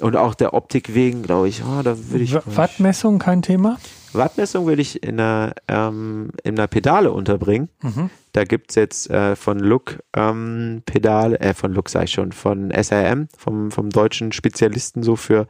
Und 0.00 0.16
auch 0.16 0.34
der 0.34 0.54
Optik 0.54 0.94
wegen, 0.94 1.22
glaube 1.22 1.48
ich, 1.48 1.62
oh, 1.62 1.82
da 1.82 1.96
würde 2.08 2.24
ich. 2.24 2.34
Wattmessung 2.34 3.18
kein 3.18 3.42
Thema? 3.42 3.76
Wattmessung 4.14 4.66
würde 4.66 4.82
ich 4.82 5.02
in 5.02 5.20
einer, 5.20 5.54
ähm, 5.68 6.30
in 6.42 6.58
einer 6.58 6.66
Pedale 6.66 7.12
unterbringen. 7.12 7.68
Mhm. 7.82 8.10
Da 8.32 8.44
gibt's 8.44 8.74
jetzt 8.74 9.10
äh, 9.10 9.36
von 9.36 9.60
Look 9.60 10.00
ähm, 10.16 10.82
Pedale, 10.86 11.38
äh, 11.40 11.54
von 11.54 11.72
Look 11.72 11.94
ich 11.94 12.10
schon, 12.10 12.32
von 12.32 12.70
SRM, 12.70 13.28
vom, 13.36 13.70
vom 13.70 13.90
deutschen 13.90 14.32
Spezialisten 14.32 15.02
so 15.02 15.16
für 15.16 15.46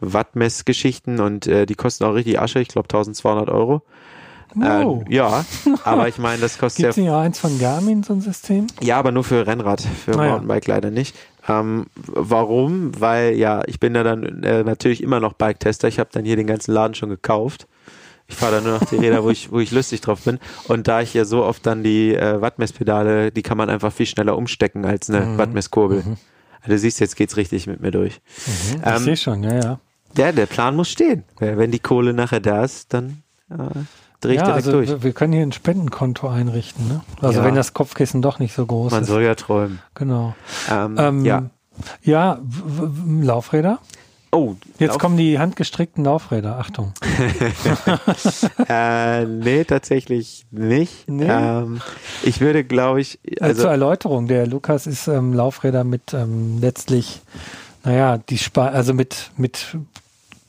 Wattmessgeschichten 0.00 1.20
und 1.20 1.46
äh, 1.46 1.66
die 1.66 1.76
kosten 1.76 2.04
auch 2.04 2.14
richtig 2.14 2.40
Asche, 2.40 2.58
ich 2.60 2.68
glaube 2.68 2.86
1200 2.86 3.48
Euro. 3.48 3.82
Wow. 4.54 5.04
Äh, 5.06 5.14
ja, 5.14 5.44
aber 5.84 6.08
ich 6.08 6.18
meine, 6.18 6.40
das 6.40 6.58
kostet 6.58 6.84
Gibt 6.84 6.90
es 6.90 6.96
ja 6.96 7.02
nicht 7.02 7.12
auch 7.12 7.20
eins 7.20 7.38
von 7.38 7.58
Garmin, 7.58 8.02
so 8.02 8.14
ein 8.14 8.20
System? 8.20 8.66
ja, 8.80 8.98
aber 8.98 9.12
nur 9.12 9.24
für 9.24 9.46
Rennrad, 9.46 9.82
für 9.82 10.18
Ah 10.18 10.24
ja. 10.24 10.30
Mountainbike 10.30 10.66
leider 10.66 10.90
nicht. 10.90 11.14
Ähm, 11.48 11.86
warum? 12.06 12.98
Weil 12.98 13.34
ja, 13.34 13.62
ich 13.66 13.78
bin 13.78 13.94
ja 13.94 14.02
dann 14.02 14.42
äh, 14.42 14.64
natürlich 14.64 15.02
immer 15.02 15.20
noch 15.20 15.34
Bike-Tester. 15.34 15.88
Ich 15.88 15.98
habe 15.98 16.10
dann 16.12 16.24
hier 16.24 16.36
den 16.36 16.46
ganzen 16.46 16.72
Laden 16.72 16.94
schon 16.94 17.08
gekauft. 17.08 17.66
Ich 18.28 18.34
fahre 18.34 18.56
dann 18.56 18.64
nur 18.64 18.72
noch 18.80 18.84
die 18.88 18.96
Räder, 18.96 19.22
wo 19.22 19.30
ich, 19.30 19.52
wo 19.52 19.60
ich 19.60 19.70
lustig 19.70 20.00
drauf 20.00 20.22
bin. 20.22 20.38
Und 20.68 20.88
da 20.88 21.00
ich 21.00 21.14
ja 21.14 21.24
so 21.24 21.44
oft 21.44 21.64
dann 21.64 21.82
die 21.84 22.14
äh, 22.14 22.40
Wattmesspedale, 22.40 23.30
die 23.30 23.42
kann 23.42 23.56
man 23.56 23.70
einfach 23.70 23.92
viel 23.92 24.06
schneller 24.06 24.36
umstecken 24.36 24.84
als 24.84 25.08
eine 25.08 25.24
Mhm. 25.24 25.38
Wattmesskurbel. 25.38 25.98
Also 26.62 26.68
du 26.74 26.78
siehst, 26.78 26.98
jetzt 26.98 27.14
geht's 27.16 27.36
richtig 27.36 27.66
mit 27.68 27.80
mir 27.80 27.92
durch. 27.92 28.20
Ich 28.36 28.76
Ähm, 28.84 28.98
sehe 28.98 29.16
schon, 29.16 29.44
ja, 29.44 29.54
ja. 29.54 29.78
der, 30.16 30.32
der 30.32 30.46
Plan 30.46 30.74
muss 30.74 30.88
stehen. 30.88 31.22
Wenn 31.38 31.70
die 31.70 31.78
Kohle 31.78 32.12
nachher 32.14 32.40
da 32.40 32.64
ist, 32.64 32.92
dann 32.92 33.22
äh, 33.48 33.54
drehe 34.20 34.32
ich 34.34 34.40
ja, 34.40 34.46
direkt 34.46 34.50
also 34.56 34.72
durch. 34.72 34.88
wir, 34.88 35.02
wir 35.04 35.12
können 35.12 35.32
hier 35.32 35.42
ein 35.42 35.52
Spendenkonto 35.52 36.26
einrichten, 36.28 36.88
ne? 36.88 37.02
Also 37.22 37.38
Ja. 37.40 37.44
wenn 37.46 37.54
das 37.54 37.74
Kopfkissen 37.74 38.22
doch 38.22 38.40
nicht 38.40 38.54
so 38.54 38.66
groß 38.66 38.90
Man 38.90 39.02
ist. 39.02 39.08
soll 39.08 39.22
ja 39.22 39.36
träumen. 39.36 39.78
Genau. 39.94 40.34
Ähm, 40.68 40.96
Ähm, 40.98 41.24
ja. 41.24 41.42
ja, 42.02 42.40
Laufräder. 43.20 43.78
Oh, 44.36 44.54
Jetzt 44.78 44.90
Lauf- 44.92 44.98
kommen 44.98 45.16
die 45.16 45.38
handgestrickten 45.38 46.04
Laufräder. 46.04 46.58
Achtung. 46.58 46.92
Äh, 48.68 49.24
nee, 49.24 49.64
tatsächlich 49.64 50.46
nicht. 50.50 51.08
Nee? 51.08 51.26
Ähm, 51.28 51.80
ich 52.22 52.40
würde, 52.40 52.64
glaube 52.64 53.00
ich, 53.00 53.18
Also, 53.40 53.40
zur 53.40 53.46
also 53.46 53.68
Erläuterung, 53.68 54.26
der 54.28 54.46
Lukas 54.46 54.86
ist 54.86 55.06
ähm, 55.08 55.32
Laufräder 55.32 55.84
mit 55.84 56.12
ähm, 56.12 56.58
letztlich, 56.60 57.20
naja, 57.84 58.18
die 58.18 58.38
Spa 58.38 58.66
also 58.68 58.92
mit, 58.94 59.30
mit 59.36 59.76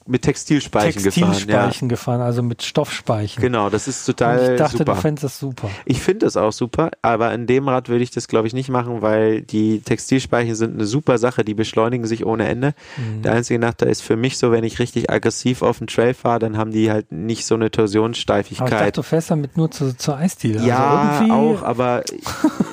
mit 0.07 0.23
Textilspeichen 0.23 1.03
gefahren. 1.03 1.31
Textilspeichen 1.31 1.89
gefahren, 1.89 2.21
also 2.21 2.41
mit 2.43 2.63
Stoffspeichen. 2.63 3.41
Ja. 3.41 3.47
Genau, 3.47 3.69
das 3.69 3.87
ist 3.87 4.05
total 4.05 4.53
ich 4.53 4.57
dachte, 4.57 4.77
super. 4.77 4.95
du 4.95 5.01
fändest 5.01 5.23
das 5.23 5.39
super. 5.39 5.69
Ich 5.85 6.01
finde 6.01 6.25
das 6.25 6.37
auch 6.37 6.51
super, 6.51 6.91
aber 7.01 7.33
in 7.33 7.47
dem 7.47 7.67
Rad 7.67 7.89
würde 7.89 8.03
ich 8.03 8.11
das, 8.11 8.27
glaube 8.27 8.47
ich, 8.47 8.53
nicht 8.53 8.69
machen, 8.69 9.01
weil 9.01 9.41
die 9.41 9.81
Textilspeichen 9.81 10.55
sind 10.55 10.73
eine 10.75 10.85
super 10.85 11.17
Sache, 11.17 11.43
die 11.43 11.53
beschleunigen 11.53 12.05
sich 12.07 12.25
ohne 12.25 12.47
Ende. 12.47 12.73
Mhm. 12.97 13.21
Der 13.21 13.33
einzige 13.33 13.59
Nachteil 13.59 13.89
ist 13.89 14.01
für 14.01 14.15
mich 14.15 14.37
so, 14.37 14.51
wenn 14.51 14.63
ich 14.63 14.79
richtig 14.79 15.09
aggressiv 15.09 15.61
auf 15.61 15.77
dem 15.79 15.87
Trail 15.87 16.13
fahre, 16.13 16.39
dann 16.39 16.57
haben 16.57 16.71
die 16.71 16.91
halt 16.91 17.11
nicht 17.11 17.45
so 17.45 17.55
eine 17.55 17.65
Aber 17.65 17.65
ich 17.65 17.71
dachte, 17.71 17.81
Torsionssteifigkeit. 17.81 18.97
du 18.97 19.03
fährst 19.03 19.31
damit 19.31 19.57
nur 19.57 19.71
zu, 19.71 19.95
zur 19.95 20.17
Eisdiele. 20.17 20.65
Ja, 20.65 21.19
also 21.19 21.33
auch, 21.33 21.63
aber 21.63 22.03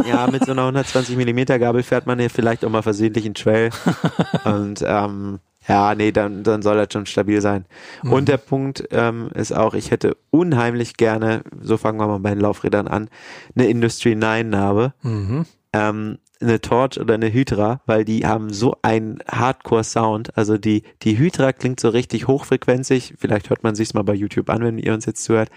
ja, 0.09 0.27
mit 0.31 0.45
so 0.45 0.53
einer 0.53 0.63
120 0.67 1.17
Millimeter 1.17 1.59
Gabel 1.59 1.83
fährt 1.83 2.07
man 2.07 2.19
ja 2.21 2.29
vielleicht 2.29 2.65
auch 2.65 2.71
mal 2.71 2.83
versehentlich 2.83 3.25
einen 3.25 3.35
Trail. 3.35 3.71
Und 4.45 4.85
ähm, 4.87 5.41
ja, 5.69 5.95
nee, 5.95 6.13
dann, 6.13 6.43
dann 6.43 6.63
soll 6.63 6.77
das 6.77 6.89
schon 6.93 7.07
stabil 7.07 7.41
sein. 7.41 7.65
Mhm. 8.03 8.13
Und 8.13 8.29
der 8.29 8.37
Punkt 8.37 8.85
ähm, 8.91 9.31
ist 9.35 9.53
auch, 9.53 9.75
ich 9.75 9.91
hätte 9.91 10.17
unheimlich 10.31 10.97
gerne, 10.97 11.43
so 11.61 11.77
fangen 11.77 11.99
wir 11.99 12.07
mal 12.07 12.19
bei 12.21 12.31
den 12.31 12.41
Laufrädern 12.41 12.89
an, 12.89 13.09
eine 13.55 13.67
Industry 13.69 14.15
9 14.15 14.49
Narbe, 14.49 14.93
Mhm. 15.03 15.47
ähm, 15.73 16.19
eine 16.41 16.61
Torch 16.61 17.01
oder 17.01 17.15
eine 17.15 17.33
Hydra, 17.33 17.81
weil 17.87 18.05
die 18.05 18.27
haben 18.27 18.53
so 18.53 18.77
einen 18.83 19.21
Hardcore-Sound. 19.31 20.37
Also 20.37 20.59
die, 20.59 20.83
die 21.03 21.17
Hydra 21.17 21.53
klingt 21.53 21.81
so 21.81 21.89
richtig 21.89 22.27
hochfrequenzig. 22.29 23.15
Vielleicht 23.19 23.49
hört 23.49 23.63
man 23.63 23.75
sich's 23.75 23.95
mal 23.95 24.03
bei 24.05 24.13
YouTube 24.15 24.51
an, 24.51 24.63
wenn 24.63 24.77
ihr 24.79 24.93
uns 24.93 25.07
jetzt 25.07 25.25
zuhört. 25.25 25.49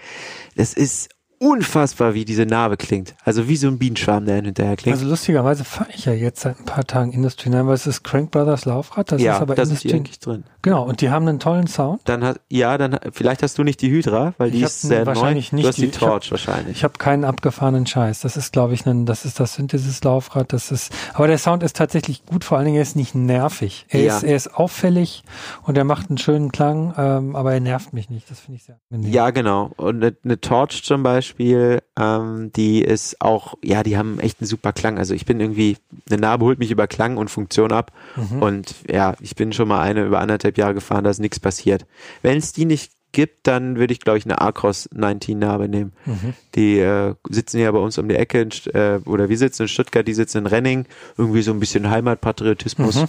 Es 0.56 0.72
ist 0.72 1.10
unfassbar, 1.38 2.14
wie 2.14 2.24
diese 2.24 2.46
Narbe 2.46 2.76
klingt. 2.76 3.14
Also 3.24 3.48
wie 3.48 3.56
so 3.56 3.68
ein 3.68 3.78
Bienenschwarm, 3.78 4.24
der 4.26 4.42
hinterher 4.42 4.76
klingt. 4.76 4.96
Also 4.96 5.08
lustigerweise 5.08 5.64
fahre 5.64 5.90
ich 5.94 6.04
ja 6.04 6.12
jetzt 6.12 6.40
seit 6.40 6.58
ein 6.58 6.64
paar 6.64 6.84
Tagen 6.84 7.12
Industry 7.12 7.50
9, 7.50 7.66
weil 7.66 7.74
es 7.74 7.86
ist 7.86 8.02
Crank 8.02 8.30
Brothers 8.30 8.64
Laufrad, 8.64 9.12
das 9.12 9.22
ja, 9.22 9.34
ist 9.36 9.40
aber 9.42 9.54
da 9.54 9.64
sind 9.64 9.82
die 9.82 9.88
Industry. 9.88 9.96
eigentlich 9.98 10.18
drin. 10.20 10.44
Genau, 10.62 10.84
und 10.84 11.00
die 11.00 11.10
haben 11.10 11.28
einen 11.28 11.38
tollen 11.38 11.66
Sound. 11.68 12.00
Dann 12.04 12.24
hat, 12.24 12.40
ja, 12.48 12.76
dann 12.76 12.98
vielleicht 13.12 13.42
hast 13.42 13.56
du 13.58 13.64
nicht 13.64 13.80
die 13.80 13.90
Hydra, 13.90 14.34
weil 14.38 14.50
die 14.50 14.58
Ich 14.58 14.64
ist 14.64 14.82
hab 14.84 14.88
sehr 14.88 14.98
neu. 15.00 15.06
wahrscheinlich 15.06 15.52
nicht 15.52 15.64
du 15.64 15.68
hast 15.68 15.76
die, 15.78 15.82
die- 15.82 15.86
ich 15.88 16.00
hab- 16.00 16.08
Torch 16.08 16.30
wahrscheinlich. 16.30 16.76
Ich 16.78 16.84
habe 16.84 16.94
keinen 16.98 17.24
abgefahrenen 17.24 17.86
Scheiß. 17.86 18.20
Das 18.20 18.36
ist, 18.36 18.52
glaube 18.52 18.74
ich, 18.74 18.84
ein, 18.86 19.06
das 19.06 19.24
ist 19.24 19.38
das 19.40 19.54
Synthesis-Laufrad. 19.54 20.52
Das 20.52 20.72
ist, 20.72 20.92
aber 21.14 21.26
der 21.28 21.38
Sound 21.38 21.62
ist 21.62 21.76
tatsächlich 21.76 22.24
gut. 22.26 22.44
Vor 22.44 22.58
allen 22.58 22.64
Dingen, 22.66 22.76
er 22.76 22.82
ist 22.82 22.96
nicht 22.96 23.14
nervig. 23.14 23.86
Er 23.88 24.00
Ja. 24.00 24.16
ist, 24.16 24.22
er 24.24 24.36
ist 24.36 24.54
auffällig 24.54 25.22
und 25.62 25.78
er 25.78 25.84
macht 25.84 26.08
einen 26.10 26.18
schönen 26.18 26.50
Klang, 26.52 26.94
ähm, 26.96 27.36
aber 27.36 27.54
er 27.54 27.60
nervt 27.60 27.92
mich 27.92 28.10
nicht. 28.10 28.30
Das 28.30 28.40
finde 28.40 28.56
ich 28.56 28.64
sehr 28.64 28.78
angenehm. 28.90 29.12
Ja, 29.12 29.30
genau. 29.30 29.70
Und 29.76 30.02
eine, 30.02 30.16
eine 30.24 30.40
Torch 30.40 30.82
zum 30.82 31.02
Beispiel, 31.02 31.27
ähm, 31.38 32.52
die 32.54 32.82
ist 32.82 33.20
auch, 33.20 33.54
ja, 33.62 33.82
die 33.82 33.96
haben 33.96 34.20
echt 34.20 34.40
einen 34.40 34.48
super 34.48 34.72
Klang. 34.72 34.98
Also 34.98 35.14
ich 35.14 35.26
bin 35.26 35.40
irgendwie, 35.40 35.76
eine 36.08 36.20
Narbe 36.20 36.44
holt 36.44 36.58
mich 36.58 36.70
über 36.70 36.86
Klang 36.86 37.16
und 37.16 37.28
Funktion 37.28 37.72
ab. 37.72 37.92
Mhm. 38.16 38.42
Und 38.42 38.74
ja, 38.90 39.14
ich 39.20 39.34
bin 39.36 39.52
schon 39.52 39.68
mal 39.68 39.80
eine 39.80 40.04
über 40.04 40.20
anderthalb 40.20 40.58
Jahre 40.58 40.74
gefahren, 40.74 41.04
da 41.04 41.10
ist 41.10 41.20
nichts 41.20 41.40
passiert. 41.40 41.86
Wenn 42.22 42.38
es 42.38 42.52
die 42.52 42.64
nicht 42.64 42.92
gibt, 43.12 43.46
dann 43.46 43.76
würde 43.78 43.92
ich, 43.92 44.00
glaube 44.00 44.18
ich, 44.18 44.24
eine 44.24 44.40
Acros 44.40 44.88
19 44.92 45.38
Narbe 45.38 45.68
nehmen. 45.68 45.92
Mhm. 46.04 46.34
Die 46.54 46.78
äh, 46.78 47.14
sitzen 47.28 47.58
ja 47.58 47.70
bei 47.70 47.78
uns 47.78 47.98
um 47.98 48.08
die 48.08 48.16
Ecke, 48.16 48.40
in, 48.40 48.50
äh, 48.74 49.00
oder 49.04 49.28
wir 49.28 49.38
sitzen 49.38 49.62
in 49.62 49.68
Stuttgart, 49.68 50.06
die 50.06 50.14
sitzen 50.14 50.38
in 50.38 50.46
Renning. 50.46 50.86
Irgendwie 51.16 51.42
so 51.42 51.52
ein 51.52 51.60
bisschen 51.60 51.90
Heimatpatriotismus. 51.90 52.96
Mhm. 52.96 53.08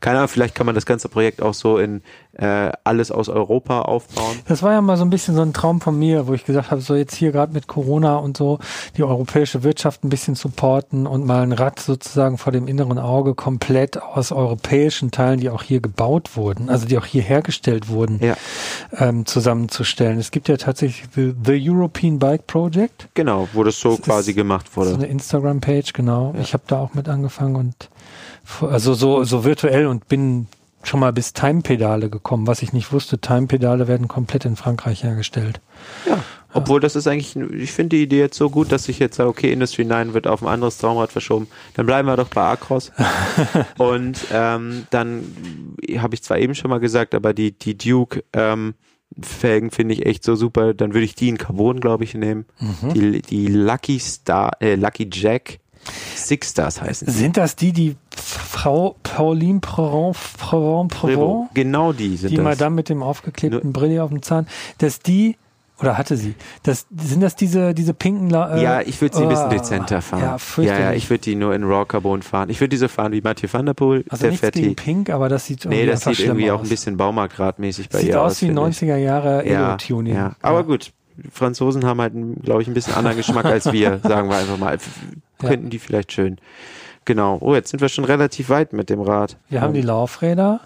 Keine 0.00 0.18
Ahnung, 0.18 0.28
vielleicht 0.28 0.54
kann 0.54 0.66
man 0.66 0.74
das 0.74 0.86
ganze 0.86 1.08
Projekt 1.08 1.42
auch 1.42 1.54
so 1.54 1.78
in 1.78 2.02
äh, 2.34 2.72
alles 2.84 3.10
aus 3.10 3.28
Europa 3.28 3.82
aufbauen. 3.82 4.38
Das 4.46 4.62
war 4.62 4.72
ja 4.72 4.80
mal 4.80 4.96
so 4.96 5.04
ein 5.04 5.10
bisschen 5.10 5.34
so 5.34 5.42
ein 5.42 5.52
Traum 5.52 5.80
von 5.80 5.98
mir, 5.98 6.26
wo 6.26 6.34
ich 6.34 6.44
gesagt 6.44 6.70
habe, 6.70 6.80
so 6.80 6.94
jetzt 6.94 7.14
hier 7.14 7.32
gerade 7.32 7.52
mit 7.52 7.66
Corona 7.66 8.16
und 8.16 8.36
so 8.36 8.58
die 8.96 9.04
europäische 9.04 9.62
Wirtschaft 9.62 10.04
ein 10.04 10.08
bisschen 10.08 10.34
supporten 10.34 11.06
und 11.06 11.24
mal 11.24 11.42
ein 11.42 11.52
Rad 11.52 11.80
sozusagen 11.80 12.38
vor 12.38 12.52
dem 12.52 12.66
inneren 12.66 12.98
Auge 12.98 13.34
komplett 13.34 14.00
aus 14.00 14.32
europäischen 14.32 15.10
Teilen, 15.10 15.40
die 15.40 15.50
auch 15.50 15.62
hier 15.62 15.80
gebaut 15.80 16.36
wurden, 16.36 16.68
also 16.68 16.86
die 16.86 16.98
auch 16.98 17.06
hier 17.06 17.22
hergestellt 17.22 17.88
wurden, 17.88 18.18
Ja, 18.22 18.36
ähm, 18.96 19.26
zusammenzustellen. 19.44 20.18
Es 20.18 20.30
gibt 20.30 20.48
ja 20.48 20.56
tatsächlich 20.56 21.04
the, 21.14 21.34
the 21.44 21.70
European 21.70 22.18
Bike 22.18 22.46
Project, 22.46 23.08
genau, 23.14 23.46
wo 23.52 23.62
das 23.62 23.78
so 23.78 23.96
Das 23.96 24.02
quasi 24.02 24.32
gemacht 24.32 24.66
so 24.70 24.80
wurde. 24.80 24.94
eine 24.94 25.06
Instagram-Page, 25.06 25.92
genau. 25.92 26.32
Ja. 26.34 26.40
Ich 26.40 26.54
habe 26.54 26.64
da 26.66 26.78
auch 26.78 26.94
mit 26.94 27.08
angefangen 27.08 27.56
und 27.56 27.90
also 28.62 28.94
so, 28.94 29.24
so 29.24 29.44
virtuell 29.44 29.86
und 29.86 30.08
bin 30.08 30.46
schon 30.82 31.00
mal 31.00 31.12
bis 31.12 31.32
Time-Pedale 31.34 32.08
gekommen. 32.10 32.46
Was 32.46 32.62
ich 32.62 32.72
nicht 32.72 32.92
wusste, 32.92 33.18
Time-Pedale 33.18 33.86
werden 33.86 34.08
komplett 34.08 34.44
in 34.44 34.56
Frankreich 34.56 35.02
hergestellt. 35.04 35.60
Ja. 36.06 36.18
Obwohl 36.52 36.78
das 36.78 36.94
ist 36.94 37.08
eigentlich, 37.08 37.36
ich 37.36 37.72
finde 37.72 37.96
die 37.96 38.04
Idee 38.04 38.20
jetzt 38.20 38.36
so 38.36 38.48
gut, 38.48 38.70
dass 38.70 38.88
ich 38.88 38.98
jetzt 38.98 39.16
sage, 39.16 39.28
okay, 39.28 39.52
Industry 39.52 39.84
9 39.84 40.14
wird 40.14 40.26
auf 40.26 40.40
ein 40.42 40.48
anderes 40.48 40.78
Traumrad 40.78 41.10
verschoben. 41.10 41.48
Dann 41.74 41.84
bleiben 41.84 42.06
wir 42.06 42.16
doch 42.16 42.28
bei 42.28 42.42
Acros. 42.42 42.92
Und 43.78 44.24
ähm, 44.32 44.86
dann 44.90 45.24
habe 45.98 46.14
ich 46.14 46.22
zwar 46.22 46.38
eben 46.38 46.54
schon 46.54 46.70
mal 46.70 46.78
gesagt, 46.80 47.14
aber 47.14 47.34
die, 47.34 47.52
die 47.52 47.76
Duke 47.76 48.22
ähm, 48.32 48.74
Felgen 49.20 49.70
finde 49.70 49.94
ich 49.94 50.06
echt 50.06 50.24
so 50.24 50.34
super. 50.36 50.74
Dann 50.74 50.94
würde 50.94 51.04
ich 51.04 51.14
die 51.14 51.28
in 51.28 51.38
Carbon, 51.38 51.80
glaube 51.80 52.04
ich, 52.04 52.14
nehmen. 52.14 52.46
Mhm. 52.58 52.94
Die, 52.94 53.22
die 53.22 53.46
Lucky 53.46 53.98
Star, 53.98 54.52
äh, 54.60 54.74
Lucky 54.74 55.08
Jack 55.12 55.58
Six 56.14 56.50
Stars 56.52 56.80
heißen. 56.80 57.08
Sind 57.10 57.36
das 57.36 57.56
die, 57.56 57.72
die 57.72 57.96
Frau 58.16 58.96
Pauline 59.02 59.60
Prevent, 59.60 60.16
Prevent. 60.38 60.88
Prevent, 60.92 61.54
Genau 61.54 61.92
die 61.92 62.16
sind 62.16 62.30
die 62.30 62.36
das. 62.36 62.44
Madame 62.44 62.76
mit 62.76 62.88
dem 62.88 63.02
aufgeklebten 63.02 63.72
Brille 63.72 64.02
auf 64.02 64.10
dem 64.10 64.22
Zahn, 64.22 64.46
dass 64.78 65.00
die, 65.00 65.36
oder 65.80 65.98
hatte 65.98 66.16
sie, 66.16 66.34
das, 66.62 66.86
sind 66.96 67.20
das 67.20 67.34
diese, 67.36 67.74
diese 67.74 67.94
pinken, 67.94 68.30
La- 68.30 68.56
äh, 68.56 68.62
Ja, 68.62 68.80
ich 68.80 69.00
würde 69.00 69.16
sie 69.16 69.22
ein 69.24 69.28
bisschen 69.28 69.46
oh, 69.46 69.50
dezenter 69.50 70.02
fahren. 70.02 70.38
Ja, 70.58 70.62
ja, 70.64 70.78
ja, 70.78 70.92
ich 70.92 71.10
würde 71.10 71.22
die 71.22 71.34
nur 71.34 71.54
in 71.54 71.64
Raw 71.64 71.84
Carbon 71.84 72.22
fahren. 72.22 72.48
Ich 72.50 72.60
würde 72.60 72.68
diese 72.68 72.88
fahren 72.88 73.12
wie 73.12 73.20
Mathieu 73.20 73.48
van 73.50 73.66
der 73.66 73.74
Poel, 73.74 74.04
also 74.08 74.22
der 74.22 74.30
nichts 74.30 74.40
fährt 74.40 74.54
gegen 74.54 74.76
pink, 74.76 75.10
aber 75.10 75.28
das 75.28 75.46
sieht 75.46 75.64
irgendwie 75.64 75.80
Nee, 75.82 75.86
das 75.86 76.04
sieht 76.04 76.20
irgendwie 76.20 76.42
schlimm 76.44 76.54
auch 76.54 76.60
aus. 76.60 76.66
ein 76.66 76.70
bisschen 76.70 76.96
Baumarktradmäßig 76.96 77.88
bei 77.88 77.98
Sieht 78.00 78.08
ihr 78.10 78.22
aus 78.22 78.40
wie 78.40 78.46
finde 78.46 78.68
ich. 78.68 78.76
90er 78.78 78.96
Jahre 78.96 79.46
Ja, 79.48 79.68
Elo-Tuning. 79.70 80.14
ja. 80.14 80.36
Aber 80.42 80.62
gut, 80.64 80.92
Franzosen 81.32 81.84
haben 81.84 82.00
halt, 82.00 82.12
glaube 82.42 82.62
ich, 82.62 82.68
ein 82.68 82.74
bisschen 82.74 82.94
anderen 82.94 83.16
Geschmack 83.16 83.44
als 83.46 83.70
wir, 83.72 83.98
sagen 84.02 84.28
wir 84.28 84.36
einfach 84.36 84.58
mal. 84.58 84.78
Ja. 85.42 85.48
Könnten 85.48 85.70
die 85.70 85.78
vielleicht 85.80 86.12
schön. 86.12 86.38
Genau. 87.04 87.36
Oh, 87.40 87.54
jetzt 87.54 87.70
sind 87.70 87.80
wir 87.80 87.88
schon 87.88 88.04
relativ 88.04 88.48
weit 88.48 88.72
mit 88.72 88.88
dem 88.90 89.00
Rad. 89.00 89.36
Wir 89.50 89.60
haben 89.60 89.74
die 89.74 89.82
Laufräder, 89.82 90.60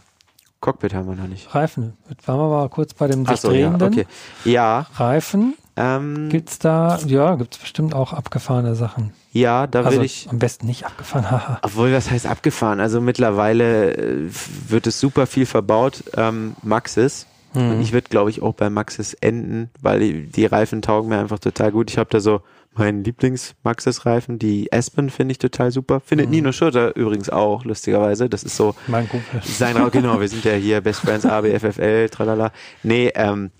Cockpit 0.60 0.92
haben 0.94 1.06
wir 1.08 1.14
noch 1.14 1.28
nicht. 1.28 1.54
Reifen. 1.54 1.96
Waren 2.26 2.38
wir 2.40 2.48
mal 2.48 2.68
kurz 2.68 2.92
bei 2.94 3.06
dem 3.06 3.24
sich 3.26 3.40
so, 3.40 3.50
ja, 3.52 3.68
drehenden. 3.70 3.88
okay. 3.92 4.06
Ja, 4.44 4.86
Reifen. 4.96 5.54
ähm, 5.76 6.28
Gibt's 6.30 6.58
da, 6.58 6.98
ja, 7.06 7.36
gibt's 7.36 7.58
bestimmt 7.58 7.94
auch 7.94 8.12
abgefahrene 8.12 8.74
Sachen. 8.74 9.12
ja, 9.32 9.68
da 9.68 9.82
Also 9.82 9.98
will 9.98 10.04
ich, 10.04 10.28
am 10.28 10.38
besten 10.40 10.66
nicht 10.66 10.84
abgefahren, 10.84 11.30
haha. 11.30 11.58
Obwohl, 11.62 11.92
was 11.92 12.10
heißt 12.10 12.26
abgefahren? 12.26 12.80
Also 12.80 13.00
mittlerweile 13.00 13.94
äh, 13.96 14.28
wird 14.68 14.88
es 14.88 14.98
super 14.98 15.26
viel 15.28 15.46
verbaut. 15.46 16.02
Ähm, 16.16 16.56
Maxis. 16.62 17.26
Mhm. 17.54 17.70
Und 17.72 17.80
ich 17.80 17.92
würde, 17.92 18.08
glaube 18.11 18.30
ich, 18.30 18.42
auch 18.42 18.54
bei 18.54 18.70
Maxis 18.70 19.14
enden, 19.14 19.70
weil 19.80 20.00
die, 20.00 20.44
Reifen 20.46 20.82
taugen 20.82 21.08
mir 21.08 21.18
einfach 21.18 21.38
total 21.38 21.72
gut. 21.72 21.90
Ich 21.90 21.98
habe 21.98 22.11
da 22.11 22.20
so 22.20 22.42
meinen 22.74 23.02
Lieblings-Maxis-Reifen. 23.04 24.38
Die 24.38 24.72
Aspen 24.72 25.11
finde 25.11 25.32
ich 25.32 25.38
total 25.38 25.70
super. 25.72 26.00
Findet 26.00 26.26
Mhm. 26.28 26.32
Nino 26.32 26.52
Schurter 26.52 26.94
übrigens 26.96 27.28
auch, 27.30 27.64
lustigerweise. 27.64 28.28
Das 28.28 28.44
ist 28.44 28.56
so 28.56 28.74
Mein 28.87 29.08
Kumpel. 29.08 29.40
sein 29.44 29.76
Ra- 29.76 29.88
genau, 29.88 30.20
wir 30.20 30.28
sind 30.28 30.44
ja 30.44 30.52
hier 30.52 30.80
Best 30.80 31.00
Friends 31.00 31.26
A, 31.26 31.40
B, 31.40 31.50
F, 31.50 31.64
F, 31.64 31.78
L, 31.78 32.08
tralala. 32.08 32.52
Nee, 32.82 33.11
ähm, 33.14 33.50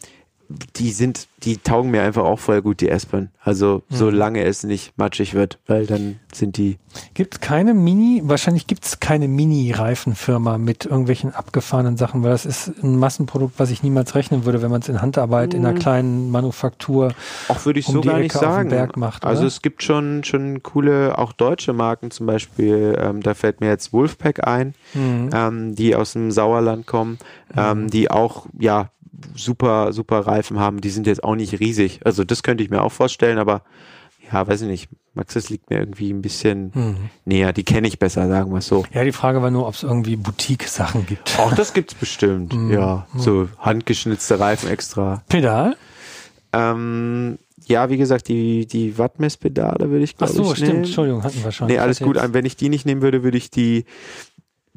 die 0.77 0.93
sind, 0.93 1.29
die 1.43 1.59
taugen 1.59 1.91
mir 1.91 2.03
einfach 2.03 2.25
auch 2.25 2.39
voll 2.39 2.63
gut, 2.63 2.81
die 2.81 2.91
Aspern. 2.91 3.29
Also 3.43 3.83
Mhm. 3.91 3.95
solange 3.97 4.45
es 4.45 4.65
nicht 4.65 4.97
matschig 4.97 5.35
wird, 5.35 5.59
weil 5.67 5.87
dann 5.87 6.19
sind 6.33 6.57
die. 6.57 6.79
Gibt 7.15 7.35
es 7.35 7.41
keine 7.41 7.75
Mini, 7.75 8.23
wahrscheinlich 8.25 8.67
gibt 8.67 8.85
es 8.85 8.99
keine 8.99 9.29
Mini-Reifenfirma 9.29 10.59
mit 10.59 10.87
irgendwelchen 10.87 11.35
abgefahrenen 11.35 11.97
Sachen, 11.97 12.23
weil 12.23 12.31
das 12.31 12.47
ist 12.47 12.73
ein 12.83 12.99
Massenprodukt, 12.99 13.59
was 13.59 13.71
ich 13.71 13.83
niemals 13.83 14.15
rechnen 14.15 14.45
würde, 14.45 14.63
wenn 14.63 14.71
man 14.71 14.81
es 14.81 14.89
in 14.89 15.01
Handarbeit 15.03 15.55
in 15.55 15.65
einer 15.65 15.79
kleinen 15.79 16.31
Manufaktur. 16.31 17.13
Auch 17.49 17.65
würde 17.67 17.81
ich 17.81 17.89
um 17.89 17.95
so 17.95 18.01
gar 18.01 18.19
nicht 18.19 18.33
sagen. 18.33 18.71
Berg 18.71 18.97
macht, 18.97 19.25
also 19.25 19.41
oder? 19.41 19.49
es 19.49 19.63
gibt 19.63 19.83
schon 19.83 20.25
schon 20.25 20.63
coole, 20.63 21.19
auch 21.19 21.33
deutsche 21.33 21.73
Marken 21.73 22.11
zum 22.11 22.27
Beispiel. 22.27 22.97
Ähm, 22.99 23.23
da 23.23 23.35
fällt 23.35 23.61
mir 23.61 23.69
jetzt 23.69 23.93
Wolfpack 23.93 24.47
ein, 24.47 24.75
Mhm. 24.95 25.31
ähm, 25.33 25.75
die 25.75 25.95
aus 25.95 26.15
dem 26.15 26.31
Sauerland 26.31 26.87
kommen, 26.87 27.19
ähm, 27.57 27.89
die 27.91 28.11
auch 28.11 28.47
ja 28.59 28.91
super 29.35 29.93
super 29.93 30.21
Reifen 30.21 30.59
haben. 30.59 30.81
Die 30.81 30.91
sind 30.91 31.07
jetzt 31.07 31.25
auch 31.25 31.35
nicht 31.35 31.59
riesig. 31.61 32.01
Also 32.05 32.25
das 32.25 32.43
könnte 32.43 32.63
ich 32.65 32.71
mir 32.71 32.83
auch 32.83 32.93
vorstellen, 32.93 33.39
aber 33.39 33.63
ja, 34.33 34.47
weiß 34.47 34.63
ich 34.63 34.69
nicht. 34.69 34.89
Maxis 35.15 35.49
liegt 35.51 35.71
mir 35.71 35.79
irgendwie 35.79 36.11
ein 36.13 36.23
bisschen 36.23 36.71
Mhm. 36.75 36.97
näher. 37.25 37.53
Die 37.53 37.65
kenne 37.65 37.89
ich 37.89 37.99
besser, 37.99 38.29
sagen 38.29 38.53
wir 38.53 38.59
es 38.59 38.67
so. 38.69 38.85
Ja, 38.93 39.03
die 39.03 39.11
Frage 39.13 39.43
war 39.43 39.51
nur, 39.51 39.67
ob 39.67 39.75
es 39.75 39.83
irgendwie 39.83 40.15
Boutique-Sachen 40.17 41.07
gibt. 41.07 41.39
Auch 41.41 41.55
das 41.55 41.73
gibt's 41.73 41.95
bestimmt. 41.95 42.53
Mhm. 42.55 42.71
Ja, 42.71 43.07
so 43.17 43.49
handgeschnitzte 43.59 44.39
Reifen 44.39 44.69
extra. 44.71 45.23
Pedal? 45.29 45.77
Ähm, 46.53 47.39
ja, 47.67 47.91
wie 47.91 47.97
gesagt, 47.97 48.29
die, 48.29 48.67
die 48.67 48.97
Wattmesspedale 48.97 49.91
würde 49.91 50.05
ich 50.05 50.13
Ach 50.15 50.19
glaube 50.19 50.33
so, 50.33 50.43
ich 50.53 50.59
stimmt. 50.59 50.69
nehmen. 50.73 50.85
Entschuldigung, 50.85 51.23
hatten 51.25 51.43
wir 51.43 51.53
schon. 51.53 51.67
Nee, 51.67 51.75
Ich 51.75 51.81
alles 51.81 51.99
gut. 52.01 52.17
jetzt- 52.17 52.33
Wenn 52.33 52.45
ich 52.47 52.57
die 52.57 52.69
nicht 52.69 52.87
nehmen 52.87 53.03
würde, 53.03 53.23
würde 53.23 53.37
ich 53.37 53.51
die, 53.51 53.85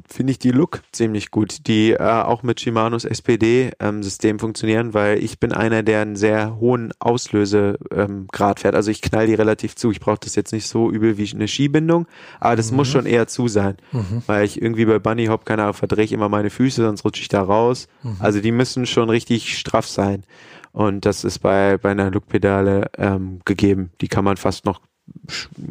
finde 0.08 0.30
ich 0.32 0.38
die 0.38 0.50
Look 0.50 0.82
ziemlich 0.92 1.30
gut, 1.30 1.66
die 1.66 1.92
äh, 1.92 1.98
auch 1.98 2.42
mit 2.42 2.60
Shimanos 2.60 3.04
SPD-System 3.04 4.38
funktionieren, 4.38 4.94
weil 4.94 5.22
ich 5.22 5.38
bin 5.38 5.52
einer, 5.52 5.82
der 5.82 6.00
einen 6.02 6.16
sehr 6.16 6.56
hohen 6.58 6.92
Auslösegrad 6.98 8.58
ähm, 8.58 8.60
fährt. 8.60 8.74
Also 8.74 8.90
ich 8.90 9.02
knall 9.02 9.26
die 9.26 9.34
relativ 9.34 9.76
zu. 9.76 9.90
Ich 9.90 10.00
brauche 10.00 10.18
das 10.20 10.34
jetzt 10.34 10.52
nicht 10.52 10.66
so 10.66 10.90
übel 10.90 11.18
wie 11.18 11.30
eine 11.34 11.48
Skibindung, 11.48 12.06
aber 12.40 12.56
das 12.56 12.72
muss 12.72 12.88
schon 12.88 13.06
eher 13.06 13.26
zu 13.26 13.48
sein, 13.48 13.76
Mhm. 13.92 14.22
weil 14.26 14.44
ich 14.44 14.60
irgendwie 14.60 14.84
bei 14.84 14.98
Bunny 14.98 15.26
Hop, 15.26 15.44
keine 15.44 15.62
Ahnung, 15.62 15.74
verdrehe 15.74 16.04
ich 16.04 16.12
immer 16.12 16.28
meine 16.28 16.50
Füße, 16.50 16.82
sonst 16.84 17.04
rutsche 17.04 17.22
ich 17.22 17.28
da 17.28 17.42
raus. 17.42 17.88
Mhm. 18.02 18.16
Also 18.18 18.40
die 18.40 18.52
müssen 18.52 18.86
schon 18.86 19.10
richtig 19.10 19.58
straff 19.58 19.86
sein. 19.86 20.24
Und 20.72 21.04
das 21.04 21.24
ist 21.24 21.40
bei, 21.40 21.76
bei 21.76 21.90
einer 21.90 22.10
Look-Pedale 22.10 22.90
ähm, 22.96 23.40
gegeben. 23.44 23.90
Die 24.00 24.08
kann 24.08 24.24
man 24.24 24.38
fast 24.38 24.64
noch 24.64 24.80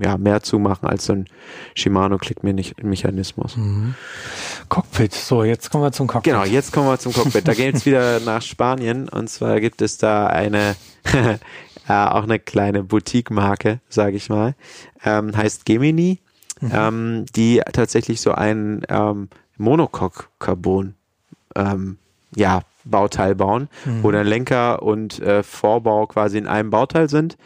ja, 0.01 0.17
mehr 0.17 0.41
zumachen 0.41 0.87
als 0.87 1.05
so 1.05 1.13
ein 1.13 1.27
Shimano-Klickmechanismus. 1.75 3.57
Mhm. 3.57 3.95
Cockpit. 4.69 5.13
So, 5.13 5.43
jetzt 5.43 5.69
kommen 5.71 5.83
wir 5.83 5.91
zum 5.91 6.07
Cockpit. 6.07 6.33
Genau, 6.33 6.45
jetzt 6.45 6.71
kommen 6.71 6.87
wir 6.87 6.99
zum 6.99 7.13
Cockpit. 7.13 7.47
Da 7.47 7.53
geht's 7.53 7.85
wieder 7.85 8.19
nach 8.25 8.41
Spanien 8.41 9.09
und 9.09 9.29
zwar 9.29 9.59
gibt 9.59 9.81
es 9.81 9.97
da 9.97 10.27
eine 10.27 10.75
äh, 11.87 11.93
auch 11.93 12.23
eine 12.23 12.39
kleine 12.39 12.83
Boutique-Marke, 12.83 13.79
sage 13.89 14.15
ich 14.15 14.29
mal, 14.29 14.55
ähm, 15.03 15.35
heißt 15.35 15.65
Gemini, 15.65 16.19
ähm, 16.61 17.25
die 17.35 17.61
tatsächlich 17.73 18.21
so 18.21 18.33
ein 18.33 18.83
ähm, 18.87 19.29
Monocoque-Carbon 19.57 20.95
ähm, 21.55 21.97
ja, 22.35 22.61
Bauteil 22.83 23.35
bauen, 23.35 23.67
wo 24.01 24.11
dann 24.11 24.25
Lenker 24.25 24.81
und 24.81 25.19
äh, 25.19 25.43
Vorbau 25.43 26.07
quasi 26.07 26.37
in 26.37 26.47
einem 26.47 26.69
Bauteil 26.69 27.09
sind. 27.09 27.37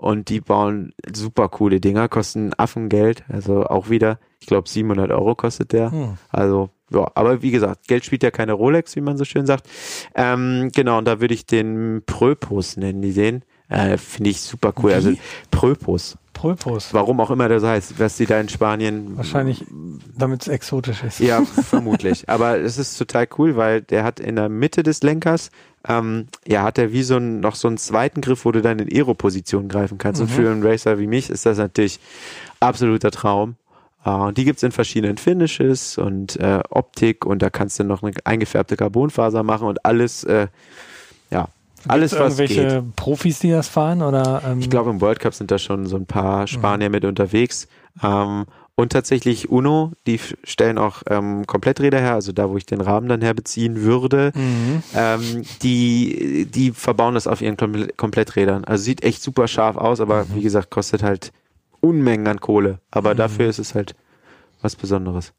Und 0.00 0.30
die 0.30 0.40
bauen 0.40 0.94
super 1.14 1.50
coole 1.50 1.78
Dinger, 1.78 2.08
kosten 2.08 2.52
Affengeld, 2.56 3.22
also 3.28 3.66
auch 3.66 3.90
wieder, 3.90 4.18
ich 4.40 4.46
glaube 4.46 4.66
700 4.66 5.10
Euro 5.10 5.34
kostet 5.34 5.74
der. 5.74 5.92
Hm. 5.92 6.16
Also, 6.30 6.70
ja, 6.90 7.06
aber 7.14 7.42
wie 7.42 7.50
gesagt, 7.50 7.86
Geld 7.86 8.06
spielt 8.06 8.22
ja 8.22 8.30
keine 8.30 8.54
Rolex, 8.54 8.96
wie 8.96 9.02
man 9.02 9.18
so 9.18 9.26
schön 9.26 9.44
sagt. 9.44 9.68
Ähm, 10.14 10.70
genau, 10.74 10.96
und 10.96 11.04
da 11.04 11.20
würde 11.20 11.34
ich 11.34 11.44
den 11.44 12.02
Pröpus 12.06 12.78
nennen, 12.78 13.02
die 13.02 13.12
den. 13.12 13.42
Äh, 13.68 13.98
Finde 13.98 14.30
ich 14.30 14.40
super 14.40 14.72
cool. 14.78 14.92
Wie? 14.92 14.94
Also 14.94 15.12
Pröpus. 15.50 16.16
Pulpus. 16.40 16.94
Warum 16.94 17.20
auch 17.20 17.30
immer 17.30 17.50
das 17.50 17.62
heißt, 17.62 17.98
was 17.98 18.16
die 18.16 18.24
da 18.24 18.40
in 18.40 18.48
Spanien. 18.48 19.14
Wahrscheinlich, 19.18 19.66
damit 20.16 20.40
es 20.40 20.48
exotisch 20.48 21.02
ist. 21.02 21.20
Ja, 21.20 21.44
vermutlich. 21.68 22.30
Aber 22.30 22.58
es 22.58 22.78
ist 22.78 22.96
total 22.96 23.28
cool, 23.36 23.56
weil 23.56 23.82
der 23.82 24.04
hat 24.04 24.20
in 24.20 24.36
der 24.36 24.48
Mitte 24.48 24.82
des 24.82 25.02
Lenkers, 25.02 25.50
ähm, 25.88 26.26
ja, 26.46 26.62
hat 26.62 26.78
er 26.78 26.92
wie 26.92 27.02
so 27.02 27.16
ein, 27.16 27.40
noch 27.40 27.54
so 27.54 27.68
einen 27.68 27.78
zweiten 27.78 28.20
Griff, 28.20 28.44
wo 28.44 28.52
du 28.52 28.60
dann 28.62 28.78
in 28.78 28.88
Aero-Position 28.94 29.68
greifen 29.68 29.98
kannst. 29.98 30.20
Und 30.20 30.30
Mhm. 30.30 30.34
für 30.34 30.50
einen 30.50 30.62
Racer 30.62 30.98
wie 30.98 31.06
mich 31.06 31.30
ist 31.30 31.46
das 31.46 31.58
natürlich 31.58 31.98
absoluter 32.60 33.10
Traum. 33.10 33.56
Äh, 34.04 34.10
und 34.10 34.38
die 34.38 34.44
gibt's 34.44 34.62
in 34.62 34.72
verschiedenen 34.72 35.16
Finishes 35.16 35.96
und 35.98 36.36
äh, 36.40 36.60
Optik 36.70 37.24
und 37.26 37.40
da 37.42 37.50
kannst 37.50 37.78
du 37.78 37.84
noch 37.84 38.02
eine 38.02 38.12
eingefärbte 38.24 38.76
Carbonfaser 38.76 39.42
machen 39.42 39.66
und 39.68 39.84
alles, 39.86 40.24
äh, 40.24 40.48
ja, 41.30 41.48
alles 41.88 42.10
Gibt's 42.10 42.24
was 42.24 42.38
irgendwelche 42.38 42.82
geht. 42.82 42.96
Profis, 42.96 43.38
die 43.38 43.50
das 43.50 43.68
fahren? 43.68 44.02
Oder, 44.02 44.42
ähm, 44.46 44.60
Ich 44.60 44.68
glaube, 44.68 44.90
im 44.90 45.00
World 45.00 45.18
Cup 45.20 45.32
sind 45.34 45.50
da 45.50 45.58
schon 45.58 45.86
so 45.86 45.96
ein 45.96 46.04
paar 46.06 46.46
Spanier 46.46 46.90
mit 46.90 47.04
unterwegs. 47.06 47.68
Ähm, 48.02 48.44
und 48.80 48.92
tatsächlich 48.92 49.50
Uno, 49.50 49.92
die 50.06 50.18
stellen 50.42 50.78
auch 50.78 51.02
ähm, 51.08 51.46
Kompletträder 51.46 52.00
her, 52.00 52.14
also 52.14 52.32
da, 52.32 52.48
wo 52.48 52.56
ich 52.56 52.64
den 52.64 52.80
Rahmen 52.80 53.08
dann 53.08 53.20
herbeziehen 53.20 53.82
würde. 53.82 54.32
Mhm. 54.34 54.82
Ähm, 54.94 55.42
die, 55.62 56.46
die 56.50 56.70
verbauen 56.72 57.14
das 57.14 57.26
auf 57.26 57.42
ihren 57.42 57.58
Komple 57.58 57.88
Kompletträdern. 57.96 58.64
Also 58.64 58.84
sieht 58.84 59.04
echt 59.04 59.22
super 59.22 59.48
scharf 59.48 59.76
aus, 59.76 60.00
aber 60.00 60.26
wie 60.34 60.40
gesagt, 60.40 60.70
kostet 60.70 61.02
halt 61.02 61.30
Unmengen 61.80 62.26
an 62.26 62.40
Kohle. 62.40 62.78
Aber 62.90 63.14
dafür 63.14 63.48
ist 63.48 63.58
es 63.58 63.74
halt 63.74 63.94
was 64.62 64.76
Besonderes. 64.76 65.34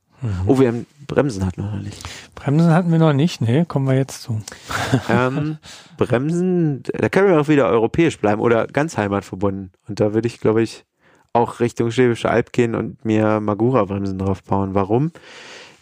Oh, 0.46 0.60
wir 0.60 0.68
haben 0.68 0.86
Bremsen 1.08 1.44
hatten 1.44 1.64
wir 1.64 1.72
noch 1.72 1.82
nicht. 1.82 2.08
Bremsen 2.36 2.72
hatten 2.72 2.92
wir 2.92 3.00
noch 3.00 3.14
nicht. 3.14 3.42
Nee, 3.42 3.66
kommen 3.66 3.88
wir 3.88 3.96
jetzt 3.96 4.22
zu. 4.22 4.40
ähm, 5.10 5.58
Bremsen, 5.98 6.84
da 6.84 7.10
können 7.10 7.28
wir 7.28 7.42
auch 7.42 7.48
wieder 7.48 7.68
europäisch 7.68 8.20
bleiben 8.20 8.40
oder 8.40 8.68
ganz 8.68 8.98
heimatverbunden. 8.98 9.72
Und 9.88 10.00
da 10.00 10.14
würde 10.14 10.28
ich, 10.28 10.40
glaube 10.40 10.62
ich, 10.62 10.86
auch 11.34 11.60
Richtung 11.60 11.92
Schwäbische 11.92 12.30
Alb 12.30 12.52
gehen 12.52 12.76
und 12.76 13.04
mir 13.06 13.40
Magura-Bremsen 13.40 14.18
drauf 14.18 14.44
bauen. 14.44 14.74
Warum? 14.74 15.12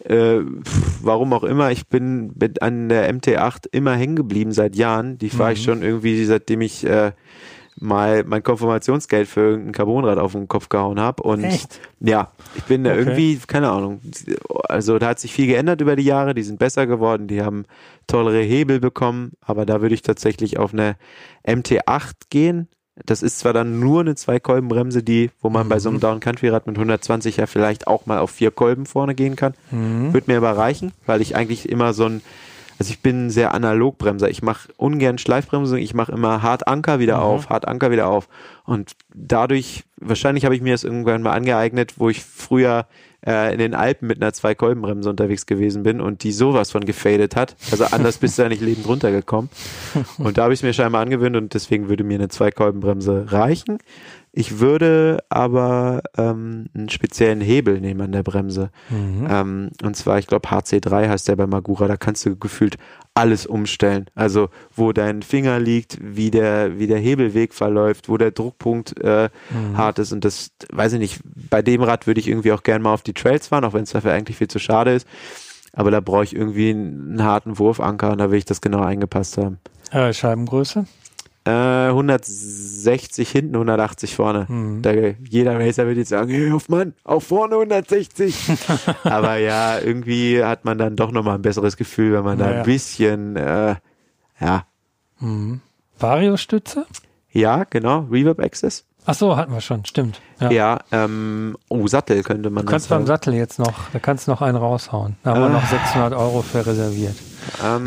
Äh, 0.04 0.40
warum 1.02 1.32
auch 1.32 1.44
immer, 1.44 1.70
ich 1.70 1.86
bin 1.88 2.32
mit 2.40 2.62
an 2.62 2.88
der 2.88 3.12
MT8 3.12 3.66
immer 3.72 3.94
hängen 3.94 4.16
geblieben 4.16 4.52
seit 4.52 4.74
Jahren. 4.76 5.18
Die 5.18 5.28
fahre 5.28 5.52
ich 5.52 5.62
schon 5.62 5.82
irgendwie, 5.82 6.24
seitdem 6.24 6.62
ich 6.62 6.86
äh, 6.86 7.12
mal 7.78 8.24
mein 8.24 8.42
Konfirmationsgeld 8.42 9.28
für 9.28 9.40
irgendein 9.40 9.72
Carbonrad 9.72 10.18
auf 10.18 10.32
den 10.32 10.48
Kopf 10.48 10.68
gehauen 10.68 10.98
habe. 11.00 11.22
Und 11.22 11.44
Echt? 11.44 11.80
ja, 12.00 12.30
ich 12.54 12.64
bin 12.64 12.84
da 12.84 12.92
Okay. 12.92 13.00
irgendwie, 13.00 13.38
keine 13.46 13.70
Ahnung. 13.70 14.00
Also 14.68 14.98
da 14.98 15.08
hat 15.08 15.18
sich 15.18 15.32
viel 15.32 15.46
geändert 15.46 15.80
über 15.80 15.96
die 15.96 16.04
Jahre, 16.04 16.34
die 16.34 16.42
sind 16.42 16.58
besser 16.58 16.86
geworden, 16.86 17.26
die 17.26 17.42
haben 17.42 17.64
tollere 18.06 18.40
Hebel 18.40 18.80
bekommen, 18.80 19.32
aber 19.40 19.66
da 19.66 19.82
würde 19.82 19.94
ich 19.94 20.02
tatsächlich 20.02 20.58
auf 20.58 20.72
eine 20.72 20.96
MT8 21.46 22.12
gehen. 22.30 22.68
Das 22.96 23.22
ist 23.22 23.38
zwar 23.38 23.52
dann 23.52 23.80
nur 23.80 24.00
eine 24.00 24.14
Zwei-Kolben-Bremse, 24.14 25.02
die, 25.02 25.30
wo 25.40 25.48
man 25.48 25.68
bei 25.68 25.78
so 25.78 25.88
einem 25.88 26.00
Down-Country-Rad 26.00 26.66
mit 26.66 26.76
120 26.76 27.38
ja 27.38 27.46
vielleicht 27.46 27.86
auch 27.86 28.06
mal 28.06 28.18
auf 28.18 28.30
vier 28.30 28.50
Kolben 28.50 28.84
vorne 28.84 29.14
gehen 29.14 29.36
kann. 29.36 29.54
Mhm. 29.70 30.12
Wird 30.12 30.28
mir 30.28 30.36
aber 30.36 30.56
reichen, 30.56 30.92
weil 31.06 31.20
ich 31.20 31.36
eigentlich 31.36 31.68
immer 31.68 31.94
so 31.94 32.06
ein, 32.06 32.22
also 32.80 32.92
ich 32.92 33.00
bin 33.00 33.26
ein 33.26 33.30
sehr 33.30 33.52
analog 33.52 33.98
Bremser. 33.98 34.30
Ich 34.30 34.40
mache 34.40 34.70
ungern 34.78 35.18
Schleifbremsung, 35.18 35.76
ich 35.76 35.92
mache 35.92 36.12
immer 36.12 36.40
hart 36.40 36.66
Anker 36.66 36.98
wieder 36.98 37.20
auf, 37.20 37.50
hart 37.50 37.68
Anker 37.68 37.90
wieder 37.90 38.06
auf. 38.06 38.26
Und 38.64 38.92
dadurch, 39.14 39.84
wahrscheinlich 39.98 40.46
habe 40.46 40.56
ich 40.56 40.62
mir 40.62 40.72
das 40.72 40.82
irgendwann 40.82 41.20
mal 41.20 41.32
angeeignet, 41.32 41.98
wo 41.98 42.08
ich 42.08 42.24
früher 42.24 42.86
äh, 43.26 43.52
in 43.52 43.58
den 43.58 43.74
Alpen 43.74 44.08
mit 44.08 44.22
einer 44.22 44.32
Zwei-Kolben-Bremse 44.32 45.10
unterwegs 45.10 45.44
gewesen 45.44 45.82
bin 45.82 46.00
und 46.00 46.22
die 46.22 46.32
sowas 46.32 46.70
von 46.70 46.86
gefadet 46.86 47.36
hat. 47.36 47.54
Also 47.70 47.84
anders 47.84 48.16
bist 48.16 48.38
du 48.38 48.44
da 48.44 48.48
nicht 48.48 48.62
lebend 48.62 48.88
runtergekommen. 48.88 49.50
Und 50.16 50.38
da 50.38 50.44
habe 50.44 50.54
ich 50.54 50.60
es 50.60 50.62
mir 50.62 50.72
scheinbar 50.72 51.02
angewöhnt 51.02 51.36
und 51.36 51.52
deswegen 51.52 51.88
würde 51.88 52.04
mir 52.04 52.14
eine 52.14 52.28
Zwei-Kolben-Bremse 52.28 53.26
reichen. 53.28 53.78
Ich 54.32 54.60
würde 54.60 55.18
aber 55.28 56.02
ähm, 56.16 56.66
einen 56.72 56.88
speziellen 56.88 57.40
Hebel 57.40 57.80
nehmen 57.80 58.00
an 58.00 58.12
der 58.12 58.22
Bremse. 58.22 58.70
Mhm. 58.88 59.26
Ähm, 59.28 59.70
und 59.82 59.96
zwar, 59.96 60.18
ich 60.18 60.28
glaube, 60.28 60.48
HC3 60.48 61.08
heißt 61.08 61.26
der 61.28 61.36
bei 61.36 61.46
Magura. 61.48 61.88
Da 61.88 61.96
kannst 61.96 62.24
du 62.26 62.36
gefühlt 62.36 62.76
alles 63.14 63.44
umstellen. 63.44 64.06
Also, 64.14 64.48
wo 64.74 64.92
dein 64.92 65.22
Finger 65.22 65.58
liegt, 65.58 65.98
wie 66.00 66.30
der, 66.30 66.78
wie 66.78 66.86
der 66.86 66.98
Hebelweg 66.98 67.54
verläuft, 67.54 68.08
wo 68.08 68.18
der 68.18 68.30
Druckpunkt 68.30 69.00
äh, 69.00 69.30
hart 69.74 69.98
ist. 69.98 70.12
Und 70.12 70.24
das, 70.24 70.52
weiß 70.72 70.92
ich 70.92 71.00
nicht, 71.00 71.20
bei 71.24 71.60
dem 71.60 71.82
Rad 71.82 72.06
würde 72.06 72.20
ich 72.20 72.28
irgendwie 72.28 72.52
auch 72.52 72.62
gerne 72.62 72.84
mal 72.84 72.94
auf 72.94 73.02
die 73.02 73.14
Trails 73.14 73.48
fahren, 73.48 73.64
auch 73.64 73.72
wenn 73.72 73.82
es 73.82 73.90
dafür 73.90 74.12
eigentlich 74.12 74.36
viel 74.36 74.48
zu 74.48 74.60
schade 74.60 74.94
ist. 74.94 75.08
Aber 75.72 75.90
da 75.90 76.00
brauche 76.00 76.24
ich 76.24 76.36
irgendwie 76.36 76.70
einen, 76.70 77.10
einen 77.10 77.24
harten 77.24 77.58
Wurfanker 77.58 78.12
und 78.12 78.18
da 78.18 78.30
will 78.30 78.38
ich 78.38 78.44
das 78.44 78.60
genau 78.60 78.82
eingepasst 78.82 79.38
haben. 79.38 79.58
Äh, 79.90 80.12
Scheibengröße? 80.12 80.86
Äh, 81.46 81.88
160 81.88 83.30
hinten, 83.30 83.54
180 83.56 84.14
vorne. 84.14 84.44
Mhm. 84.48 84.82
Da, 84.82 84.92
jeder 84.92 85.58
Racer 85.58 85.86
wird 85.86 85.96
jetzt 85.96 86.10
sagen, 86.10 86.30
hey, 86.30 86.50
Hoffmann, 86.50 86.94
auch 87.04 87.22
vorne 87.22 87.54
160. 87.54 88.36
Aber 89.04 89.36
ja, 89.36 89.78
irgendwie 89.78 90.44
hat 90.44 90.64
man 90.64 90.76
dann 90.78 90.96
doch 90.96 91.12
nochmal 91.12 91.36
ein 91.36 91.42
besseres 91.42 91.76
Gefühl, 91.76 92.12
wenn 92.12 92.24
man 92.24 92.38
da 92.38 92.46
Naja. 92.46 92.58
ein 92.58 92.64
bisschen, 92.66 93.36
äh, 93.36 93.76
ja, 94.40 94.64
Mhm. 95.20 95.60
Variostütze? 95.98 96.86
ja, 97.30 97.64
genau, 97.68 98.06
Reverb 98.10 98.40
Access. 98.40 98.84
Ach 99.06 99.14
so, 99.14 99.36
hatten 99.36 99.52
wir 99.52 99.60
schon, 99.62 99.84
stimmt. 99.86 100.20
Ja. 100.40 100.50
Ja, 100.50 100.78
ähm, 100.92 101.56
oh, 101.68 101.86
Sattel 101.86 102.22
könnte 102.22 102.50
man 102.50 102.66
Du 102.66 102.70
kannst 102.70 102.90
beim 102.90 103.06
Sattel 103.06 103.32
jetzt 103.34 103.58
noch, 103.58 103.88
da 103.92 103.98
kannst 103.98 104.26
du 104.26 104.30
noch 104.30 104.42
einen 104.42 104.56
raushauen. 104.58 105.16
Da 105.22 105.30
haben 105.30 105.40
wir 105.40 105.46
Ah. 105.46 105.52
noch 105.60 105.66
600 105.66 106.12
Euro 106.12 106.42
für 106.42 106.66
reserviert. 106.66 107.16
Ähm, 107.64 107.86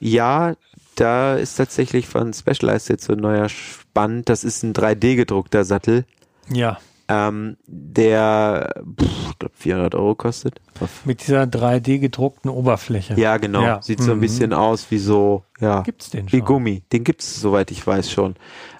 ja, 0.00 0.54
da 0.94 1.34
ist 1.34 1.56
tatsächlich 1.56 2.06
von 2.08 2.32
Specialized 2.32 2.88
jetzt 2.88 3.04
so 3.04 3.12
ein 3.14 3.18
neuer 3.20 3.48
Spann. 3.48 4.22
Das 4.24 4.44
ist 4.44 4.62
ein 4.62 4.72
3D 4.72 5.16
gedruckter 5.16 5.64
Sattel, 5.64 6.04
Ja. 6.50 6.78
ähm, 7.08 7.56
der 7.66 8.82
pff, 8.98 9.06
ich 9.30 9.38
glaub 9.38 9.52
400 9.56 9.94
Euro 9.94 10.14
kostet. 10.14 10.60
Mit 11.04 11.26
dieser 11.26 11.42
3D 11.46 11.98
gedruckten 11.98 12.50
Oberfläche. 12.50 13.14
Ja, 13.20 13.36
genau. 13.36 13.62
Ja. 13.62 13.82
Sieht 13.82 14.00
so 14.02 14.12
ein 14.12 14.18
Mhm. 14.18 14.22
bisschen 14.22 14.52
aus 14.52 14.90
wie 14.90 14.98
so, 14.98 15.44
ja, 15.60 15.82
Gibt's 15.82 16.10
den 16.10 16.26
wie 16.32 16.38
schon? 16.38 16.44
Gummi. 16.46 16.82
Den 16.92 17.04
gibt's 17.04 17.40
soweit 17.40 17.70
ich 17.70 17.86
weiß 17.86 18.10
schon. 18.10 18.34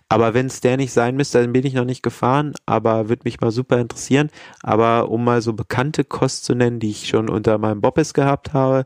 Aber 0.08 0.34
wenn 0.34 0.46
es 0.46 0.60
der 0.60 0.76
nicht 0.76 0.92
sein 0.92 1.16
müsste, 1.16 1.40
dann 1.40 1.52
bin 1.52 1.66
ich 1.66 1.72
noch 1.74 1.86
nicht 1.86 2.02
gefahren, 2.02 2.52
aber 2.66 3.08
würde 3.08 3.22
mich 3.24 3.40
mal 3.40 3.50
super 3.50 3.78
interessieren. 3.78 4.30
Aber 4.62 5.08
um 5.10 5.24
mal 5.24 5.40
so 5.42 5.54
bekannte 5.54 6.04
Kost 6.04 6.44
zu 6.44 6.54
nennen, 6.54 6.78
die 6.78 6.90
ich 6.90 7.08
schon 7.08 7.28
unter 7.30 7.56
meinem 7.58 7.80
Boppes 7.80 8.12
gehabt 8.14 8.52
habe, 8.52 8.84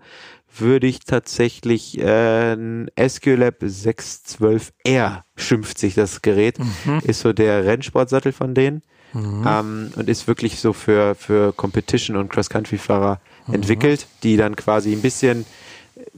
würde 0.56 0.86
ich 0.86 1.00
tatsächlich 1.00 1.98
äh, 1.98 2.52
ein 2.54 2.88
Esculap 2.96 3.62
612R, 3.62 5.22
schimpft 5.36 5.78
sich 5.78 5.94
das 5.94 6.22
Gerät, 6.22 6.58
Mhm. 6.58 7.00
ist 7.04 7.20
so 7.20 7.32
der 7.32 7.64
Rennsportsattel 7.64 8.32
von 8.32 8.54
denen 8.54 8.82
ähm, 9.14 9.90
und 9.96 10.08
ist 10.08 10.26
wirklich 10.28 10.60
so 10.60 10.72
für, 10.72 11.14
für 11.14 11.52
Competition 11.52 12.16
und 12.16 12.30
Cross-Country-Fahrer 12.30 13.20
Mhm. 13.46 13.54
entwickelt, 13.54 14.06
die 14.22 14.36
dann 14.36 14.56
quasi 14.56 14.92
ein 14.92 15.00
bisschen 15.02 15.46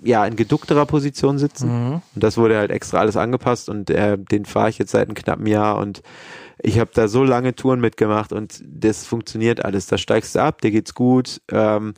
ja, 0.02 0.26
in 0.26 0.36
geduckterer 0.36 0.84
Position 0.86 1.38
sitzen. 1.38 1.68
Mhm. 1.88 1.92
Und 2.14 2.22
das 2.24 2.36
wurde 2.36 2.58
halt 2.58 2.70
extra 2.70 2.98
alles 2.98 3.16
angepasst 3.16 3.68
und 3.68 3.88
äh, 3.90 4.18
den 4.18 4.44
fahre 4.44 4.68
ich 4.70 4.78
jetzt 4.78 4.90
seit 4.92 5.06
einem 5.08 5.14
knappen 5.14 5.46
Jahr 5.46 5.78
und 5.78 6.02
ich 6.62 6.78
habe 6.78 6.90
da 6.92 7.08
so 7.08 7.24
lange 7.24 7.54
Touren 7.54 7.80
mitgemacht 7.80 8.32
und 8.34 8.62
das 8.66 9.06
funktioniert 9.06 9.64
alles. 9.64 9.86
Da 9.86 9.96
steigst 9.96 10.34
du 10.34 10.40
ab, 10.42 10.60
dir 10.60 10.70
geht's 10.70 10.92
gut. 10.94 11.40
Ähm, 11.50 11.94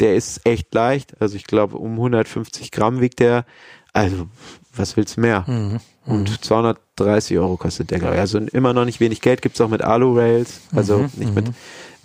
der 0.00 0.16
ist 0.16 0.46
echt 0.46 0.74
leicht. 0.74 1.20
Also 1.20 1.36
ich 1.36 1.44
glaube, 1.44 1.76
um 1.76 1.92
150 1.92 2.70
Gramm 2.70 3.00
wiegt 3.00 3.20
der. 3.20 3.44
Also, 3.92 4.26
was 4.74 4.96
willst 4.96 5.16
du 5.16 5.20
mehr? 5.20 5.44
Mhm. 5.46 5.80
Und 6.06 6.44
230 6.44 7.38
Euro 7.38 7.56
kostet 7.56 7.90
der, 7.90 7.98
glaube 7.98 8.14
ich. 8.14 8.20
Also 8.20 8.38
immer 8.38 8.72
noch 8.74 8.84
nicht 8.84 9.00
wenig 9.00 9.20
Geld. 9.20 9.40
Gibt's 9.40 9.60
auch 9.60 9.68
mit 9.68 9.82
Alu-Rails. 9.82 10.60
Also 10.74 10.98
Mhm, 10.98 11.10
nicht 11.16 11.34
mit, 11.34 11.46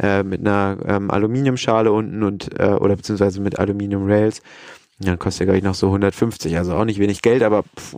äh, 0.01 0.23
mit 0.23 0.41
einer 0.41 0.77
ähm, 0.85 1.11
Aluminiumschale 1.11 1.91
unten 1.91 2.23
und 2.23 2.57
äh, 2.59 2.67
oder 2.67 2.95
beziehungsweise 2.95 3.41
mit 3.41 3.59
Aluminium-Rails. 3.59 4.41
Dann 4.99 5.17
kostet 5.19 5.41
der, 5.41 5.45
glaube 5.47 5.57
ich, 5.57 5.63
noch 5.63 5.75
so 5.75 5.87
150. 5.87 6.57
Also 6.57 6.75
auch 6.75 6.85
nicht 6.85 6.99
wenig 6.99 7.21
Geld, 7.21 7.43
aber 7.43 7.63
pff, 7.63 7.95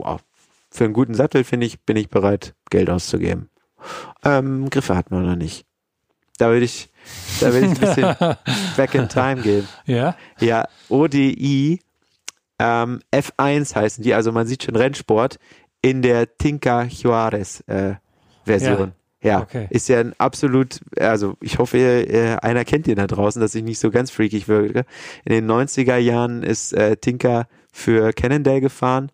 für 0.71 0.85
einen 0.85 0.93
guten 0.93 1.13
Sattel, 1.13 1.43
finde 1.43 1.67
ich, 1.67 1.81
bin 1.81 1.97
ich 1.97 2.09
bereit, 2.09 2.55
Geld 2.69 2.89
auszugeben. 2.89 3.49
Ähm, 4.23 4.69
Griffe 4.69 4.95
hat 4.95 5.11
man 5.11 5.25
noch 5.25 5.35
nicht. 5.35 5.65
Da 6.41 6.49
würde 6.49 6.65
ich, 6.65 6.89
da 7.39 7.53
will 7.53 7.65
ich 7.65 7.69
ein 7.69 7.77
bisschen 7.77 8.15
back 8.75 8.95
in 8.95 9.07
time 9.07 9.43
gehen. 9.43 9.67
Ja. 9.85 10.15
Ja, 10.39 10.67
ODI 10.89 11.79
ähm, 12.57 12.99
F1 13.13 13.75
heißen 13.75 14.03
die, 14.03 14.15
also 14.15 14.31
man 14.31 14.47
sieht 14.47 14.63
schon 14.63 14.75
Rennsport 14.75 15.37
in 15.83 16.01
der 16.01 16.35
Tinka 16.37 16.85
Juarez 16.85 17.63
äh, 17.67 17.93
Version. 18.43 18.93
Ja, 19.21 19.41
okay. 19.41 19.67
ist 19.69 19.87
ja 19.87 19.99
ein 19.99 20.13
absolut, 20.17 20.79
also 20.99 21.37
ich 21.41 21.59
hoffe, 21.59 21.77
äh, 21.77 22.37
einer 22.41 22.65
kennt 22.65 22.87
den 22.87 22.95
da 22.95 23.05
draußen, 23.05 23.39
dass 23.39 23.53
ich 23.53 23.63
nicht 23.63 23.77
so 23.77 23.91
ganz 23.91 24.09
freakig 24.09 24.47
wirke. 24.47 24.85
In 25.25 25.33
den 25.33 25.47
90er 25.47 25.97
Jahren 25.97 26.41
ist 26.41 26.73
äh, 26.73 26.97
Tinka 26.97 27.47
für 27.71 28.13
Cannondale 28.13 28.61
gefahren 28.61 29.11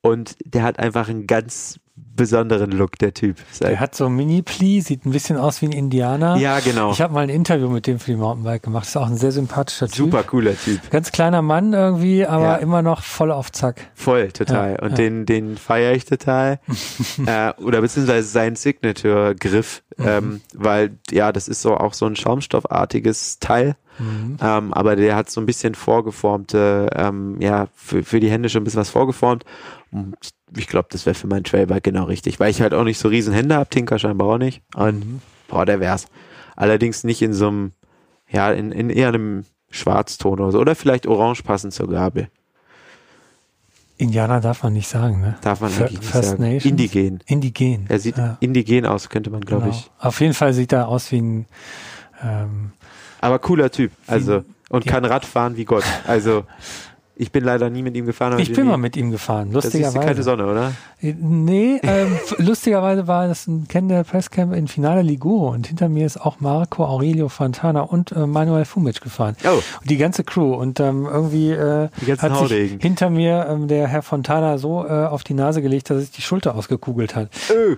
und 0.00 0.36
der 0.44 0.62
hat 0.62 0.78
einfach 0.78 1.08
einen 1.08 1.26
ganz 1.26 1.80
besonderen 2.16 2.72
Look, 2.72 2.98
der 2.98 3.14
Typ. 3.14 3.36
Der 3.60 3.68
ein- 3.70 3.80
hat 3.80 3.94
so 3.94 4.08
Mini-Pli, 4.08 4.80
sieht 4.80 5.06
ein 5.06 5.12
bisschen 5.12 5.36
aus 5.36 5.62
wie 5.62 5.66
ein 5.66 5.72
Indianer. 5.72 6.36
ja, 6.36 6.58
genau. 6.60 6.90
Ich 6.90 7.00
habe 7.00 7.14
mal 7.14 7.20
ein 7.20 7.28
Interview 7.28 7.68
mit 7.68 7.86
dem 7.86 7.98
für 8.00 8.10
die 8.10 8.16
Mountainbike 8.16 8.62
gemacht. 8.64 8.86
ist 8.86 8.96
auch 8.96 9.06
ein 9.06 9.16
sehr 9.16 9.30
sympathischer 9.32 9.86
Typ. 9.86 10.06
Super 10.06 10.22
cooler 10.24 10.56
Typ. 10.56 10.90
Ganz 10.90 11.12
kleiner 11.12 11.42
Mann 11.42 11.72
irgendwie, 11.74 12.26
aber 12.26 12.42
Ja. 12.44 12.54
immer 12.56 12.82
noch 12.82 13.02
voll 13.02 13.30
auf 13.30 13.52
Zack. 13.52 13.90
Voll, 13.94 14.32
total. 14.32 14.72
Ja, 14.72 14.82
und 14.82 14.90
ja. 14.90 14.96
den, 14.96 15.26
den 15.26 15.56
feiere 15.56 15.94
ich 15.94 16.04
total. 16.06 16.58
äh, 17.26 17.52
oder 17.62 17.80
beziehungsweise 17.80 18.26
sein 18.28 18.56
Signature-Griff, 18.56 19.82
Mhm. 19.96 20.04
ähm, 20.06 20.40
weil 20.54 20.98
ja, 21.10 21.32
das 21.32 21.48
ist 21.48 21.62
so 21.62 21.76
auch 21.76 21.92
so 21.94 22.06
ein 22.06 22.14
schaumstoffartiges 22.16 23.38
Teil. 23.40 23.76
Mhm. 23.98 24.36
Ähm, 24.40 24.72
aber 24.72 24.94
der 24.94 25.16
hat 25.16 25.28
so 25.28 25.40
ein 25.40 25.46
bisschen 25.46 25.74
vorgeformte, 25.74 26.88
ähm, 26.94 27.40
ja, 27.40 27.66
für, 27.74 28.04
für 28.04 28.20
die 28.20 28.30
Hände 28.30 28.48
schon 28.48 28.60
ein 28.60 28.64
bisschen 28.64 28.80
was 28.80 28.90
vorgeformt. 28.90 29.44
Und 29.90 30.16
ich 30.56 30.66
glaube, 30.66 30.88
das 30.90 31.06
wäre 31.06 31.14
für 31.14 31.26
mein 31.26 31.44
Trailbike 31.44 31.84
genau 31.84 32.04
richtig, 32.04 32.38
weil 32.40 32.50
ich 32.50 32.60
halt 32.60 32.74
auch 32.74 32.84
nicht 32.84 32.98
so 32.98 33.08
riesen 33.08 33.32
Hände 33.34 33.54
habe, 33.56 33.70
Tinker 33.70 33.98
scheinbar 33.98 34.28
auch 34.28 34.38
nicht. 34.38 34.62
Und 34.74 34.98
Mhm. 35.00 35.20
boah, 35.48 35.64
der 35.66 35.80
wär's. 35.80 36.06
Allerdings 36.56 37.04
nicht 37.04 37.22
in 37.22 37.32
so 37.32 37.48
einem, 37.48 37.72
ja, 38.30 38.50
in, 38.52 38.72
in 38.72 38.90
eher 38.90 39.08
einem 39.08 39.44
Schwarzton 39.70 40.40
oder 40.40 40.50
so. 40.52 40.58
Oder 40.60 40.74
vielleicht 40.74 41.06
orange 41.06 41.42
passend 41.42 41.72
zur 41.74 41.88
Gabel. 41.88 42.28
Indianer 43.96 44.40
darf 44.40 44.62
man 44.62 44.72
nicht 44.74 44.88
sagen, 44.88 45.20
ne? 45.20 45.36
Darf 45.40 45.60
man 45.60 45.72
eigentlich 45.72 45.98
nicht 46.00 46.12
sagen. 46.12 46.40
Nations? 46.42 46.64
Indigen. 46.66 47.20
Indigen. 47.26 47.86
Er 47.88 47.98
sieht 47.98 48.16
ja, 48.16 48.36
indigen 48.40 48.86
aus, 48.86 49.08
könnte 49.08 49.30
man, 49.30 49.40
glaube 49.40 49.64
genau. 49.64 49.74
ich. 49.74 49.90
Auf 49.98 50.20
jeden 50.20 50.34
Fall 50.34 50.52
sieht 50.52 50.72
er 50.72 50.86
aus 50.88 51.10
wie 51.10 51.20
ein 51.20 51.46
ähm, 52.22 52.72
Aber 53.20 53.40
cooler 53.40 53.70
Typ. 53.70 53.90
Also, 54.06 54.44
und 54.70 54.84
Ja. 54.84 54.92
kann 54.92 55.04
Radfahren 55.04 55.56
wie 55.56 55.64
Gott. 55.64 55.84
Also, 56.06 56.44
ich 57.18 57.32
bin 57.32 57.44
leider 57.44 57.68
nie 57.68 57.82
mit 57.82 57.96
ihm 57.96 58.06
gefahren. 58.06 58.38
Ich 58.38 58.52
bin 58.52 58.64
nie- 58.64 58.70
mal 58.70 58.76
mit 58.76 58.96
ihm 58.96 59.10
gefahren, 59.10 59.50
Das 59.52 59.64
ist 59.66 59.74
lustigerweise. 59.74 60.06
keine 60.06 60.22
Sonne, 60.22 60.46
oder? 60.46 60.72
Äh, 61.02 61.14
Nee, 61.20 61.80
ähm, 61.82 62.16
lustigerweise 62.38 63.06
war 63.06 63.28
das 63.28 63.46
ein 63.46 63.66
Cannondale 63.68 64.04
Presscamp 64.04 64.54
in 64.54 64.68
Finale 64.68 65.02
Ligure 65.02 65.50
und 65.50 65.66
hinter 65.66 65.88
mir 65.88 66.06
ist 66.06 66.20
auch 66.20 66.40
Marco 66.40 66.84
Aurelio 66.84 67.28
Fontana 67.28 67.80
und 67.82 68.12
äh, 68.12 68.26
Manuel 68.26 68.64
Fumic 68.64 69.00
gefahren. 69.00 69.36
Oh. 69.44 69.54
Und 69.80 69.90
die 69.90 69.96
ganze 69.96 70.24
Crew 70.24 70.54
und 70.54 70.80
ähm, 70.80 71.06
irgendwie 71.06 71.50
äh, 71.50 71.88
hat 71.88 72.20
sich 72.20 72.22
Haudegen. 72.22 72.80
hinter 72.80 73.10
mir 73.10 73.46
ähm, 73.50 73.68
der 73.68 73.88
Herr 73.88 74.02
Fontana 74.02 74.58
so 74.58 74.84
äh, 74.86 74.88
auf 74.90 75.24
die 75.24 75.34
Nase 75.34 75.60
gelegt, 75.62 75.90
dass 75.90 76.00
sich 76.00 76.10
die 76.12 76.22
Schulter 76.22 76.54
ausgekugelt 76.54 77.14
hat. 77.16 77.28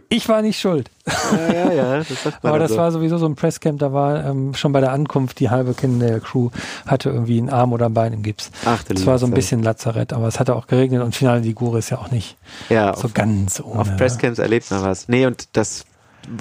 Ich 0.08 0.28
war 0.28 0.42
nicht 0.42 0.60
schuld. 0.60 0.90
Ja, 1.32 1.52
ja, 1.52 1.72
ja. 1.72 1.96
Das 1.98 2.22
sagt 2.22 2.42
man 2.42 2.50
Aber 2.50 2.58
das 2.58 2.72
so. 2.72 2.76
war 2.76 2.90
sowieso 2.92 3.18
so 3.18 3.26
ein 3.26 3.34
Presscamp, 3.34 3.78
da 3.78 3.92
war 3.92 4.24
ähm, 4.24 4.54
schon 4.54 4.72
bei 4.72 4.80
der 4.80 4.92
Ankunft 4.92 5.40
die 5.40 5.50
halbe 5.50 5.74
Cannondale 5.74 6.20
Crew 6.20 6.50
hatte 6.86 7.10
irgendwie 7.10 7.38
einen 7.38 7.50
Arm 7.50 7.72
oder 7.72 7.86
ein 7.86 7.94
Bein 7.94 8.12
im 8.12 8.22
Gips. 8.22 8.50
Ach, 8.64 8.82
Das 8.84 9.06
war 9.06 9.18
so 9.18 9.26
ein 9.26 9.32
bisschen 9.32 9.62
Lazarett, 9.62 10.12
aber 10.12 10.28
es 10.28 10.38
hatte 10.40 10.54
auch 10.56 10.66
geregnet 10.66 11.02
und 11.02 11.14
Finale 11.14 11.40
Ligure 11.40 11.78
ist 11.78 11.90
ja 11.90 11.98
auch 11.98 12.10
nicht. 12.10 12.36
Ja, 12.68 12.94
so 12.96 13.04
auf, 13.06 13.14
ganz 13.14 13.60
ohne. 13.60 13.80
auf 13.80 13.96
Presscamps 13.96 14.38
erlebt 14.38 14.70
man 14.70 14.82
was. 14.82 15.08
Nee, 15.08 15.26
und 15.26 15.48
das, 15.56 15.84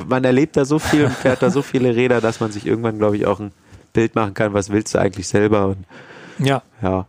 man 0.08 0.24
erlebt 0.24 0.58
da 0.58 0.66
so 0.66 0.80
viel 0.80 1.06
und 1.06 1.14
fährt 1.14 1.42
da 1.42 1.50
so 1.50 1.62
viele 1.62 1.96
Räder, 1.96 2.22
dass 2.22 2.40
man 2.40 2.52
sich 2.52 2.66
irgendwann, 2.66 2.98
glaube 2.98 3.18
ich, 3.18 3.26
auch 3.26 3.40
ein 3.40 3.52
Bild 3.94 4.16
machen 4.16 4.34
kann, 4.34 4.54
was 4.54 4.70
willst 4.70 4.94
du 4.94 5.00
eigentlich 5.00 5.28
selber 5.28 5.68
und 5.68 5.86
Ja, 6.40 6.62
ja. 6.82 7.08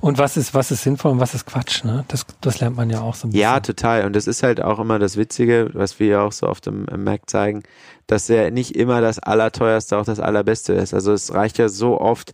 Und 0.00 0.18
was 0.18 0.36
ist, 0.36 0.54
was 0.54 0.70
ist 0.70 0.82
sinnvoll 0.82 1.12
und 1.12 1.20
was 1.20 1.34
ist 1.34 1.46
Quatsch, 1.46 1.84
ne? 1.84 2.04
Das, 2.08 2.26
das 2.40 2.60
lernt 2.60 2.76
man 2.76 2.90
ja 2.90 3.00
auch 3.00 3.14
so 3.14 3.26
ein 3.26 3.30
bisschen. 3.30 3.42
Ja, 3.42 3.60
total. 3.60 4.04
Und 4.04 4.14
das 4.14 4.26
ist 4.26 4.42
halt 4.42 4.62
auch 4.62 4.78
immer 4.78 4.98
das 4.98 5.16
Witzige, 5.16 5.70
was 5.72 5.98
wir 6.00 6.06
ja 6.06 6.22
auch 6.22 6.32
so 6.32 6.48
oft 6.48 6.66
im, 6.66 6.86
im 6.86 7.04
Mac 7.04 7.28
zeigen, 7.28 7.62
dass 8.06 8.28
er 8.30 8.50
nicht 8.50 8.76
immer 8.76 9.00
das 9.00 9.18
Allerteuerste 9.18 9.96
auch 9.96 10.04
das 10.04 10.20
Allerbeste 10.20 10.72
ist. 10.72 10.94
Also 10.94 11.12
es 11.12 11.32
reicht 11.32 11.58
ja 11.58 11.68
so 11.68 12.00
oft, 12.00 12.32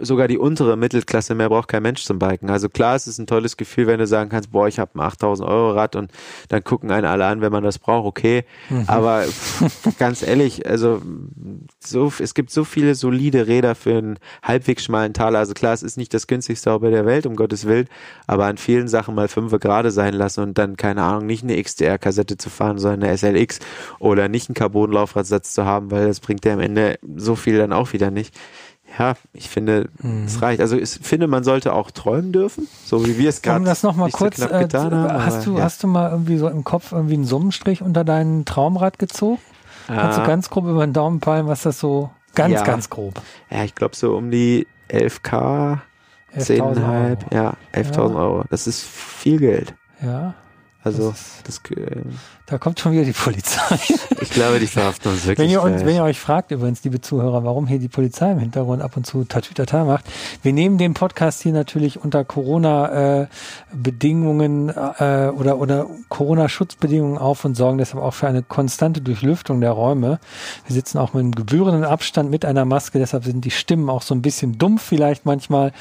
sogar 0.00 0.28
die 0.28 0.38
untere 0.38 0.76
Mittelklasse, 0.76 1.34
mehr 1.34 1.48
braucht 1.48 1.68
kein 1.68 1.82
Mensch 1.82 2.04
zum 2.04 2.18
Biken. 2.18 2.48
Also 2.48 2.68
klar, 2.68 2.94
es 2.94 3.08
ist 3.08 3.18
ein 3.18 3.26
tolles 3.26 3.56
Gefühl, 3.56 3.86
wenn 3.88 3.98
du 3.98 4.06
sagen 4.06 4.30
kannst, 4.30 4.52
boah, 4.52 4.68
ich 4.68 4.78
habe 4.78 4.92
ein 4.94 5.00
8000 5.00 5.48
Euro 5.48 5.72
Rad 5.72 5.96
und 5.96 6.12
dann 6.48 6.62
gucken 6.62 6.90
einen 6.90 7.06
alle 7.06 7.26
an, 7.26 7.40
wenn 7.40 7.50
man 7.50 7.64
das 7.64 7.78
braucht, 7.78 8.06
okay. 8.06 8.44
Aber 8.86 9.22
pff, 9.22 9.96
ganz 9.98 10.22
ehrlich, 10.22 10.66
also 10.68 11.02
so, 11.80 12.12
es 12.20 12.34
gibt 12.34 12.50
so 12.50 12.64
viele 12.64 12.94
solide 12.94 13.48
Räder 13.48 13.74
für 13.74 13.98
einen 13.98 14.18
halbwegs 14.42 14.84
schmalen 14.84 15.12
Taler. 15.12 15.40
Also 15.40 15.54
klar, 15.54 15.72
es 15.72 15.82
ist 15.82 15.96
nicht 15.96 16.14
das 16.14 16.28
günstigste 16.28 16.72
Auto 16.72 16.88
der 16.90 17.04
Welt, 17.04 17.26
um 17.26 17.34
Gottes 17.34 17.66
Willen, 17.66 17.88
aber 18.26 18.46
an 18.46 18.58
vielen 18.58 18.86
Sachen 18.86 19.14
mal 19.14 19.28
fünfe 19.28 19.58
gerade 19.58 19.90
sein 19.90 20.14
lassen 20.14 20.42
und 20.42 20.58
dann, 20.58 20.76
keine 20.76 21.02
Ahnung, 21.02 21.26
nicht 21.26 21.42
eine 21.42 21.60
XDR-Kassette 21.60 22.36
zu 22.36 22.48
fahren, 22.48 22.78
sondern 22.78 23.02
eine 23.02 23.16
SLX 23.16 23.58
oder 23.98 24.28
nicht 24.28 24.48
einen 24.48 24.54
Carbon-Laufradsatz 24.80 25.52
zu 25.52 25.64
haben, 25.64 25.90
weil 25.90 26.06
das 26.06 26.20
bringt 26.20 26.44
ja 26.44 26.52
am 26.54 26.60
Ende 26.60 26.98
so 27.16 27.34
viel 27.36 27.58
dann 27.58 27.72
auch 27.72 27.92
wieder 27.92 28.10
nicht. 28.10 28.34
Ja, 28.98 29.14
ich 29.34 29.48
finde, 29.50 29.90
es 30.24 30.40
reicht. 30.40 30.60
Also 30.62 30.76
ich 30.76 30.88
finde, 30.90 31.26
man 31.26 31.44
sollte 31.44 31.74
auch 31.74 31.90
träumen 31.90 32.32
dürfen, 32.32 32.66
so 32.86 33.06
wie 33.06 33.18
wir 33.18 33.28
es 33.28 33.42
gerade 33.42 33.58
Um 33.60 33.64
das 33.66 33.82
nochmal 33.82 34.10
so 34.10 34.16
kurz, 34.16 34.36
knapp 34.36 34.52
äh, 34.52 34.60
getan 34.62 34.94
haben. 34.94 35.24
hast, 35.24 35.34
aber, 35.36 35.44
du, 35.44 35.56
ja. 35.58 35.62
hast 35.64 35.82
du 35.82 35.86
mal 35.88 36.10
irgendwie 36.10 36.38
so 36.38 36.48
im 36.48 36.64
Kopf 36.64 36.92
irgendwie 36.92 37.14
einen 37.14 37.24
Summenstrich 37.26 37.82
unter 37.82 38.02
dein 38.04 38.44
Traumrad 38.46 38.98
gezogen? 38.98 39.40
Kannst 39.88 40.18
du 40.18 40.22
Ah, 40.22 40.26
ganz 40.26 40.48
grob 40.50 40.64
über 40.66 40.86
den 40.86 40.94
Daumen 40.94 41.20
peilen, 41.20 41.46
was 41.46 41.62
das 41.62 41.78
so, 41.78 42.10
ganz, 42.34 42.54
Ja. 42.54 42.62
ganz 42.64 42.88
grob. 42.88 43.20
ja, 43.50 43.62
ich 43.64 43.74
glaube 43.74 43.94
so 43.94 44.16
um 44.16 44.30
die 44.30 44.66
11k, 44.90 45.78
11.000 46.34 46.60
10,5, 46.60 46.86
Euro. 46.86 47.16
ja, 47.34 47.54
11.000 47.72 47.94
Ja. 48.14 48.18
Euro. 48.20 48.44
Das 48.50 48.66
ist 48.66 48.82
viel 48.82 49.38
Geld. 49.38 49.74
Ja, 50.02 50.34
Also, 50.84 51.12
Das 51.44 51.44
das, 51.44 51.60
äh, 51.76 52.02
da 52.46 52.56
kommt 52.56 52.78
schon 52.78 52.92
wieder 52.92 53.04
die 53.04 53.12
Polizei. 53.12 53.78
ich 54.20 54.30
glaube, 54.30 54.60
die 54.60 54.68
verhaften 54.68 55.10
uns 55.10 55.26
wirklich. 55.26 55.46
Wenn 55.46 55.50
ihr, 55.50 55.60
uns, 55.60 55.84
wenn 55.84 55.96
ihr 55.96 56.04
euch 56.04 56.20
fragt, 56.20 56.52
übrigens, 56.52 56.84
liebe 56.84 57.00
Zuhörer, 57.00 57.42
warum 57.42 57.66
hier 57.66 57.80
die 57.80 57.88
Polizei 57.88 58.30
im 58.30 58.38
Hintergrund 58.38 58.80
ab 58.80 58.96
und 58.96 59.04
zu 59.04 59.24
Tatütata 59.24 59.84
macht, 59.84 60.04
wir 60.42 60.52
nehmen 60.52 60.78
den 60.78 60.94
Podcast 60.94 61.42
hier 61.42 61.50
natürlich 61.52 62.00
unter 62.02 62.24
Corona-Bedingungen 62.24 64.68
äh, 64.68 65.32
oder, 65.36 65.58
oder 65.58 65.86
Corona-Schutzbedingungen 66.08 67.18
auf 67.18 67.44
und 67.44 67.56
sorgen 67.56 67.78
deshalb 67.78 68.00
auch 68.02 68.14
für 68.14 68.28
eine 68.28 68.44
konstante 68.44 69.00
Durchlüftung 69.00 69.60
der 69.60 69.72
Räume. 69.72 70.20
Wir 70.66 70.74
sitzen 70.74 70.98
auch 70.98 71.12
mit 71.12 71.22
einem 71.22 71.34
gebührenden 71.34 71.82
Abstand 71.84 72.30
mit 72.30 72.44
einer 72.44 72.64
Maske, 72.64 73.00
deshalb 73.00 73.24
sind 73.24 73.44
die 73.44 73.50
Stimmen 73.50 73.90
auch 73.90 74.02
so 74.02 74.14
ein 74.14 74.22
bisschen 74.22 74.58
dumpf 74.58 74.84
vielleicht 74.84 75.26
manchmal. 75.26 75.72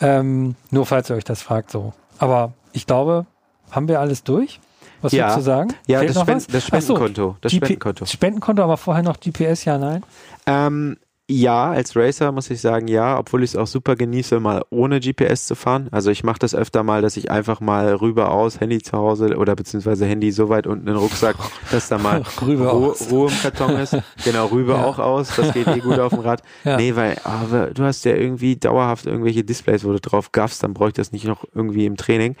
Ähm, 0.00 0.54
nur 0.70 0.86
falls 0.86 1.10
ihr 1.10 1.16
euch 1.16 1.24
das 1.24 1.42
fragt 1.42 1.72
so. 1.72 1.92
Aber 2.18 2.52
ich 2.72 2.86
glaube, 2.86 3.26
Haben 3.70 3.88
wir 3.88 4.00
alles 4.00 4.22
durch? 4.24 4.60
Was 5.02 5.12
Ja. 5.12 5.24
würdest 5.24 5.38
du 5.38 5.42
sagen? 5.42 5.74
Ja, 5.86 5.98
Fehlt 6.00 6.16
das, 6.16 6.22
Spend, 6.22 6.54
das 6.54 6.64
Ach 6.72 6.80
so, 6.80 6.94
Spendenkonto. 6.96 7.36
Das 7.40 7.52
Spendenkonto. 7.52 8.06
Spendenkonto, 8.06 8.62
aber 8.62 8.76
vorher 8.76 9.02
noch 9.02 9.20
GPS, 9.20 9.64
ja, 9.66 9.76
nein? 9.78 10.02
Ähm, 10.46 10.96
ja, 11.28 11.72
als 11.72 11.96
Racer 11.96 12.30
muss 12.30 12.48
ich 12.50 12.60
sagen, 12.60 12.86
ja, 12.86 13.18
obwohl 13.18 13.42
ich 13.42 13.50
es 13.50 13.56
auch 13.56 13.66
super 13.66 13.96
genieße, 13.96 14.38
mal 14.38 14.62
ohne 14.70 15.00
GPS 15.00 15.46
zu 15.48 15.56
fahren. 15.56 15.88
Also 15.90 16.12
ich 16.12 16.22
mache 16.22 16.38
das 16.38 16.54
öfter 16.54 16.84
mal, 16.84 17.02
dass 17.02 17.16
ich 17.16 17.32
einfach 17.32 17.60
mal 17.60 17.92
rüber 17.96 18.30
aus, 18.30 18.60
Handy 18.60 18.80
zu 18.80 18.92
Hause 18.96 19.36
oder 19.36 19.56
beziehungsweise 19.56 20.06
Handy 20.06 20.30
so 20.30 20.48
weit 20.50 20.68
unten 20.68 20.86
in 20.86 20.94
den 20.94 20.96
Rucksack, 21.02 21.34
dass 21.72 21.88
da 21.88 21.98
mal 21.98 22.22
Rüber 22.46 22.68
Ruhe, 22.70 22.90
aus. 22.92 23.10
Ruhe 23.10 23.28
im 23.28 23.36
Karton 23.40 23.72
ist. 23.76 23.96
Genau, 24.24 24.46
rüber 24.46 24.76
Ja. 24.76 24.84
auch 24.84 25.00
aus. 25.00 25.34
Das 25.36 25.52
geht 25.52 25.66
eh 25.66 25.80
gut 25.80 25.98
auf 25.98 26.10
dem 26.12 26.20
Rad. 26.20 26.42
Ja. 26.62 26.76
Nee, 26.76 26.94
weil 26.94 27.16
aber 27.24 27.70
du 27.74 27.82
hast 27.82 28.04
ja 28.04 28.14
irgendwie 28.14 28.54
dauerhaft 28.54 29.06
irgendwelche 29.06 29.42
Displays, 29.42 29.84
wo 29.84 29.90
du 29.92 29.98
drauf 30.00 30.30
gaffst, 30.30 30.62
dann 30.62 30.74
brauche 30.74 30.88
ich 30.90 30.94
das 30.94 31.10
nicht 31.10 31.24
noch 31.24 31.44
irgendwie 31.56 31.86
im 31.86 31.96
Training. 31.96 32.36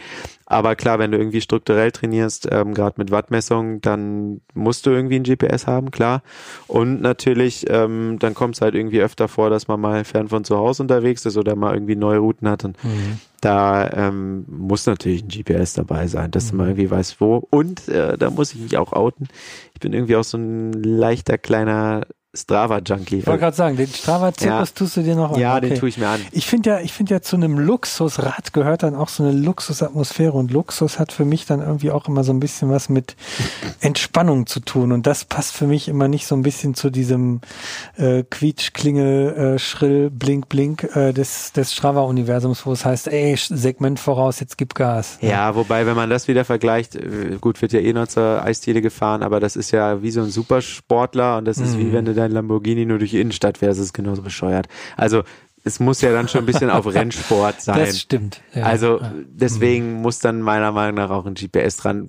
Aber 0.48 0.76
klar, 0.76 0.98
wenn 1.00 1.10
du 1.10 1.18
irgendwie 1.18 1.40
strukturell 1.40 1.90
trainierst, 1.90 2.48
ähm, 2.52 2.72
gerade 2.72 2.94
mit 2.98 3.10
Wattmessung, 3.10 3.80
dann 3.80 4.40
musst 4.54 4.86
du 4.86 4.90
irgendwie 4.90 5.16
ein 5.16 5.24
GPS 5.24 5.66
haben, 5.66 5.90
klar. 5.90 6.22
Und 6.68 7.00
natürlich, 7.02 7.66
ähm, 7.68 8.18
dann 8.20 8.34
kommt 8.34 8.54
es 8.54 8.60
halt 8.60 8.76
irgendwie 8.76 9.00
öfter 9.00 9.26
vor, 9.26 9.50
dass 9.50 9.66
man 9.66 9.80
mal 9.80 10.04
fern 10.04 10.28
von 10.28 10.44
zu 10.44 10.56
Hause 10.56 10.84
unterwegs 10.84 11.26
ist 11.26 11.36
oder 11.36 11.56
mal 11.56 11.74
irgendwie 11.74 11.96
neue 11.96 12.18
Routen 12.18 12.48
hat. 12.48 12.64
Und 12.64 12.82
Mhm. 12.84 13.18
da 13.40 13.90
ähm, 13.90 14.44
muss 14.48 14.86
natürlich 14.86 15.24
ein 15.24 15.28
GPS 15.28 15.74
dabei 15.74 16.06
sein, 16.06 16.30
dass 16.30 16.50
du 16.50 16.56
mal 16.56 16.68
irgendwie 16.68 16.90
weißt, 16.90 17.20
wo. 17.20 17.44
Und 17.50 17.88
äh, 17.88 18.16
da 18.16 18.30
muss 18.30 18.54
ich 18.54 18.60
mich 18.60 18.76
auch 18.78 18.92
outen. 18.92 19.26
Ich 19.74 19.80
bin 19.80 19.92
irgendwie 19.92 20.14
auch 20.16 20.24
so 20.24 20.38
ein 20.38 20.72
leichter 20.72 21.38
kleiner 21.38 22.06
Strava-Junkie. 22.36 23.18
Ich 23.18 23.26
wollte 23.26 23.40
gerade 23.40 23.56
sagen, 23.56 23.76
den 23.76 23.88
Strava-Zirkus 23.88 24.68
Ja. 24.68 24.74
tust 24.74 24.96
du 24.96 25.02
dir 25.02 25.14
noch 25.16 25.32
an. 25.32 25.40
Ja, 25.40 25.56
Okay. 25.56 25.70
den 25.70 25.78
tue 25.78 25.88
ich 25.88 25.98
mir 25.98 26.08
an. 26.08 26.20
Ich 26.32 26.46
finde 26.46 26.70
ja, 26.70 26.80
ich 26.80 26.92
finde 26.92 27.14
ja 27.14 27.22
zu 27.22 27.36
einem 27.36 27.58
Luxusrad 27.58 28.52
gehört 28.52 28.82
dann 28.82 28.94
auch 28.94 29.08
so 29.08 29.22
eine 29.22 29.32
Luxusatmosphäre 29.32 30.32
und 30.32 30.50
Luxus 30.50 30.98
hat 30.98 31.12
für 31.12 31.24
mich 31.24 31.46
dann 31.46 31.60
irgendwie 31.60 31.90
auch 31.90 32.06
immer 32.08 32.24
so 32.24 32.32
ein 32.32 32.40
bisschen 32.40 32.70
was 32.70 32.88
mit 32.88 33.16
Entspannung 33.80 34.46
zu 34.46 34.60
tun 34.60 34.92
und 34.92 35.06
das 35.06 35.24
passt 35.24 35.54
für 35.54 35.66
mich 35.66 35.88
immer 35.88 36.08
nicht 36.08 36.26
so 36.26 36.34
ein 36.34 36.42
bisschen 36.42 36.74
zu 36.74 36.90
diesem 36.90 37.40
äh, 37.96 38.22
Quietsch, 38.28 38.72
Klingel, 38.72 39.54
äh, 39.56 39.58
Schrill, 39.58 40.10
Blink, 40.10 40.48
Blink 40.48 40.84
äh, 40.94 41.12
des, 41.12 41.52
des 41.52 41.72
Strava-Universums, 41.72 42.66
wo 42.66 42.72
es 42.72 42.84
heißt, 42.84 43.08
ey, 43.08 43.36
Segment 43.36 43.98
voraus, 43.98 44.40
jetzt 44.40 44.58
gib 44.58 44.74
Gas. 44.74 45.18
Ja, 45.20 45.54
wobei, 45.54 45.86
wenn 45.86 45.96
man 45.96 46.10
das 46.10 46.28
wieder 46.28 46.44
vergleicht, 46.44 46.94
äh, 46.96 47.36
gut, 47.40 47.62
wird 47.62 47.72
ja 47.72 47.80
eh 47.80 47.92
noch 47.92 48.08
zur 48.08 48.42
Eisdiele 48.42 48.80
gefahren, 48.82 49.22
aber 49.22 49.40
das 49.40 49.56
ist 49.56 49.70
ja 49.70 50.02
wie 50.02 50.10
so 50.10 50.20
ein 50.22 50.30
Supersportler 50.30 51.38
und 51.38 51.44
das 51.46 51.58
ist 51.58 51.74
Mhm. 51.76 51.78
wie 51.78 51.92
wenn 51.92 52.04
du 52.04 52.14
dein 52.26 52.32
Lamborghini 52.32 52.84
nur 52.84 52.98
durch 52.98 53.10
die 53.10 53.20
Innenstadt 53.20 53.58
fährst, 53.58 53.80
ist 53.80 53.92
genauso 53.92 54.22
bescheuert. 54.22 54.68
Also, 54.96 55.22
es 55.66 55.80
muss 55.80 56.00
ja 56.00 56.12
dann 56.12 56.28
schon 56.28 56.42
ein 56.42 56.46
bisschen 56.46 56.70
auf 56.70 56.86
Rennsport 56.94 57.60
sein. 57.60 57.80
Das 57.80 57.98
stimmt. 57.98 58.40
Ja. 58.54 58.62
Also 58.62 59.00
deswegen 59.26 59.94
muss 59.94 60.20
dann 60.20 60.40
meiner 60.40 60.70
Meinung 60.70 60.94
nach 60.94 61.10
auch 61.10 61.26
ein 61.26 61.34
GPS 61.34 61.76
dran. 61.76 62.08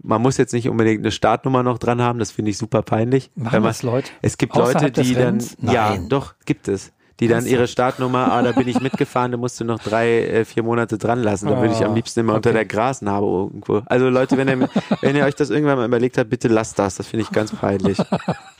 Man 0.00 0.22
muss 0.22 0.36
jetzt 0.36 0.52
nicht 0.54 0.68
unbedingt 0.68 1.00
eine 1.00 1.10
Startnummer 1.10 1.64
noch 1.64 1.78
dran 1.78 2.00
haben, 2.00 2.20
das 2.20 2.30
finde 2.30 2.52
ich 2.52 2.58
super 2.58 2.82
peinlich. 2.82 3.32
Machen 3.34 3.54
man, 3.54 3.64
das 3.64 3.82
Leute? 3.82 4.08
es 4.22 4.38
gibt 4.38 4.54
Leute, 4.54 4.68
Außerhalb 4.68 4.94
des 4.94 5.08
die 5.08 5.14
dann, 5.14 5.22
Rennens? 5.24 5.56
ja, 5.62 5.90
Nein. 5.90 6.08
doch, 6.08 6.34
gibt 6.44 6.68
es. 6.68 6.92
Die 7.20 7.28
dann 7.28 7.46
ihre 7.46 7.68
Startnummer, 7.68 8.32
ah, 8.32 8.42
da 8.42 8.52
bin 8.52 8.66
ich 8.66 8.80
mitgefahren, 8.80 9.30
da 9.32 9.36
musst 9.38 9.60
du 9.60 9.64
noch 9.64 9.78
drei, 9.78 10.22
äh, 10.26 10.44
vier 10.44 10.62
Monate 10.62 10.98
dran 10.98 11.22
lassen. 11.22 11.46
Da 11.48 11.60
würde 11.60 11.74
ich 11.74 11.84
am 11.84 11.92
Ah, 11.92 11.94
liebsten 11.94 12.20
immer 12.20 12.34
unter 12.34 12.50
okay. 12.50 12.58
der 12.58 12.64
Grasnarbe 12.66 13.26
irgendwo. 13.26 13.82
Also 13.86 14.08
Leute, 14.08 14.36
wenn 14.36 14.48
ihr, 14.48 14.68
wenn 15.02 15.14
ihr 15.16 15.24
euch 15.24 15.34
das 15.34 15.50
irgendwann 15.50 15.76
mal 15.78 15.86
überlegt 15.86 16.18
habt, 16.18 16.30
bitte 16.30 16.48
lasst 16.48 16.78
das. 16.78 16.96
Das 16.96 17.06
finde 17.06 17.24
ich 17.24 17.30
ganz 17.30 17.52
peinlich. 17.54 17.98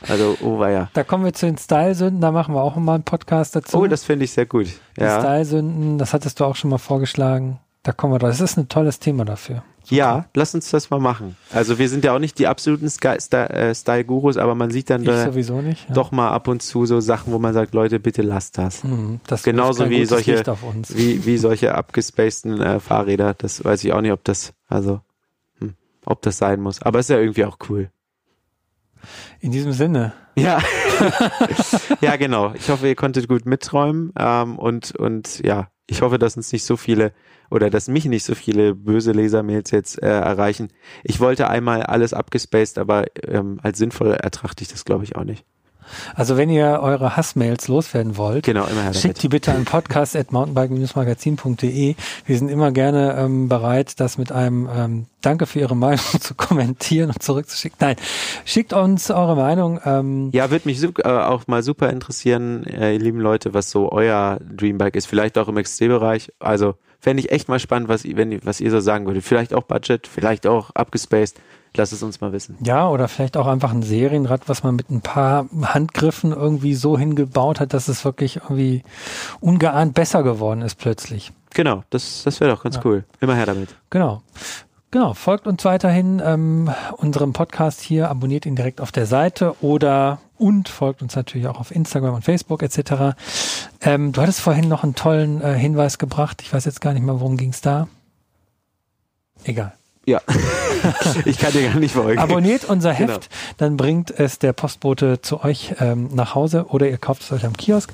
Also, 0.07 0.37
oh 0.41 0.59
weia. 0.59 0.89
Da 0.93 1.03
kommen 1.03 1.25
wir 1.25 1.33
zu 1.33 1.45
den 1.45 1.57
Style-Sünden, 1.57 2.21
da 2.21 2.31
machen 2.31 2.53
wir 2.55 2.61
auch 2.61 2.75
mal 2.75 2.95
einen 2.95 3.03
Podcast 3.03 3.55
dazu. 3.55 3.77
Oh, 3.79 3.87
das 3.87 4.03
finde 4.03 4.25
ich 4.25 4.31
sehr 4.31 4.45
gut. 4.45 4.67
Die 4.97 5.01
Ja. 5.01 5.19
Style-Sünden, 5.19 5.97
das 5.97 6.13
hattest 6.13 6.39
du 6.39 6.45
auch 6.45 6.55
schon 6.55 6.69
mal 6.69 6.77
vorgeschlagen. 6.77 7.59
Da 7.83 7.91
kommen 7.91 8.13
wir 8.13 8.19
drauf. 8.19 8.29
Das 8.29 8.39
ist 8.41 8.57
ein 8.57 8.69
tolles 8.69 8.99
Thema 8.99 9.25
dafür. 9.25 9.63
Ja, 9.89 10.25
lass 10.33 10.55
uns 10.55 10.69
das 10.71 10.89
mal 10.89 10.99
machen. 10.99 11.35
Also 11.51 11.77
wir 11.77 11.89
sind 11.89 12.05
ja 12.05 12.15
auch 12.15 12.19
nicht 12.19 12.39
die 12.39 12.47
absoluten 12.47 12.87
äh, 12.87 13.75
Style-Gurus, 13.75 14.37
aber 14.37 14.55
man 14.55 14.71
sieht 14.71 14.89
dann 14.89 15.03
da 15.03 15.27
nicht. 15.27 15.89
Ja. 15.89 15.93
doch 15.93 16.11
mal 16.11 16.31
ab 16.31 16.47
und 16.47 16.61
zu 16.61 16.85
so 16.85 16.99
Sachen, 16.99 17.33
wo 17.33 17.39
man 17.39 17.53
sagt, 17.53 17.73
Leute, 17.73 17.99
bitte 17.99 18.21
lasst 18.21 18.57
das. 18.57 18.83
Mhm, 18.83 19.19
das 19.27 19.43
Genauso 19.43 19.89
wie 19.89 20.05
solche, 20.05 20.43
wie, 20.89 21.25
wie 21.25 21.37
solche 21.37 21.75
abgespaceden 21.75 22.61
äh, 22.61 22.79
Fahrräder. 22.79 23.33
Das 23.33 23.63
weiß 23.63 23.83
ich 23.83 23.93
auch 23.93 24.01
nicht, 24.01 24.13
ob 24.13 24.23
das, 24.23 24.53
also, 24.67 25.01
hm, 25.59 25.73
ob 26.05 26.21
das 26.21 26.37
sein 26.37 26.61
muss. 26.61 26.81
Aber 26.81 26.99
ist 26.99 27.09
ja 27.09 27.19
irgendwie 27.19 27.45
auch 27.45 27.57
cool. 27.69 27.89
In 29.39 29.51
diesem 29.51 29.73
Sinne. 29.73 30.13
Ja. 30.35 30.59
ja, 32.01 32.15
genau. 32.15 32.53
Ich 32.55 32.69
hoffe, 32.69 32.87
ihr 32.87 32.95
konntet 32.95 33.27
gut 33.27 33.45
mitträumen. 33.45 34.13
Ähm, 34.17 34.57
und, 34.57 34.95
und 34.95 35.39
ja, 35.43 35.67
ich 35.87 36.01
hoffe, 36.01 36.17
dass 36.17 36.37
uns 36.37 36.51
nicht 36.51 36.63
so 36.63 36.77
viele 36.77 37.11
oder 37.49 37.69
dass 37.69 37.87
mich 37.87 38.05
nicht 38.05 38.25
so 38.25 38.35
viele 38.35 38.75
böse 38.75 39.11
Lesermails 39.11 39.71
jetzt 39.71 40.01
äh, 40.01 40.07
erreichen. 40.07 40.69
Ich 41.03 41.19
wollte 41.19 41.49
einmal 41.49 41.83
alles 41.83 42.13
abgespaced, 42.13 42.77
aber 42.77 43.05
ähm, 43.27 43.59
als 43.63 43.77
sinnvoll 43.77 44.13
ertrachte 44.13 44.63
ich 44.63 44.69
das, 44.69 44.85
glaube 44.85 45.03
ich, 45.03 45.15
auch 45.15 45.23
nicht. 45.23 45.45
Also 46.15 46.37
wenn 46.37 46.49
ihr 46.49 46.79
eure 46.81 47.17
Hassmails 47.17 47.67
loswerden 47.67 48.17
wollt, 48.17 48.45
Genau, 48.45 48.65
schickt 48.93 49.21
die 49.23 49.29
bitte 49.29 49.53
an 49.53 49.65
podcast.mountainbike-magazin.de. 49.65 51.95
Wir 52.25 52.37
sind 52.37 52.49
immer 52.49 52.71
gerne 52.71 53.15
ähm, 53.17 53.49
bereit, 53.49 53.99
das 53.99 54.17
mit 54.17 54.31
einem 54.31 54.69
ähm, 54.73 55.05
Danke 55.21 55.45
für 55.45 55.59
Ihre 55.59 55.75
Meinung 55.75 56.03
zu 56.19 56.33
kommentieren 56.35 57.09
und 57.09 57.21
zurückzuschicken. 57.21 57.77
Nein, 57.79 57.95
schickt 58.45 58.73
uns 58.73 59.11
eure 59.11 59.35
Meinung. 59.35 59.79
Ähm, 59.85 60.29
Ja, 60.33 60.49
würde 60.51 60.67
mich 60.67 60.83
äh, 60.83 60.89
auch 61.07 61.47
mal 61.47 61.63
super 61.63 61.89
interessieren, 61.89 62.65
äh, 62.65 62.93
ihr 62.93 62.99
lieben 62.99 63.19
Leute, 63.19 63.53
was 63.53 63.69
so 63.69 63.91
euer 63.91 64.39
Dreambike 64.41 64.97
ist. 64.97 65.07
Vielleicht 65.07 65.37
auch 65.37 65.47
im 65.47 65.55
XC-Bereich. 65.55 66.31
Also 66.39 66.75
fände 67.03 67.21
ich 67.21 67.31
echt 67.31 67.49
mal 67.49 67.59
spannend, 67.59 67.89
was, 67.89 68.05
ihr- 68.05 68.15
wenn, 68.15 68.43
was 68.45 68.61
ihr 68.61 68.71
so 68.71 68.79
sagen 68.79 69.05
würdet. 69.05 69.23
Vielleicht 69.23 69.53
auch 69.53 69.63
Budget, 69.63 70.07
vielleicht 70.07 70.47
auch 70.47 70.69
abgespaced. 70.71 71.35
Lasst 71.75 71.91
es 71.91 72.03
uns 72.03 72.21
mal 72.21 72.31
wissen. 72.31 72.55
Ja, 72.63 72.87
oder 72.87 73.07
vielleicht 73.07 73.35
auch 73.35 73.47
einfach 73.47 73.71
ein 73.73 73.81
Serienrad, 73.81 74.47
was 74.47 74.61
man 74.61 74.75
mit 74.75 74.91
ein 74.91 75.01
paar 75.01 75.47
Handgriffen 75.63 76.31
irgendwie 76.31 76.75
so 76.75 76.99
hingebaut 76.99 77.59
hat, 77.59 77.73
dass 77.73 77.87
es 77.87 78.05
wirklich 78.05 78.35
irgendwie 78.37 78.83
ungeahnt 79.39 79.95
besser 79.95 80.21
geworden 80.21 80.61
ist 80.61 80.75
plötzlich. 80.75 81.31
Genau, 81.55 81.83
das, 81.89 82.21
das 82.25 82.39
wäre 82.39 82.51
doch 82.51 82.61
ganz 82.63 82.75
Ja. 82.75 82.81
cool. 82.85 83.03
Immer 83.21 83.33
her 83.35 83.47
damit. 83.47 83.69
Genau. 83.89 84.21
Genau, 84.93 85.15
folgt 85.15 85.47
uns 85.47 85.65
weiterhin 85.65 86.21
ähm, 86.23 86.69
unserem 86.97 87.33
Podcast 87.33 87.81
hier, 87.81 88.11
abonniert 88.11 88.45
ihn 88.45 88.55
direkt 88.55 88.79
auf 88.79 88.91
der 88.91 89.07
Seite 89.07 89.55
oder 89.59 90.19
und 90.37 90.69
folgt 90.69 91.01
uns 91.01 91.15
natürlich 91.15 91.47
auch 91.47 91.59
auf 91.59 91.71
Instagram 91.71 92.13
und 92.13 92.23
Facebook 92.23 92.61
etc. 92.61 93.17
Ähm, 93.81 94.11
du 94.11 94.21
hattest 94.21 94.39
vorhin 94.39 94.69
noch 94.69 94.83
einen 94.83 94.93
tollen 94.93 95.41
äh, 95.41 95.55
Hinweis 95.55 95.97
gebracht. 95.97 96.43
Ich 96.43 96.53
weiß 96.53 96.65
jetzt 96.65 96.79
gar 96.79 96.93
nicht 96.93 97.01
mehr, 97.01 97.19
worum 97.19 97.37
ging 97.37 97.49
es 97.49 97.61
da. 97.61 97.87
Egal. 99.45 99.73
Ja. 100.05 100.21
ich 101.25 101.39
kann 101.39 101.53
dir 101.53 101.69
gar 101.69 101.79
nicht 101.79 101.95
folgen. 101.95 102.19
Abonniert 102.19 102.65
unser 102.65 102.93
Genau. 102.93 103.13
Heft, 103.13 103.29
dann 103.57 103.77
bringt 103.77 104.11
es 104.11 104.37
der 104.37 104.53
Postbote 104.53 105.21
zu 105.21 105.43
euch 105.43 105.73
ähm, 105.79 106.09
nach 106.13 106.35
Hause 106.35 106.67
oder 106.69 106.87
ihr 106.87 106.99
kauft 106.99 107.23
es 107.23 107.31
euch 107.31 107.47
am 107.47 107.57
Kiosk. 107.57 107.91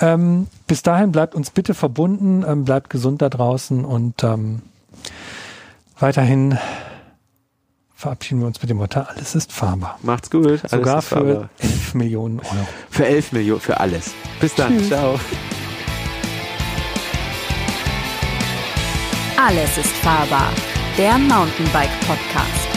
Ähm, 0.00 0.48
bis 0.66 0.82
dahin 0.82 1.12
bleibt 1.12 1.36
uns 1.36 1.52
bitte 1.52 1.72
verbunden, 1.72 2.44
ähm, 2.44 2.64
bleibt 2.64 2.90
gesund 2.90 3.22
da 3.22 3.28
draußen 3.28 3.84
und 3.84 4.24
ähm, 4.24 4.62
weiterhin 6.02 6.58
verabschieden 7.94 8.40
wir 8.40 8.48
uns 8.48 8.60
mit 8.60 8.68
dem 8.68 8.78
Motto, 8.78 9.00
alles 9.00 9.34
ist 9.36 9.52
fahrbar. 9.52 9.98
Macht's 10.02 10.30
gut. 10.30 10.46
Alles 10.46 10.70
Sogar 10.72 10.98
ist 10.98 11.04
für 11.08 11.14
fahrbar. 11.14 11.50
11 11.60 11.94
Millionen 11.94 12.40
Euro. 12.40 12.66
für 12.90 13.06
11 13.06 13.32
Millionen, 13.32 13.60
für 13.60 13.78
alles. 13.78 14.12
Bis 14.40 14.54
dann. 14.56 14.76
Tschüss. 14.78 14.88
Ciao. 14.88 15.18
Alles 19.36 19.78
ist 19.78 19.92
fahrbar. 20.02 20.50
Der 20.98 21.16
Mountainbike 21.18 22.00
Podcast. 22.06 22.71